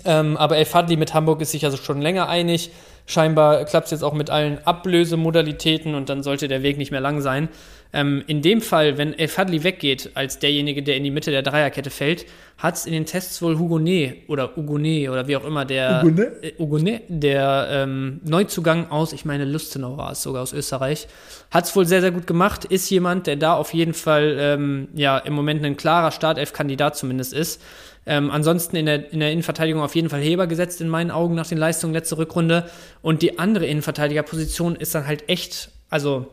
[0.05, 2.71] Ähm, aber El Fadli mit Hamburg ist sich also schon länger einig.
[3.07, 7.01] Scheinbar klappt es jetzt auch mit allen Ablösemodalitäten und dann sollte der Weg nicht mehr
[7.01, 7.49] lang sein.
[7.95, 11.43] Ähm, in dem Fall, wenn El Fadli weggeht, als derjenige, der in die Mitte der
[11.43, 12.27] Dreierkette fällt,
[12.59, 16.43] hat es in den Tests wohl Hugonet oder Hugonet oder wie auch immer der Hugonet?
[16.43, 21.07] äh, Hugonet, der ähm, Neuzugang aus, ich meine Lustenau war es sogar aus Österreich,
[21.53, 24.89] hat es wohl sehr, sehr gut gemacht, ist jemand, der da auf jeden Fall ähm,
[24.95, 27.63] ja im Moment ein klarer Startelf-Kandidat zumindest ist.
[28.07, 31.37] Ähm, ansonsten in der, in der Innenverteidigung auf jeden Fall Heber gesetzt in meinen Augen
[31.37, 32.69] nach den Leistungen letzte Rückrunde.
[33.03, 36.27] Und die andere Innenverteidigerposition ist dann halt echt, also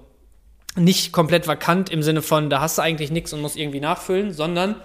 [0.76, 4.34] nicht komplett vakant im Sinne von, da hast du eigentlich nichts und musst irgendwie nachfüllen,
[4.34, 4.76] sondern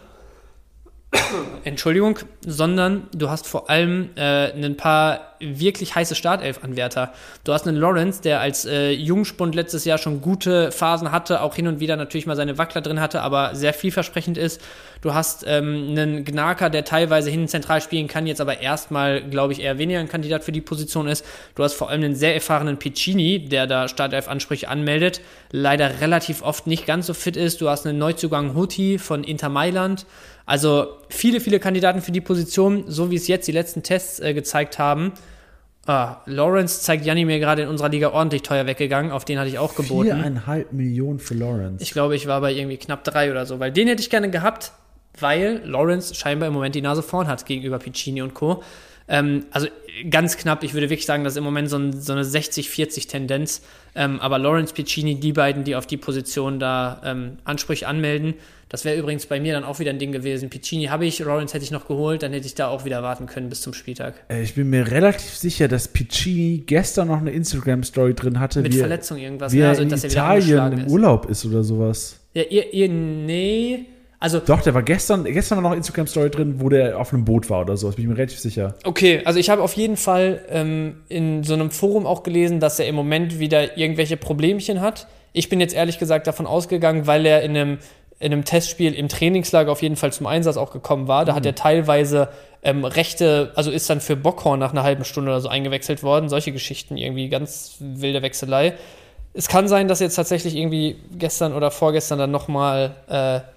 [1.64, 7.12] Entschuldigung, sondern du hast vor allem äh, ein paar wirklich heiße Startelf-Anwärter.
[7.44, 11.54] Du hast einen Lawrence, der als äh, Jungspund letztes Jahr schon gute Phasen hatte, auch
[11.54, 14.60] hin und wieder natürlich mal seine Wackler drin hatte, aber sehr vielversprechend ist.
[15.02, 19.52] Du hast ähm, einen Gnaker, der teilweise hinten zentral spielen kann, jetzt aber erstmal, glaube
[19.52, 21.24] ich, eher weniger ein Kandidat für die Position ist.
[21.54, 26.66] Du hast vor allem einen sehr erfahrenen Piccini, der da Startelf-Ansprüche anmeldet, leider relativ oft
[26.66, 27.60] nicht ganz so fit ist.
[27.60, 30.06] Du hast einen Neuzugang Huti von Inter Mailand.
[30.46, 34.32] Also viele, viele Kandidaten für die Position, so wie es jetzt die letzten Tests äh,
[34.32, 35.12] gezeigt haben.
[35.86, 39.48] Ah, Lawrence zeigt Janni mir gerade in unserer Liga ordentlich teuer weggegangen, auf den hatte
[39.48, 40.08] ich auch geboten.
[40.08, 41.82] Viereinhalb Millionen für Lawrence.
[41.82, 44.30] Ich glaube, ich war bei irgendwie knapp drei oder so, weil den hätte ich gerne
[44.30, 44.72] gehabt,
[45.20, 48.62] weil Lawrence scheinbar im Moment die Nase vorn hat gegenüber Piccini und Co.
[49.08, 49.68] Ähm, also
[50.10, 53.62] ganz knapp, ich würde wirklich sagen, das ist im Moment so, ein, so eine 60-40-Tendenz.
[53.94, 58.34] Ähm, aber Lawrence Piccini, die beiden, die auf die Position da ähm, Ansprüche anmelden,
[58.68, 60.50] das wäre übrigens bei mir dann auch wieder ein Ding gewesen.
[60.50, 63.26] Piccini habe ich, Lawrence hätte ich noch geholt, dann hätte ich da auch wieder warten
[63.26, 64.14] können bis zum Spieltag.
[64.28, 68.74] Äh, Ich bin mir relativ sicher, dass Piccini gestern noch eine Instagram-Story drin hatte, Mit
[68.74, 69.62] wie, er- Verletzung irgendwas, wie ne?
[69.64, 70.86] er Also, in er Italien im.
[70.90, 72.18] Urlaub ist oder sowas.
[72.34, 73.86] Ja, ihr, ihr, nee.
[74.26, 77.48] Also, Doch, der war gestern, gestern war noch Instagram-Story drin, wo der auf einem Boot
[77.48, 78.74] war oder sowas, bin ich mir relativ sicher.
[78.82, 82.80] Okay, also ich habe auf jeden Fall ähm, in so einem Forum auch gelesen, dass
[82.80, 85.06] er im Moment wieder irgendwelche Problemchen hat.
[85.32, 87.78] Ich bin jetzt ehrlich gesagt davon ausgegangen, weil er in einem,
[88.18, 91.24] in einem Testspiel im Trainingslager auf jeden Fall zum Einsatz auch gekommen war.
[91.24, 92.28] Da hat er teilweise
[92.64, 96.28] ähm, rechte, also ist dann für Bockhorn nach einer halben Stunde oder so eingewechselt worden.
[96.28, 98.74] Solche Geschichten, irgendwie ganz wilde Wechselei.
[99.34, 103.55] Es kann sein, dass jetzt tatsächlich irgendwie gestern oder vorgestern dann nochmal äh,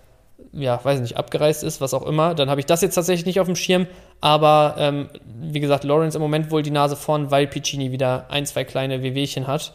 [0.52, 3.39] ja, weiß nicht, abgereist ist, was auch immer, dann habe ich das jetzt tatsächlich nicht
[3.39, 3.88] auf dem Schirm.
[4.22, 8.45] Aber ähm, wie gesagt, Lawrence im Moment wohl die Nase vorn, weil Piccini wieder ein,
[8.45, 9.74] zwei kleine Wehwehchen hat.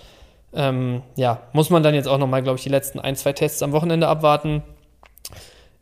[0.52, 3.62] Ähm, ja, muss man dann jetzt auch nochmal, glaube ich, die letzten ein, zwei Tests
[3.62, 4.62] am Wochenende abwarten.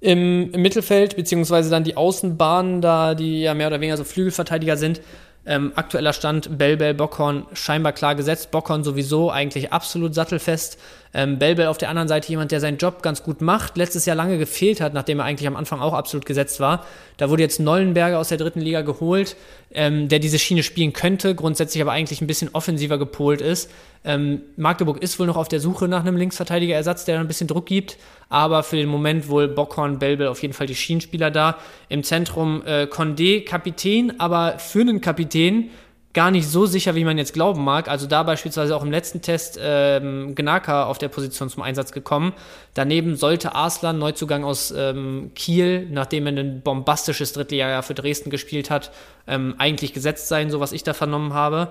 [0.01, 4.77] Im, Im Mittelfeld, beziehungsweise dann die Außenbahnen, da die ja mehr oder weniger so Flügelverteidiger
[4.77, 5.01] sind.
[5.45, 8.51] Ähm, aktueller Stand, Bell, Bell, Bockhorn scheinbar klar gesetzt.
[8.51, 10.79] Bockhorn sowieso eigentlich absolut sattelfest.
[11.15, 14.17] Ähm, Bell auf der anderen Seite jemand, der seinen Job ganz gut macht, letztes Jahr
[14.17, 16.87] lange gefehlt hat, nachdem er eigentlich am Anfang auch absolut gesetzt war.
[17.19, 19.37] Da wurde jetzt Nollenberger aus der dritten Liga geholt,
[19.73, 23.71] ähm, der diese Schiene spielen könnte, grundsätzlich aber eigentlich ein bisschen offensiver gepolt ist.
[24.05, 27.67] Ähm, Magdeburg ist wohl noch auf der Suche nach einem Linksverteidigerersatz, der ein bisschen Druck
[27.67, 27.99] gibt,
[28.29, 31.59] aber für den Moment wohl Bockhorn, Belbel auf jeden Fall die Schienenspieler da.
[31.89, 35.71] Im Zentrum äh, Condé, Kapitän, aber für einen Kapitän
[36.15, 37.89] gar nicht so sicher, wie man jetzt glauben mag.
[37.89, 42.35] Also da beispielsweise auch im letzten Test ähm, Gnaka auf der Position zum Einsatz gekommen.
[42.75, 48.71] Daneben sollte Arslan, Neuzugang aus ähm, Kiel, nachdem er ein bombastisches Drittliga für Dresden gespielt
[48.71, 48.91] hat,
[49.27, 51.69] ähm, eigentlich gesetzt sein, so was ich da vernommen habe.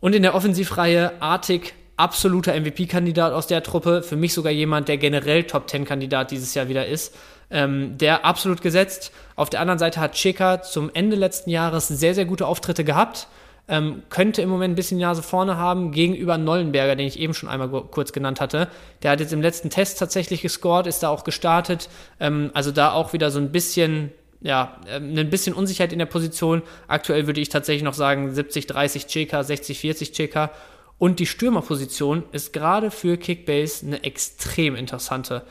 [0.00, 4.02] Und in der Offensivreihe Artig, absoluter MVP-Kandidat aus der Truppe.
[4.02, 7.14] Für mich sogar jemand, der generell Top-10-Kandidat dieses Jahr wieder ist.
[7.50, 9.12] Ähm, der absolut gesetzt.
[9.36, 13.28] Auf der anderen Seite hat Cheka zum Ende letzten Jahres sehr, sehr gute Auftritte gehabt.
[13.68, 17.32] Ähm, könnte im Moment ein bisschen die Nase vorne haben gegenüber Nollenberger, den ich eben
[17.32, 18.68] schon einmal kurz genannt hatte.
[19.02, 21.88] Der hat jetzt im letzten Test tatsächlich gescored, ist da auch gestartet.
[22.18, 24.10] Ähm, also da auch wieder so ein bisschen
[24.42, 26.62] ja, ähm, ein bisschen Unsicherheit in der Position.
[26.88, 30.50] Aktuell würde ich tatsächlich noch sagen 70-30 Cheka, 60-40 Cheka.
[30.98, 35.42] Und die Stürmerposition ist gerade für Kickbase eine extrem interessante.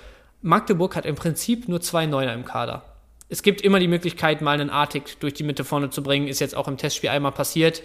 [0.41, 2.83] Magdeburg hat im Prinzip nur zwei Neuner im Kader.
[3.31, 6.27] Es gibt immer die Möglichkeit, mal einen Artig durch die Mitte vorne zu bringen.
[6.27, 7.81] Ist jetzt auch im Testspiel einmal passiert.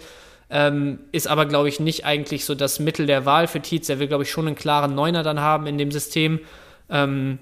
[0.49, 3.87] Ähm, ist aber, glaube ich, nicht eigentlich so das Mittel der Wahl für Tietz.
[3.87, 6.41] Er will, glaube ich, schon einen klaren Neuner dann haben in dem System.
[6.89, 7.39] Ähm,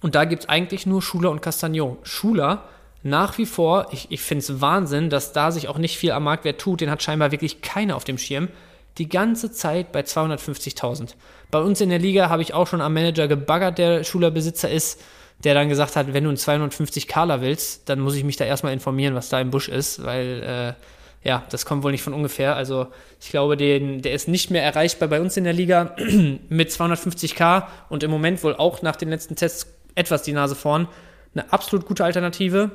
[0.00, 1.98] und da gibt es eigentlich nur Schuler und Castagnon.
[2.02, 2.64] Schuler
[3.02, 6.24] nach wie vor, ich, ich finde es Wahnsinn, dass da sich auch nicht viel am
[6.24, 6.80] Marktwert tut.
[6.80, 8.48] Den hat scheinbar wirklich keiner auf dem Schirm.
[8.96, 11.14] die ganze Zeit bei 250.000.
[11.50, 15.02] Bei uns in der Liga habe ich auch schon am Manager gebaggert, der Schulerbesitzer ist,
[15.38, 18.44] der dann gesagt hat, wenn du einen 250 Kala willst, dann muss ich mich da
[18.44, 22.12] erstmal informieren, was da im Busch ist, weil äh, ja, das kommt wohl nicht von
[22.12, 22.54] ungefähr.
[22.54, 22.88] Also
[23.20, 25.96] ich glaube, den, der ist nicht mehr erreichbar bei uns in der Liga
[26.48, 30.86] mit 250k und im Moment wohl auch nach den letzten Tests etwas die Nase vorn.
[31.34, 32.70] Eine absolut gute Alternative.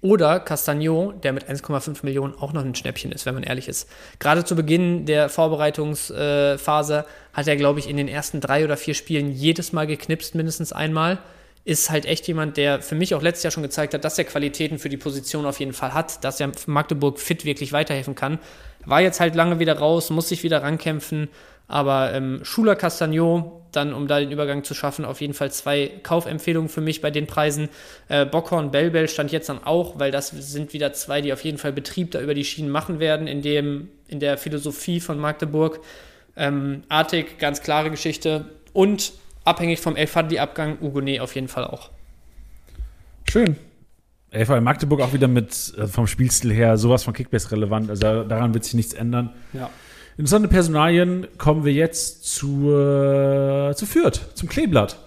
[0.00, 3.88] Oder Castagno, der mit 1,5 Millionen auch noch ein Schnäppchen ist, wenn man ehrlich ist.
[4.18, 8.92] Gerade zu Beginn der Vorbereitungsphase hat er, glaube ich, in den ersten drei oder vier
[8.92, 11.20] Spielen jedes Mal geknipst, mindestens einmal.
[11.64, 14.24] Ist halt echt jemand, der für mich auch letztes Jahr schon gezeigt hat, dass er
[14.24, 18.38] Qualitäten für die Position auf jeden Fall hat, dass er Magdeburg fit wirklich weiterhelfen kann.
[18.84, 21.28] War jetzt halt lange wieder raus, muss sich wieder rankämpfen.
[21.66, 25.90] Aber ähm, Schuler Castagno, dann um da den Übergang zu schaffen, auf jeden Fall zwei
[26.02, 27.70] Kaufempfehlungen für mich bei den Preisen.
[28.08, 31.58] Äh, Bockhorn, Bellbell stand jetzt dann auch, weil das sind wieder zwei, die auf jeden
[31.58, 35.80] Fall Betrieb da über die Schienen machen werden, in, dem, in der Philosophie von Magdeburg.
[36.36, 38.44] Ähm, Artig, ganz klare Geschichte.
[38.74, 39.12] Und
[39.44, 41.90] abhängig vom El Fadli-Abgang, Ugonet auf jeden Fall auch.
[43.28, 43.56] Schön.
[44.34, 47.88] LV Magdeburg auch wieder mit äh, vom Spielstil her sowas von Kickbase relevant.
[47.88, 49.30] Also daran wird sich nichts ändern.
[49.52, 49.70] Ja.
[50.16, 54.98] Interessante Personalien kommen wir jetzt zu, äh, zu Fürth, zum Kleeblatt.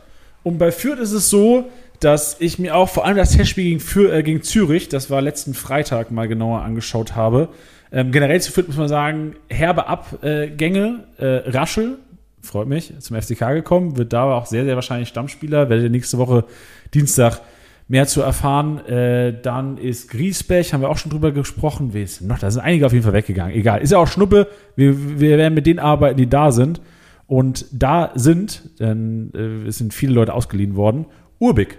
[0.44, 1.70] Und bei Fürth ist es so,
[2.00, 5.22] dass ich mir auch vor allem das Testspiel gegen, Fürth, äh, gegen Zürich, das war
[5.22, 7.50] letzten Freitag mal genauer angeschaut habe.
[7.92, 12.00] Ähm, generell zu Fürth muss man sagen, herbe Abgänge, äh, Raschel,
[12.48, 16.18] freut mich, zum FCK gekommen, wird da auch sehr, sehr wahrscheinlich Stammspieler, werdet ihr nächste
[16.18, 16.46] Woche
[16.94, 17.42] Dienstag
[17.88, 18.86] mehr zu erfahren.
[18.88, 21.90] Äh, dann ist Griesbech, haben wir auch schon drüber gesprochen.
[21.94, 22.40] Wer ist noch?
[22.40, 23.56] Da sind einige auf jeden Fall weggegangen.
[23.56, 24.48] Egal, ist ja auch Schnuppe.
[24.76, 26.82] Wir, wir werden mit denen arbeiten, die da sind.
[27.28, 31.06] Und da sind, denn äh, es sind viele Leute ausgeliehen worden,
[31.40, 31.78] Urbig.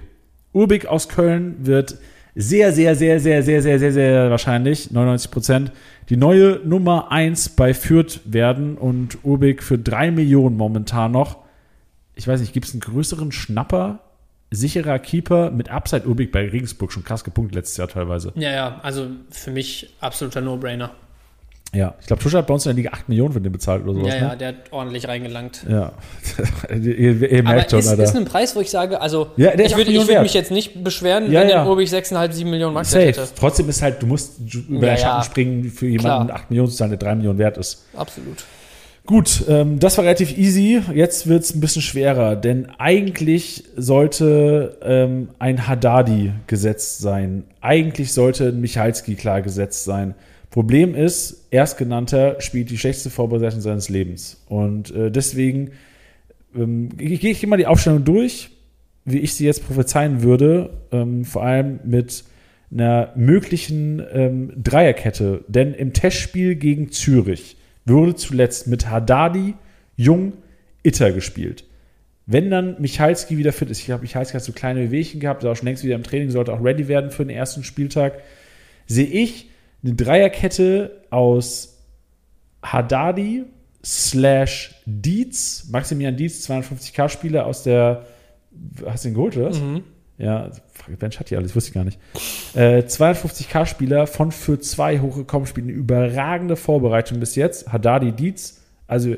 [0.52, 1.98] Urbig aus Köln wird
[2.38, 5.72] sehr, sehr, sehr, sehr, sehr, sehr, sehr, sehr wahrscheinlich, 99 Prozent,
[6.08, 11.38] die neue Nummer 1 bei Fürth werden und Urbig für 3 Millionen momentan noch.
[12.14, 14.00] Ich weiß nicht, gibt es einen größeren Schnapper
[14.50, 18.32] sicherer Keeper mit Upside Urbig bei Regensburg schon krass gepunktet letztes Jahr teilweise.
[18.34, 20.90] Ja, ja, also für mich absoluter No-Brainer.
[21.74, 23.82] Ja, ich glaube, Tuscher hat bei uns in der Liga 8 Millionen für den bezahlt
[23.84, 24.14] oder sowas.
[24.14, 24.36] Ja, ja, ne?
[24.38, 25.66] der hat ordentlich reingelangt.
[25.68, 25.92] Ja,
[26.70, 28.02] ihr, ihr merkt Aber schon, ist, Alter.
[28.04, 31.30] ist ein Preis, wo ich sage, also Ja, ich würde würd mich jetzt nicht beschweren,
[31.30, 31.62] Ja, wenn ja.
[31.64, 33.04] der Urbig 6,5, 7 Millionen Safe.
[33.04, 33.28] hätte.
[33.38, 34.38] Trotzdem ist halt, du musst
[34.68, 36.40] über Ja, den Schatten springen für jemanden Klar.
[36.40, 37.84] 8 Millionen zu zahlen, der 3 Millionen wert ist.
[37.94, 38.44] Absolut.
[39.04, 40.82] Gut, ähm, das war relativ easy.
[40.94, 47.44] Jetzt wird es ein bisschen schwerer, denn eigentlich sollte ähm, ein Haddadi gesetzt sein.
[47.60, 50.14] Eigentlich sollte ein Michalski klar gesetzt sein.
[50.50, 54.42] Problem ist, Erstgenannter spielt die schlechteste Vorbereitung seines Lebens.
[54.48, 55.72] Und äh, deswegen
[56.56, 58.50] ähm, gehe ich, mal die Aufstellung durch,
[59.04, 62.24] wie ich sie jetzt prophezeien würde, ähm, vor allem mit
[62.70, 65.44] einer möglichen ähm, Dreierkette.
[65.48, 69.54] Denn im Testspiel gegen Zürich wurde zuletzt mit Haddadi,
[69.96, 70.32] Jung,
[70.82, 71.64] Itter gespielt.
[72.26, 75.48] Wenn dann Michalski wieder fit ist, ich glaube, Michalski hat so kleine Wehchen gehabt, ist
[75.48, 78.20] auch schon längst wieder im Training, sollte auch ready werden für den ersten Spieltag,
[78.86, 79.48] sehe ich
[79.82, 81.78] eine Dreierkette aus
[82.62, 83.44] Haddadi
[83.84, 88.06] slash Dietz, Maximilian Dietz, 250k-Spieler aus der,
[88.84, 89.60] hast du ihn geholt, oder was?
[89.60, 89.82] Mhm.
[90.18, 90.50] Ja,
[90.98, 91.98] Bench hat die alles, wusste ich gar nicht.
[92.54, 97.72] Äh, 250k-Spieler von für zwei hochgekommen, spielen eine überragende Vorbereitung bis jetzt.
[97.72, 99.14] Haddadi Dietz, also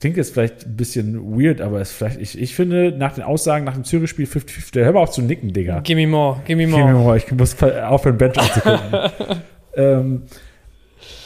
[0.00, 3.64] klingt jetzt vielleicht ein bisschen weird, aber ist vielleicht, ich, ich finde, nach den Aussagen
[3.64, 5.80] nach dem Zürich-Spiel 50-50, hör mal auf zu nicken, Digga.
[5.80, 7.16] Gimme more, gimme Gib mir more.
[7.18, 9.42] ich muss aufhören, Bench anzugucken.
[9.76, 10.22] ähm,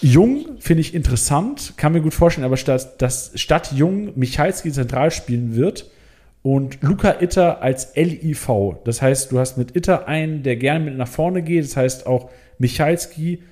[0.00, 5.10] Jung finde ich interessant, kann mir gut vorstellen, aber statt, dass statt Jung Michalski zentral
[5.10, 5.90] spielen wird
[6.42, 8.76] und Luca Itter als LIV.
[8.84, 11.64] Das heißt, du hast mit Itter einen, der gerne mit nach vorne geht.
[11.64, 13.42] Das heißt auch Michalski,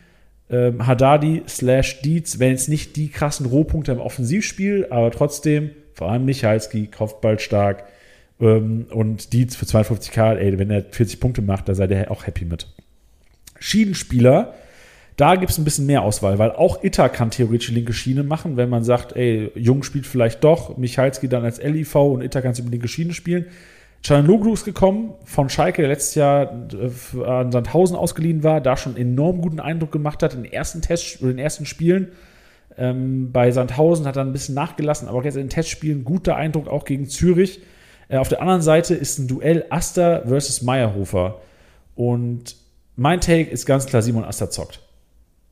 [0.48, 6.10] ähm, Haddadi slash Dietz, wenn jetzt nicht die krassen Rohpunkte im Offensivspiel, aber trotzdem, vor
[6.10, 7.84] allem Michalski, kopfballstark
[8.40, 12.26] ähm, und Dietz für 52k, ey, wenn er 40 Punkte macht, da seid ihr auch
[12.26, 12.68] happy mit.
[13.58, 14.54] Schiedenspieler,
[15.16, 18.56] da gibt es ein bisschen mehr Auswahl, weil auch Itter kann theoretisch linke Schiene machen,
[18.56, 22.52] wenn man sagt, ey, Jung spielt vielleicht doch, Michalski dann als LIV und Itter kann
[22.52, 23.46] über die linke Schiene spielen.
[24.04, 28.96] Canloglu ist gekommen von Schalke, der letztes Jahr äh, an Sandhausen ausgeliehen war, da schon
[28.96, 32.12] enorm guten Eindruck gemacht hat in den ersten Test, in den ersten Spielen.
[32.78, 36.68] Ähm, bei Sandhausen hat er ein bisschen nachgelassen, aber jetzt in den Testspielen guter Eindruck
[36.68, 37.60] auch gegen Zürich.
[38.08, 41.40] Äh, auf der anderen Seite ist ein Duell Aster versus Meyerhofer.
[41.94, 42.56] Und
[42.96, 44.85] mein Take ist ganz klar, Simon Aster zockt.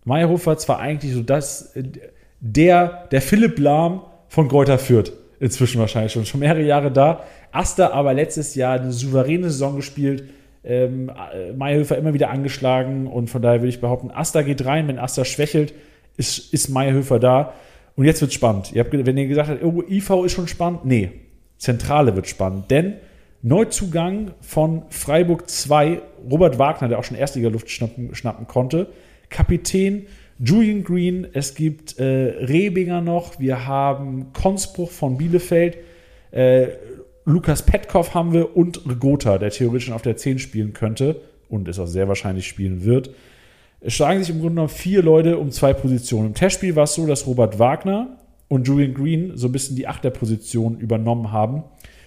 [0.05, 1.75] Meyerhofer zwar eigentlich so das,
[2.41, 5.13] der, der Philipp Lahm von Greuther Fürth.
[5.41, 7.25] Inzwischen wahrscheinlich schon, schon mehrere Jahre da.
[7.53, 10.25] Aster aber letztes Jahr eine souveräne Saison gespielt.
[10.63, 14.89] Ähm, äh, Meyerhofer immer wieder angeschlagen und von daher würde ich behaupten, Aster geht rein.
[14.89, 15.75] Wenn Aster schwächelt,
[16.17, 17.55] ist, ist Meyerhofer da.
[17.97, 18.73] Und jetzt wird spannend.
[18.73, 21.11] Ihr habt, wenn ihr gesagt habt, oh, IV ist schon spannend, nee,
[21.59, 22.71] Zentrale wird spannend.
[22.71, 22.95] Denn
[23.43, 26.01] Neuzugang von Freiburg 2,
[26.31, 28.89] Robert Wagner, der auch schon Erstliga-Luft schnappen, schnappen konnte,
[29.31, 30.07] Kapitän
[30.39, 35.79] Julian Green, es gibt äh, Rebinger noch, wir haben Konspruch von Bielefeld,
[36.33, 36.69] äh,
[37.25, 41.69] Lukas Petkov haben wir und Regota, der theoretisch schon auf der 10 spielen könnte und
[41.69, 43.11] es auch sehr wahrscheinlich spielen wird.
[43.81, 46.29] Es schlagen sich im Grunde genommen vier Leute um zwei Positionen.
[46.29, 48.19] Im Testspiel war es so, dass Robert Wagner
[48.49, 51.63] und Julian Green so ein bisschen die Achterposition übernommen haben.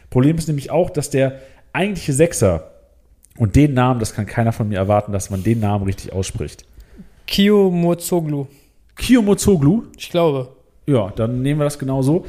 [0.09, 1.39] Problem ist nämlich auch, dass der
[1.73, 2.71] eigentliche Sechser
[3.37, 6.65] und den Namen, das kann keiner von mir erwarten, dass man den Namen richtig ausspricht.
[7.27, 8.47] Kio Mozoglu.
[8.95, 10.49] Kiyomozoglu, Ich glaube.
[10.87, 12.25] ja, dann nehmen wir das genau so.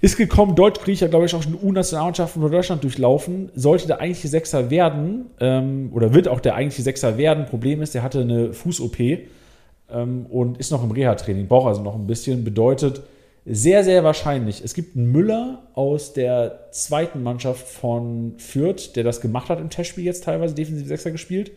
[0.00, 3.50] Ist gekommen, Deutsch-Griecher, glaube ich, auch schon U-Nationalmannschaften von Deutschland durchlaufen.
[3.54, 7.46] Sollte der eigentliche Sechser werden, ähm, oder wird auch der eigentliche Sechser werden.
[7.46, 8.98] Problem ist, der hatte eine Fuß-OP
[9.90, 12.44] ähm, und ist noch im Reha-Training, braucht also noch ein bisschen.
[12.44, 13.02] Bedeutet,
[13.46, 19.20] sehr, sehr wahrscheinlich, es gibt einen Müller aus der zweiten Mannschaft von Fürth, der das
[19.20, 21.52] gemacht hat im Testspiel jetzt teilweise, defensiv Sechser gespielt,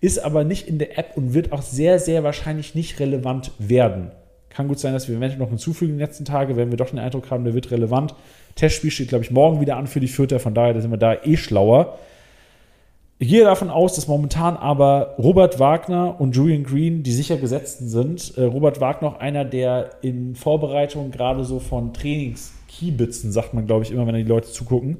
[0.00, 4.12] ist aber nicht in der App und wird auch sehr, sehr wahrscheinlich nicht relevant werden.
[4.48, 6.90] Kann gut sein, dass wir eventuell noch hinzufügen in den letzten Tagen, wenn wir doch
[6.90, 8.14] den Eindruck haben, der wird relevant.
[8.54, 11.14] Testspiel steht, glaube ich, morgen wieder an für die Fürther, von daher sind wir da
[11.22, 11.98] eh schlauer.
[13.20, 17.88] Ich gehe davon aus, dass momentan aber Robert Wagner und Julian Green die sicher gesetzten
[17.88, 18.38] sind.
[18.38, 23.82] Äh, Robert Wagner auch einer, der in Vorbereitung gerade so von Trainings-Kiebitzen, sagt man, glaube
[23.82, 24.98] ich, immer, wenn die Leute zugucken,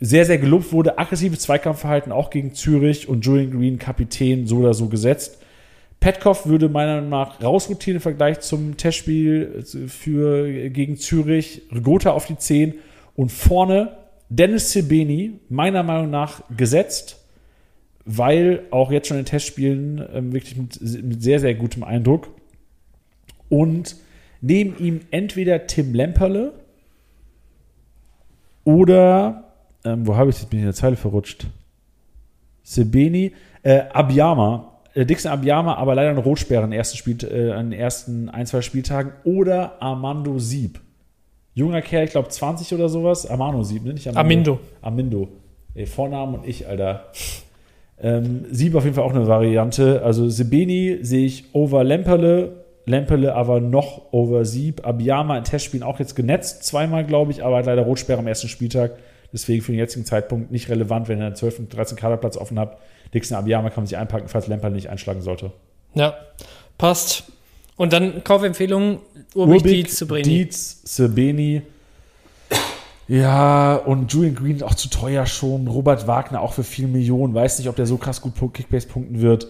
[0.00, 0.98] sehr, sehr gelobt wurde.
[0.98, 5.38] Aggressives Zweikampfverhalten auch gegen Zürich und Julian Green Kapitän so oder so gesetzt.
[6.00, 11.62] Petkov würde meiner Meinung nach rausrotieren im Vergleich zum Testspiel für, gegen Zürich.
[11.72, 12.74] Regota auf die 10
[13.16, 13.96] und vorne
[14.28, 17.24] Dennis Sebeni, meiner Meinung nach gesetzt,
[18.04, 22.28] weil auch jetzt schon in Testspielen ähm, wirklich mit, mit sehr, sehr gutem Eindruck.
[23.48, 23.96] Und
[24.40, 26.52] neben ihm entweder Tim Lemperle
[28.68, 29.44] oder,
[29.82, 31.46] ähm, wo habe ich jetzt, bin ich in der Zeile verrutscht?
[32.62, 33.32] Sebeni,
[33.62, 37.70] äh, Abiyama, äh, Dixon Abiyama, aber leider eine Rotsperre in den ersten, Spiel, äh, an
[37.70, 39.12] den ersten ein, zwei Spieltagen.
[39.24, 40.80] Oder Armando Sieb.
[41.54, 43.26] Junger Kerl, ich glaube 20 oder sowas.
[43.26, 43.94] Armando Sieb, ne?
[43.94, 44.60] Nicht Amindo.
[44.82, 45.28] Amindo.
[45.74, 47.06] Ey, Vornamen und ich, Alter.
[47.98, 50.02] Ähm, Sieb auf jeden Fall auch eine Variante.
[50.02, 54.86] Also Sebeni sehe ich over Lemperle, Lemperle aber noch over Sieb.
[54.86, 58.48] Abiyama in Testspielen auch jetzt genetzt, zweimal, glaube ich, aber hat leider Rotsperre am ersten
[58.48, 58.92] Spieltag.
[59.32, 61.58] Deswegen für den jetzigen Zeitpunkt nicht relevant, wenn ihr einen 12.
[61.60, 61.96] und 13.
[61.96, 62.82] Kaderplatz offen habt.
[63.12, 65.52] Dixon Abiyama kann man sich einpacken, falls Lemperle nicht einschlagen sollte.
[65.94, 66.14] Ja,
[66.78, 67.24] passt.
[67.76, 69.00] Und dann Kaufempfehlung,
[69.34, 70.28] Urbich, Dietz zu bringen.
[70.28, 71.62] Dietz, Sebeni.
[73.06, 75.66] Ja, und Julian Green auch zu teuer schon.
[75.66, 77.34] Robert Wagner auch für 4 Millionen.
[77.34, 79.46] Weiß nicht, ob der so krass gut Kickbase punkten wird.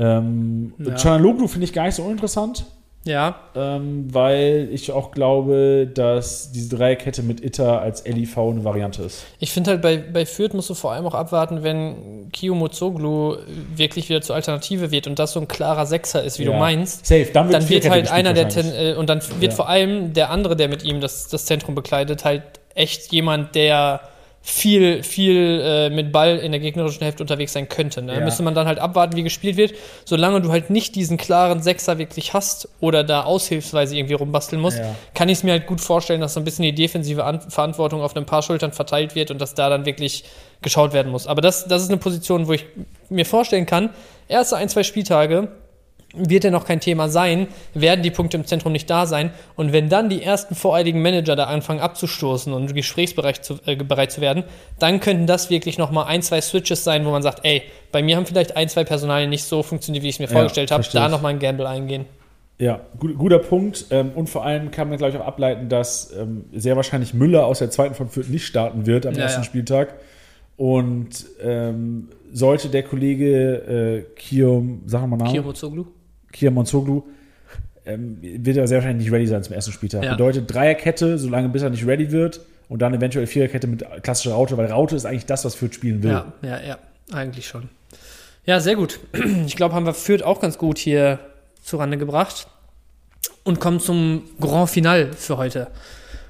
[0.00, 0.96] Ähm, Ja.
[0.96, 2.64] Finde ich gar nicht so uninteressant,
[3.04, 9.02] Ja, ähm, weil ich auch glaube, dass diese Dreierkette mit Itter als LIV eine Variante
[9.02, 9.24] ist.
[9.38, 13.36] ich finde halt bei, bei Fürth musst du vor allem auch abwarten, wenn Kio Mozoglu
[13.74, 16.58] wirklich wieder zur Alternative wird und das so ein klarer Sechser ist, wie du Ja.
[16.58, 17.06] meinst.
[17.06, 18.48] Safe, dann wird, Dann wird halt einer der.
[18.50, 19.56] Ten, äh, und dann wird Ja.
[19.56, 22.42] vor allem der andere, der mit ihm das, das Zentrum bekleidet, halt
[22.74, 24.00] echt jemand, der
[24.42, 28.00] viel, viel äh, mit Ball in der gegnerischen Hälfte unterwegs sein könnte.
[28.00, 28.14] Ne?
[28.14, 28.20] Ja.
[28.20, 29.74] Müsste man dann halt abwarten, wie gespielt wird.
[30.06, 34.78] Solange du halt nicht diesen klaren Sechser wirklich hast oder da aushilfsweise irgendwie rumbasteln musst,
[34.78, 34.94] Ja.
[35.14, 38.00] kann ich es mir halt gut vorstellen, dass so ein bisschen die defensive An Verantwortung
[38.00, 40.24] auf ein paar Schultern verteilt wird und dass da dann wirklich
[40.62, 41.26] geschaut werden muss.
[41.26, 42.64] Aber das, das ist eine Position, wo ich
[43.10, 43.90] mir vorstellen kann,
[44.26, 45.48] erste ein, zwei Spieltage
[46.14, 49.30] wird ja noch kein Thema sein, werden die Punkte im Zentrum nicht da sein.
[49.56, 54.12] Und wenn dann die ersten voreiligen Manager da anfangen abzustoßen und gesprächsbereit zu, äh, bereit
[54.12, 54.44] zu werden,
[54.78, 57.62] dann könnten das wirklich nochmal ein, zwei Switches sein, wo man sagt, ey,
[57.92, 60.32] bei mir haben vielleicht ein, zwei Personalien nicht so funktioniert, wie ich es mir Ja,
[60.32, 62.06] vorgestellt habe, da nochmal ein Gamble eingehen.
[62.58, 63.86] Ja, gut, guter Punkt.
[63.90, 67.46] Ähm, und vor allem kann man, glaube ich, auch ableiten, dass ähm, sehr wahrscheinlich Müller
[67.46, 69.44] aus der zweiten von Fürth nicht starten wird am Ja, ersten ja.
[69.44, 69.94] Spieltag.
[70.56, 75.86] Und ähm, sollte der Kollege äh, Kiom, sagen wir mal Namen, Kirozoglu?
[76.32, 77.02] Kier Monzoglu,
[77.86, 80.04] ähm, wird er sehr wahrscheinlich nicht ready sein zum ersten Spieltag.
[80.04, 80.12] Ja.
[80.12, 82.40] Bedeutet Dreierkette, solange bis er nicht ready wird.
[82.68, 86.04] Und dann eventuell Viererkette mit klassischer Raute, weil Raute ist eigentlich das, was Fürth spielen
[86.04, 86.12] will.
[86.12, 86.78] Ja, ja, ja,
[87.10, 87.68] eigentlich schon.
[88.46, 89.00] Ja, sehr gut.
[89.46, 91.18] Ich glaube, haben wir Fürth auch ganz gut hier
[91.62, 92.46] zurande gebracht.
[93.42, 95.68] Und kommen zum Grand Final für heute.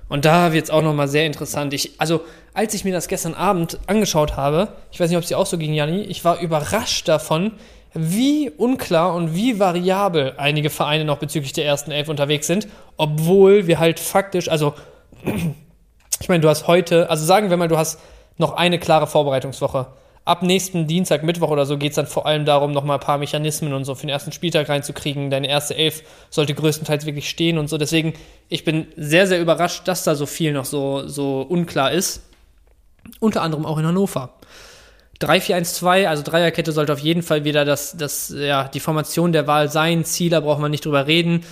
[0.08, 1.72] Und da wird es auch nochmal sehr interessant.
[1.74, 2.22] Ich, also,
[2.54, 5.46] als ich mir das gestern Abend angeschaut habe, ich weiß nicht, ob es dir auch
[5.46, 7.52] so ging, Janni, ich war überrascht davon,
[7.94, 13.66] wie unklar und wie variabel einige Vereine noch bezüglich der ersten Elf unterwegs sind, obwohl
[13.66, 14.74] wir halt faktisch, also
[16.20, 18.00] ich meine, du hast heute, also sagen wir mal, du hast
[18.36, 19.86] noch eine klare Vorbereitungswoche.
[20.24, 23.18] Ab nächsten Dienstag, Mittwoch oder so geht es dann vor allem darum, nochmal ein paar
[23.18, 25.30] Mechanismen und so für den ersten Spieltag reinzukriegen.
[25.30, 27.78] Deine erste Elf sollte größtenteils wirklich stehen und so.
[27.78, 28.12] Deswegen,
[28.48, 32.22] ich bin sehr, sehr überrascht, dass da so viel noch so, so unklar ist.
[33.18, 34.34] Unter anderem auch in Hannover.
[35.20, 39.70] 3-4-1-2, also Dreierkette sollte auf jeden Fall wieder das, das, ja, die Formation der Wahl
[39.70, 40.04] sein.
[40.04, 41.44] Zieler braucht man nicht drüber reden.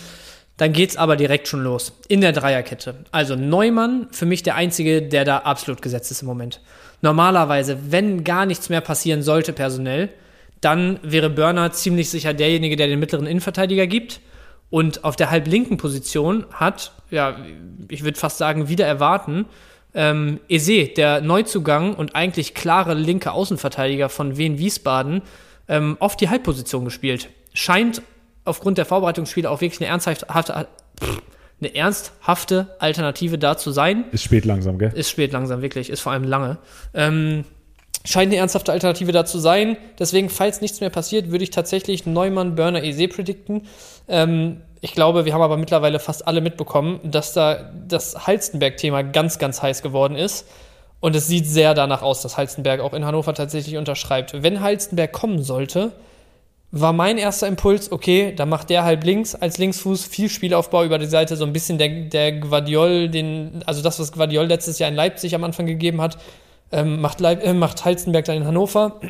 [0.57, 1.93] Dann geht's aber direkt schon los.
[2.09, 2.97] In der Dreierkette.
[3.13, 6.61] Also Neumann, für mich der Einzige, der da absolut gesetzt ist im Moment.
[7.01, 10.09] Normalerweise, wenn gar nichts mehr passieren sollte personell,
[10.61, 14.21] dann wäre Börner ziemlich sicher derjenige, der den mittleren Innenverteidiger gibt.
[14.71, 17.37] Und auf der halblinken Position hat, ja,
[17.89, 19.47] ich würde fast sagen, wieder erwarten,
[19.99, 25.23] ähm, Eze, der Neuzugang und eigentlich klare linke Außenverteidiger von Wien Wiesbaden,
[25.67, 27.29] ähm, oft die Halbposition gespielt.
[27.53, 28.01] Scheint
[28.45, 34.05] aufgrund der Vorbereitungsspiele auch wirklich eine ernsthafte, eine ernsthafte Alternative da zu sein.
[34.13, 34.93] Ist spät langsam, gell?
[34.95, 35.91] Ist spät langsam, wirklich.
[35.91, 36.59] Ist vor allem lange.
[36.95, 37.45] Ähm,
[38.05, 39.77] scheint eine ernsthafte Alternative da zu sein.
[39.99, 43.63] Deswegen, falls nichts mehr passiert, würde ich tatsächlich Neumann, Burner, Eze predikten.
[44.07, 49.39] Ähm, ich glaube, wir haben aber mittlerweile fast alle mitbekommen, dass da das Halstenberg-Thema ganz,
[49.39, 50.47] ganz heiß geworden ist.
[51.01, 54.43] Und es sieht sehr danach aus, dass Halstenberg auch in Hannover tatsächlich unterschreibt.
[54.43, 55.93] Wenn Halstenberg kommen sollte,
[56.71, 60.99] war mein erster Impuls, okay, dann macht der halb links als Linksfuß viel Spielaufbau über
[60.99, 64.91] die Seite, so ein bisschen der, der Guardiol, den, also das, was Guardiol letztes Jahr
[64.91, 66.19] in Leipzig am Anfang gegeben hat,
[66.71, 69.01] ähm, macht, Leip äh, macht Halstenberg dann in Hannover.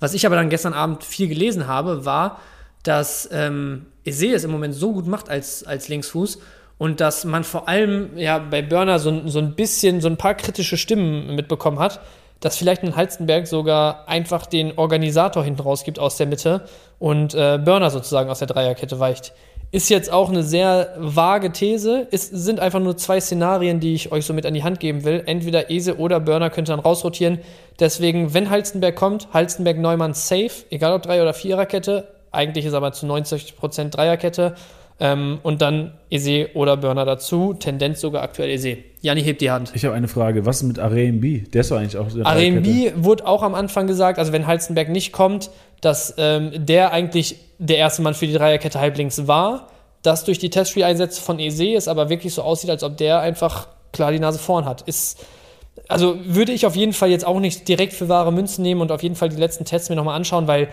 [0.00, 2.40] Was ich aber dann gestern Abend viel gelesen habe, war,
[2.82, 6.38] dass ähm, Eze es im Moment so gut macht als, als Linksfuß
[6.78, 10.34] und dass man vor allem ja bei Burner so, so ein bisschen, so ein paar
[10.34, 12.00] kritische Stimmen mitbekommen hat,
[12.40, 16.64] dass vielleicht ein Halstenberg sogar einfach den Organisator hinten rausgibt aus der Mitte
[16.98, 19.32] und äh, Burner sozusagen aus der Dreierkette weicht.
[19.72, 22.08] Ist jetzt auch eine sehr vage These.
[22.10, 25.04] Es sind einfach nur zwei Szenarien, die ich euch so mit an die Hand geben
[25.04, 25.22] will.
[25.26, 27.38] Entweder Ese oder Burner könnte dann rausrotieren.
[27.78, 32.08] Deswegen, wenn Halstenberg kommt, Halstenberg Neumann safe, egal ob Drei- oder Viererkette.
[32.32, 34.54] Eigentlich ist aber zu 90% Dreierkette.
[35.02, 37.54] Ähm, und dann Ese oder Burner dazu.
[37.54, 38.76] Tendenz sogar aktuell Ese.
[39.00, 39.72] Janni hebt die Hand.
[39.74, 40.44] Ich habe eine Frage.
[40.44, 41.50] Was ist mit RMB?
[41.52, 42.06] Der ist doch eigentlich auch.
[42.06, 45.50] RMB wurde auch am Anfang gesagt, also wenn Halstenberg nicht kommt,
[45.80, 49.68] dass ähm, der eigentlich der erste Mann für die Dreierkette halblinks war.
[50.02, 53.68] Das durch die Testspieleinsätze von Ese es aber wirklich so aussieht, als ob der einfach
[53.92, 54.82] klar die Nase vorn hat.
[54.82, 55.24] Ist,
[55.88, 58.92] also würde ich auf jeden Fall jetzt auch nicht direkt für wahre Münzen nehmen und
[58.92, 60.68] auf jeden Fall die letzten Tests mir nochmal anschauen, weil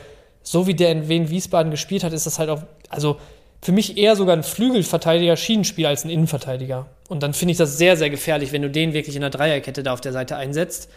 [0.49, 3.17] so wie der in Wien Wiesbaden gespielt hat, ist das halt auch, also
[3.61, 6.85] für mich eher sogar ein Flügelverteidiger, Schienenspieler als ein Innenverteidiger.
[7.09, 9.83] Und dann finde ich das sehr, sehr gefährlich, wenn du den wirklich in der Dreierkette
[9.83, 10.89] da auf der Seite einsetzt.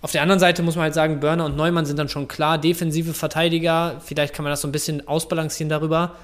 [0.00, 2.58] Auf der anderen Seite muss man halt sagen, Börner und Neumann sind dann schon klar
[2.58, 4.00] defensive Verteidiger.
[4.04, 6.16] Vielleicht kann man das so ein bisschen ausbalancieren darüber.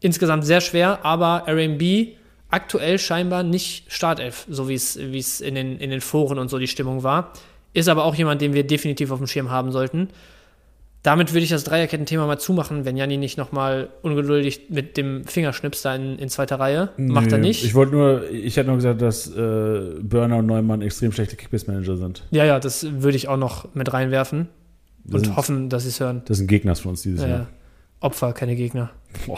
[0.00, 2.16] Insgesamt sehr schwer, aber RMB
[2.50, 4.96] aktuell scheinbar nicht Startelf, so wie es
[5.40, 7.32] in den, in den Foren und so die Stimmung war.
[7.72, 10.08] Ist aber auch jemand, den wir definitiv auf dem Schirm haben sollten.
[11.04, 15.82] Damit würde ich das Dreierketten-Thema mal zumachen, wenn Janni nicht nochmal ungeduldig mit dem Fingerschnips
[15.82, 16.88] da in, in zweiter Reihe.
[16.96, 17.62] Macht er nicht.
[17.62, 21.98] Ich wollte nur, ich hätte nur gesagt, dass äh, Burner und Neumann extrem schlechte Kickbase-Manager
[21.98, 22.24] sind.
[22.30, 24.48] Ja, ja, das würde ich auch noch mit reinwerfen.
[25.04, 26.22] Das und sind- hoffen, dass sie es hören.
[26.24, 27.46] Das sind Gegner von uns dieses Äh, Jahr.
[28.00, 28.90] Opfer, keine Gegner.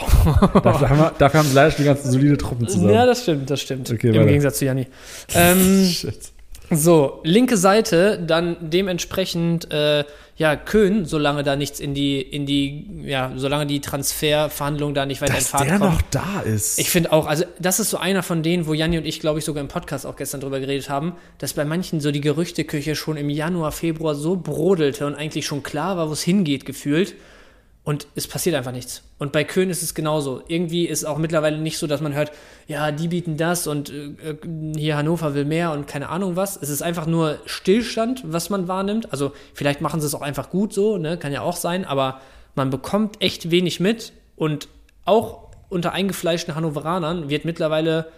[0.63, 2.95] Dafür haben, wir, dafür haben sie leider schon die ganzen solide Truppen zusammen.
[2.95, 3.91] Ja, das stimmt, das stimmt.
[3.91, 4.27] Okay, Im weiter.
[4.27, 4.87] Gegensatz zu Janni.
[5.35, 6.31] Ähm, Shit.
[6.71, 10.05] So, linke Seite, dann dementsprechend, äh,
[10.37, 15.23] ja, Köhn, solange da nichts in die, in die, ja, solange die Transferverhandlungen da nicht
[15.23, 15.93] weiter Dass Fahrt der kommen.
[15.93, 16.79] noch da ist.
[16.79, 19.39] Ich finde auch, also das ist so einer von denen, wo Janni und ich, glaube
[19.39, 22.97] ich, sogar im Podcast auch gestern drüber geredet haben, dass bei manchen so die Gerüchteküche
[22.97, 27.15] schon im Januar, Februar so brodelte und eigentlich schon klar war, wo es hingeht, gefühlt.
[27.87, 29.05] Und es passiert einfach nichts.
[29.17, 30.43] Und bei Köhn ist es genauso.
[30.49, 32.33] Irgendwie ist auch mittlerweile nicht so, dass man hört,
[32.67, 34.37] ja, die bieten das und äh,
[34.77, 36.61] hier Hannover will mehr und keine Ahnung was.
[36.61, 39.13] Es ist einfach nur Stillstand, was man wahrnimmt.
[39.13, 41.17] Also vielleicht machen sie es auch einfach gut so, ne?
[41.17, 42.21] kann ja auch sein, aber
[42.57, 44.67] man bekommt echt wenig mit und
[45.05, 48.09] auch unter eingefleischten Hannoveranern wird mittlerweile,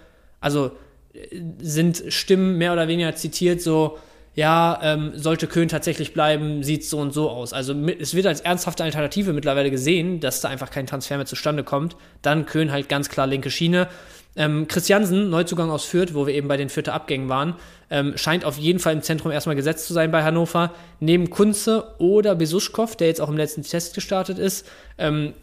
[0.40, 0.70] also
[1.12, 3.98] äh, sind Stimmen mehr oder weniger zitiert, so,
[4.38, 7.52] ja, ähm, sollte Köhn tatsächlich bleiben, sieht so und so aus.
[7.52, 11.26] Also mit, es wird als ernsthafte Alternative mittlerweile gesehen, dass da einfach kein Transfer mehr
[11.26, 11.96] zustande kommt.
[12.22, 13.88] Dann Köhn halt ganz klar linke Schiene.
[14.36, 17.56] Ähm, Christiansen, Neuzugang aus Fürth, wo wir eben bei den Fürther Abgängen waren,
[17.90, 20.72] ähm, scheint auf jeden Fall im Zentrum erstmal gesetzt zu sein bei Hannover.
[21.00, 25.34] Neben Kunze oder Besuschkow, der jetzt auch im letzten Test gestartet ist, ähm,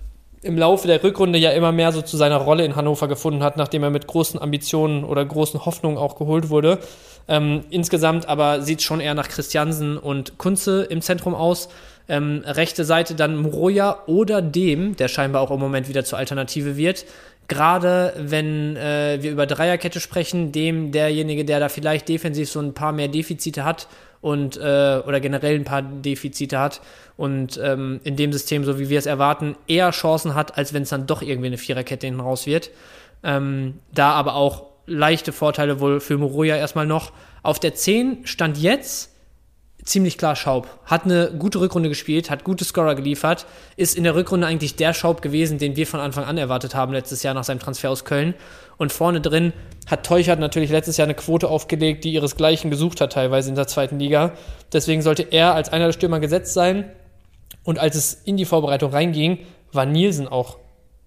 [0.45, 3.57] im Laufe der Rückrunde ja immer mehr so zu seiner Rolle in Hannover gefunden hat,
[3.57, 6.79] nachdem er mit großen Ambitionen oder großen Hoffnungen auch geholt wurde.
[7.27, 11.69] Ähm, insgesamt aber sieht schon eher nach Christiansen und Kunze im Zentrum aus.
[12.07, 16.77] Ähm, rechte Seite dann Moroja oder dem, der scheinbar auch im Moment wieder zur Alternative
[16.77, 17.05] wird.
[17.47, 22.73] Gerade wenn äh, wir über Dreierkette sprechen, dem derjenige, der da vielleicht defensiv so ein
[22.73, 23.87] paar mehr Defizite hat
[24.25, 26.81] und äh, oder generell ein paar Defizite hat
[27.15, 30.81] und ähm, in dem System, so wie wir es erwarten, eher Chancen hat, als wenn
[30.81, 32.71] es dann doch irgendwie eine Viererkette hinten raus wird.
[33.23, 37.11] Ähm, da aber auch leichte Vorteile wohl für Moroja erstmal noch.
[37.43, 39.11] Auf der 10 stand jetzt
[39.83, 40.67] ziemlich klar Schaub.
[40.85, 43.45] Hat eine gute Rückrunde gespielt, hat gute Scorer geliefert,
[43.77, 46.93] ist in der Rückrunde eigentlich der Schaub gewesen, den wir von Anfang an erwartet haben
[46.93, 48.33] letztes Jahr nach seinem Transfer aus Köln.
[48.77, 49.53] Und vorne drin
[49.87, 53.67] hat Teuchert natürlich letztes Jahr eine Quote aufgelegt, die ihresgleichen gesucht hat, teilweise in der
[53.67, 54.33] zweiten Liga.
[54.73, 56.91] Deswegen sollte er als einer der Stürmer gesetzt sein.
[57.63, 59.39] Und als es in die Vorbereitung reinging,
[59.71, 60.57] war Nielsen auch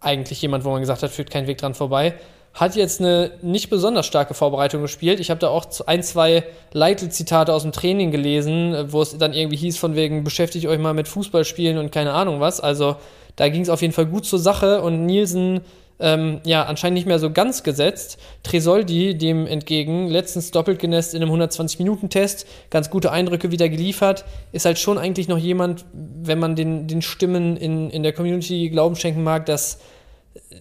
[0.01, 2.15] eigentlich jemand, wo man gesagt hat, führt kein Weg dran vorbei.
[2.55, 5.21] Hat jetzt eine nicht besonders starke Vorbereitung gespielt.
[5.21, 9.57] Ich habe da auch ein, zwei Leitl-Zitate aus dem Training gelesen, wo es dann irgendwie
[9.57, 12.61] hieß, von wegen, beschäftigt euch mal mit Fußballspielen und keine Ahnung was.
[12.61, 12.97] Also
[13.37, 15.61] da ging es auf jeden Fall gut zur Sache und Nielsen
[16.01, 18.19] ähm, ja, anscheinend nicht mehr so ganz gesetzt.
[18.43, 24.65] Tresoldi dem entgegen, letztens doppelt genässt in einem 120-Minuten-Test, ganz gute Eindrücke wieder geliefert, ist
[24.65, 28.97] halt schon eigentlich noch jemand, wenn man den, den Stimmen in, in der Community Glauben
[28.97, 29.79] schenken mag, dass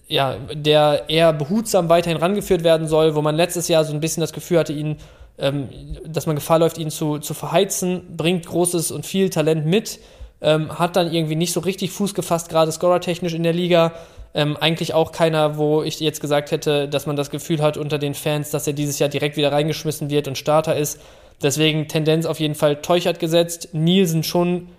[0.07, 4.21] ja, der eher behutsam weiterhin rangeführt werden soll, wo man letztes Jahr so ein bisschen
[4.21, 4.97] das Gefühl hatte, ihn,
[5.37, 5.69] ähm,
[6.05, 9.99] dass man Gefahr läuft, ihn zu, zu verheizen, bringt großes und viel Talent mit,
[10.41, 13.93] ähm, hat dann irgendwie nicht so richtig Fuß gefasst, gerade scorertechnisch in der Liga.
[14.33, 17.97] Ähm, eigentlich auch keiner, wo ich jetzt gesagt hätte, dass man das Gefühl hat unter
[17.97, 20.99] den Fans, dass er dieses Jahr direkt wieder reingeschmissen wird und Starter ist.
[21.41, 23.69] Deswegen Tendenz auf jeden Fall Teuchert gesetzt.
[23.73, 24.69] Nielsen schon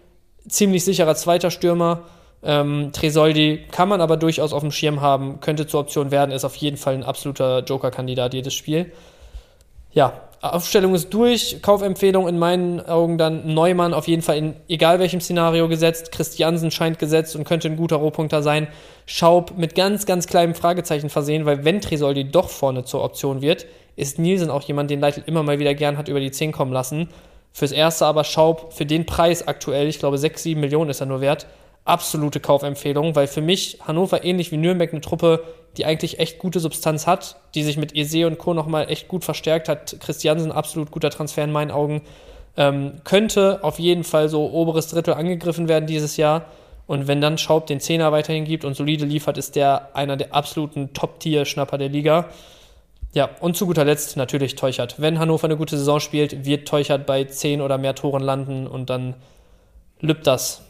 [0.49, 2.03] ziemlich sicherer zweiter Stürmer.
[2.43, 6.45] Ähm, Tresoldi kann man aber durchaus auf dem Schirm haben, könnte zur Option werden, ist
[6.45, 8.93] auf jeden Fall ein absoluter Joker-Kandidat jedes Spiel.
[9.99, 10.12] Ja,
[10.43, 11.61] Aufstellung ist durch.
[11.61, 16.12] Kaufempfehlung in meinen Augen dann Neumann auf jeden Fall in egal welchem Szenario gesetzt.
[16.12, 18.69] Christiansen scheint gesetzt und könnte ein guter Rohpunkter sein.
[19.07, 23.66] Schaub mit ganz, ganz kleinem Fragezeichen versehen, weil wenn Tresoldi doch vorne zur Option wird,
[23.97, 26.73] ist Nielsen auch jemand, den Leitl immer mal wieder gern hat über die 10 kommen
[26.73, 27.09] lassen.
[27.53, 31.07] Fürs Erste aber Schaub für den Preis aktuell, ich glaube 6, 7 Millionen ist er
[31.07, 31.49] nur wert,
[31.89, 35.44] absolute Kaufempfehlung, weil für mich Hannover ähnlich wie Nürnberg eine Truppe,
[35.77, 38.55] die eigentlich echt gute Substanz hat, die sich mit Ese und Co.
[38.55, 39.97] nochmal echt gut verstärkt hat.
[40.01, 42.02] Christiansen, absolut guter Transfer in meinen Augen.
[42.56, 46.47] Ähm, könnte auf jeden Fall so oberes Drittel angegriffen werden dieses Jahr.
[46.86, 50.35] Und wenn dann Schaub den Zehner weiterhin gibt und solide liefert, ist der einer der
[50.35, 52.31] absoluten Top-Tier-Schnapper der Liga.
[53.12, 55.01] Ja, und zu guter Letzt natürlich Teuchert.
[55.01, 58.90] Wenn Hannover eine gute Saison spielt, wird Teuchert bei 10 oder mehr Toren landen und
[58.90, 59.15] dann
[60.01, 60.62] lübt das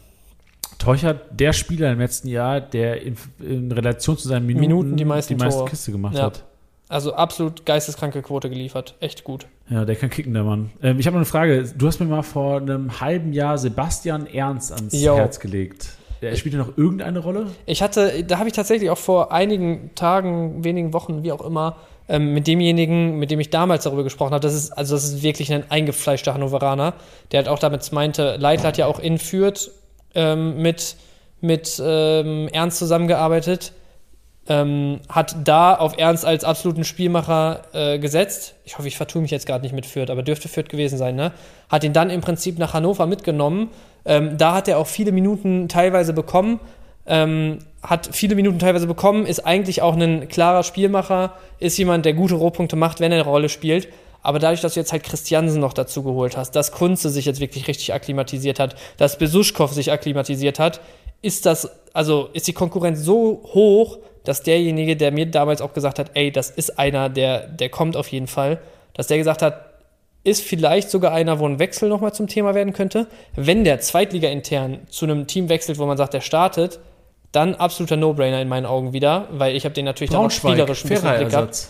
[0.79, 5.05] Teuchert der Spieler im letzten Jahr, der in, in Relation zu seinen Minuten, Minuten die
[5.05, 5.65] meisten, die meisten.
[5.65, 6.23] Kiste gemacht Ja.
[6.23, 6.43] hat.
[6.87, 8.95] Also absolut geisteskranke Quote geliefert.
[8.99, 9.45] Echt gut.
[9.69, 10.71] Ja, der kann kicken, der Mann.
[10.81, 11.63] Ähm, ich habe noch eine Frage.
[11.77, 15.15] Du hast mir mal vor einem halben Jahr Sebastian Ernst ans Jo.
[15.15, 15.89] Herz gelegt.
[16.21, 17.47] Der spielt ja noch irgendeine Rolle?
[17.65, 21.75] Ich hatte, da habe ich tatsächlich auch vor einigen Tagen, wenigen Wochen, wie auch immer,
[22.09, 25.21] ähm, mit demjenigen, mit dem ich damals darüber gesprochen habe, das ist, also das ist
[25.21, 26.93] wirklich ein eingefleischter Hannoveraner,
[27.31, 29.69] der hat auch damit meinte, Leitl hat ja auch in Fürth
[30.15, 30.95] ähm, mit,
[31.41, 33.73] mit ähm, Ernst zusammengearbeitet,
[34.47, 38.55] ähm, hat da auf Ernst als absoluten Spielmacher äh, gesetzt.
[38.65, 41.15] Ich hoffe, ich vertue mich jetzt gerade nicht mit Fürth, aber dürfte Fürth gewesen sein,
[41.15, 41.31] ne?
[41.69, 43.69] Hat ihn dann im Prinzip nach Hannover mitgenommen.
[44.05, 46.59] Ähm, da hat er auch viele Minuten teilweise bekommen.
[47.05, 52.13] Ähm, hat viele Minuten teilweise bekommen, ist eigentlich auch ein klarer Spielmacher, ist jemand, der
[52.13, 53.87] gute Rohpunkte macht, wenn er eine Rolle spielt.
[54.21, 57.39] Aber dadurch, dass du jetzt halt Christiansen noch dazu geholt hast, dass Kunze sich jetzt
[57.39, 60.81] wirklich richtig akklimatisiert hat, dass Besuschkow sich akklimatisiert hat,
[61.21, 65.99] ist das, also ist die Konkurrenz so hoch, dass derjenige, der mir damals auch gesagt
[65.99, 68.59] hat, ey, das ist einer, der, der kommt auf jeden Fall,
[68.93, 69.65] dass der gesagt hat,
[70.23, 73.07] ist vielleicht sogar einer, wo ein Wechsel nochmal zum Thema werden könnte.
[73.35, 76.79] Wenn der Zweitliga intern zu einem Team wechselt, wo man sagt, der startet,
[77.31, 80.83] dann absoluter No-Brainer in meinen Augen wieder, weil ich habe den natürlich dann auch spielerisch
[80.83, 81.69] ein bisschen Blick gehabt.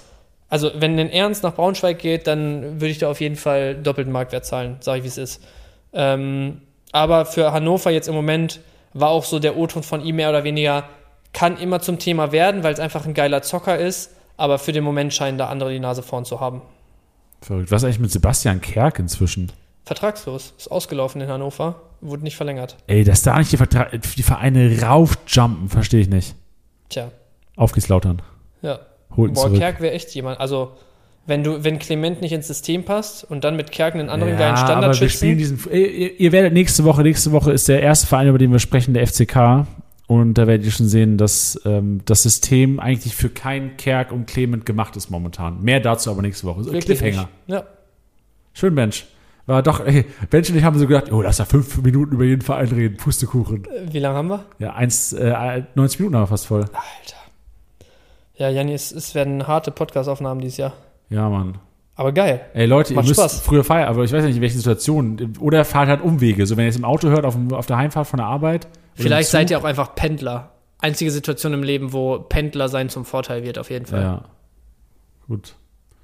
[0.49, 4.11] Also, wenn ein Ernst nach Braunschweig geht, dann würde ich da auf jeden Fall doppelten
[4.11, 5.43] Marktwert zahlen, sage ich, wie es ist.
[5.93, 6.61] Ähm,
[6.91, 8.59] aber für Hannover jetzt im Moment
[8.93, 10.85] war auch so der O-Ton von ihm mehr oder weniger,
[11.33, 14.83] kann immer zum Thema werden, weil es einfach ein geiler Zocker ist, aber für den
[14.83, 16.63] Moment scheinen da andere die Nase vorn zu haben.
[17.41, 17.69] Verrückt.
[17.71, 19.51] Was ist eigentlich mit Sebastian Kerk inzwischen?
[19.85, 22.75] Vertragslos, ist ausgelaufen in Hannover, wurde nicht verlängert.
[22.87, 26.35] Ey, dass da nicht die, Vertra die Vereine raufjumpen, verstehe ich nicht.
[26.89, 27.11] Tja,
[27.55, 28.23] Auf geht's Lautern.
[28.63, 28.79] ja.
[29.15, 29.59] Holt Boah, zurück.
[29.59, 30.39] Kerk wäre echt jemand.
[30.39, 30.71] Also,
[31.25, 34.39] wenn du, wenn Clement nicht ins System passt und dann mit Kerk einen anderen ja,
[34.39, 35.59] geilen Standard aber wir spielen diesen.
[35.71, 38.93] Ihr, ihr werdet nächste Woche, nächste Woche ist der erste Verein, über den wir sprechen,
[38.93, 39.67] der FCK.
[40.07, 44.25] Und da werdet ihr schon sehen, dass ähm, das System eigentlich für kein Kerk und
[44.25, 45.61] Clement gemacht ist momentan.
[45.61, 46.63] Mehr dazu aber nächste Woche.
[46.63, 47.29] So, Wirklich Cliffhanger.
[47.45, 47.55] nicht.
[47.55, 47.63] Ja,
[48.53, 49.05] Schön, Mensch.
[49.45, 52.23] War doch, ey, Bench und ich haben so gedacht, oh, lass da fünf Minuten über
[52.23, 52.97] jeden Verein reden.
[52.97, 53.67] Pustekuchen.
[53.89, 54.45] Wie lange haben wir?
[54.59, 56.61] Ja, eins, äh, 90 Minuten haben wir fast voll.
[56.61, 57.18] Alter.
[58.39, 60.73] Ja, Janni, es, es werden harte Podcast-Aufnahmen dieses Jahr.
[61.09, 61.57] Ja, Mann.
[61.95, 62.39] Aber geil.
[62.53, 63.41] Ey Leute, ihr müsst Spaß.
[63.41, 65.37] früher feiern, aber ich weiß nicht, in welchen Situationen.
[65.39, 66.45] Oder fahrt halt Umwege.
[66.45, 68.67] So, wenn ihr es im Auto hört, auf, dem, auf der Heimfahrt von der Arbeit.
[68.95, 70.51] Vielleicht seid ihr auch einfach Pendler.
[70.79, 74.01] Einzige Situation im Leben, wo Pendler sein zum Vorteil wird, auf jeden Fall.
[74.01, 74.25] Ja.
[75.27, 75.55] Gut.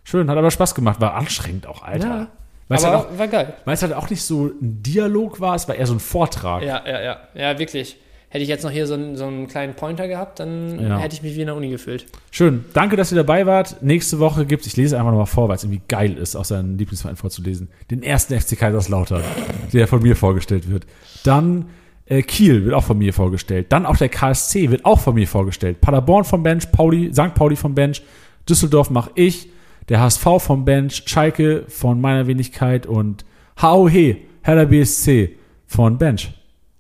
[0.03, 0.99] Schön, hat aber Spaß gemacht.
[0.99, 2.07] War anstrengend auch, Alter.
[2.07, 2.28] Ja.
[2.68, 3.53] Weil es Aber halt, auch- war geil.
[3.64, 6.64] weil es halt auch nicht so ein Dialog war, es war eher so ein Vortrag.
[6.64, 7.18] Ja, ja, ja.
[7.34, 7.98] Ja, wirklich.
[8.36, 10.98] Hätte ich jetzt noch hier so einen, so einen kleinen Pointer gehabt, dann Ja.
[10.99, 12.06] hätte ich mich wie in der Uni gefühlt.
[12.32, 12.66] Schön.
[12.74, 13.82] Danke, dass ihr dabei wart.
[13.82, 16.78] Nächste Woche gibt's, ich lese einfach nochmal vor, weil es irgendwie geil ist, auch seinen
[16.78, 17.70] Lieblingsverein vorzulesen.
[17.91, 19.24] Den ersten FC Kaiserslautern,
[19.72, 20.86] der von mir vorgestellt wird.
[21.24, 21.70] Dann
[22.07, 23.68] äh, Kiel wird auch von mir vorgestellt.
[23.70, 25.80] Dann auch der KSC wird auch von mir vorgestellt.
[25.80, 27.36] Paderborn vom Bench, Pauli, St.
[27.36, 28.02] Pauli vom Bench,
[28.49, 29.48] Düsseldorf mache ich,
[29.88, 33.24] der HSV vom Bench, Schalke von meiner Wenigkeit und
[33.62, 35.38] HOH, Hertha BSC
[35.68, 36.34] von Bench.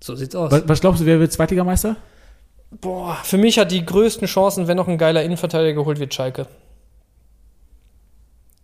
[0.05, 0.51] So sieht's aus.
[0.51, 1.95] Was, was glaubst du, wer wird Zweitligameister?
[2.69, 6.45] Boah, für mich hat die größten Chancen, wenn noch ein geiler Innenverteidiger geholt wird, Schalke.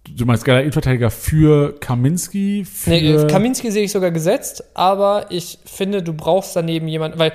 [0.07, 2.63] Du meinst geiler Innenverteidiger für Kaminski?
[2.63, 7.33] Für Nee, Kaminski sehe ich sogar gesetzt, aber ich finde, du brauchst daneben jemanden, weil,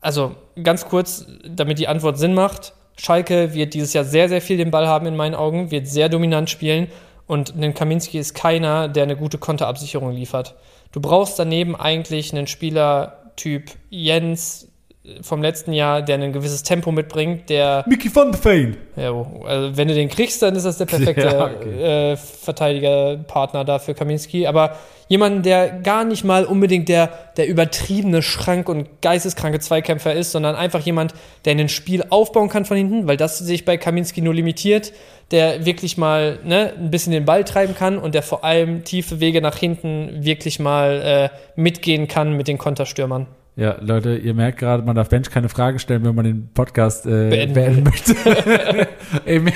[0.00, 4.56] also ganz kurz, damit die Antwort Sinn macht, Schalke wird dieses Jahr sehr, sehr viel
[4.56, 6.86] den Ball haben in meinen Augen, wird sehr dominant spielen
[7.26, 10.54] und ein Kaminski ist keiner, der eine gute Konterabsicherung liefert.
[10.96, 14.72] Du brauchst daneben eigentlich einen Spielertyp Jens
[15.22, 18.76] vom letzten Jahr, der ein gewisses Tempo mitbringt, der Mickey van de Veen.
[18.96, 19.12] ja,
[19.46, 22.12] also wenn du den kriegst, dann ist das der perfekte Ja, okay.
[22.12, 24.46] äh, Verteidigerpartner da für Kaminski.
[24.46, 24.76] Aber
[25.08, 30.56] jemanden, der gar nicht mal unbedingt der, der übertriebene Schrank- und geisteskranke Zweikämpfer ist, sondern
[30.56, 31.14] einfach jemand,
[31.44, 34.92] der ein Spiel aufbauen kann von hinten, weil das sich bei Kaminski nur limitiert,
[35.30, 39.20] der wirklich mal ne, ein bisschen den Ball treiben kann und der vor allem tiefe
[39.20, 43.26] Wege nach hinten wirklich mal äh, mitgehen kann mit den Konterstürmern.
[43.56, 47.06] Ja, Leute, ihr merkt gerade, man darf Bench keine Frage stellen, wenn man den Podcast
[47.06, 48.14] äh, Beenden beenden, möchte.
[49.24, 49.54] Ey, mehr,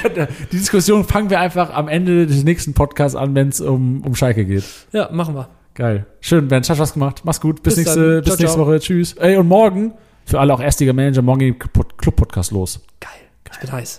[0.51, 4.15] die Diskussion fangen wir einfach am Ende des nächsten Podcasts an, wenn es um, um
[4.15, 4.65] Schalke geht.
[4.93, 5.51] Ja, machen wir.
[5.75, 6.07] Geil.
[6.21, 7.21] Schön, Bench, hat Spaß gemacht.
[7.25, 7.63] Mach's gut.
[7.63, 8.25] Bis, Bis nächste, dann.
[8.25, 8.67] bis Ciao, nächste ciao.
[8.67, 8.81] Woche.
[8.81, 9.13] Tschüss.
[9.15, 9.93] Ey, und morgen,
[10.25, 11.59] für alle auch Erstliga Manager, morgen geht
[11.99, 12.81] Club-Podcast los.
[13.01, 13.11] Geil.
[13.53, 13.99] Ich bin heiß.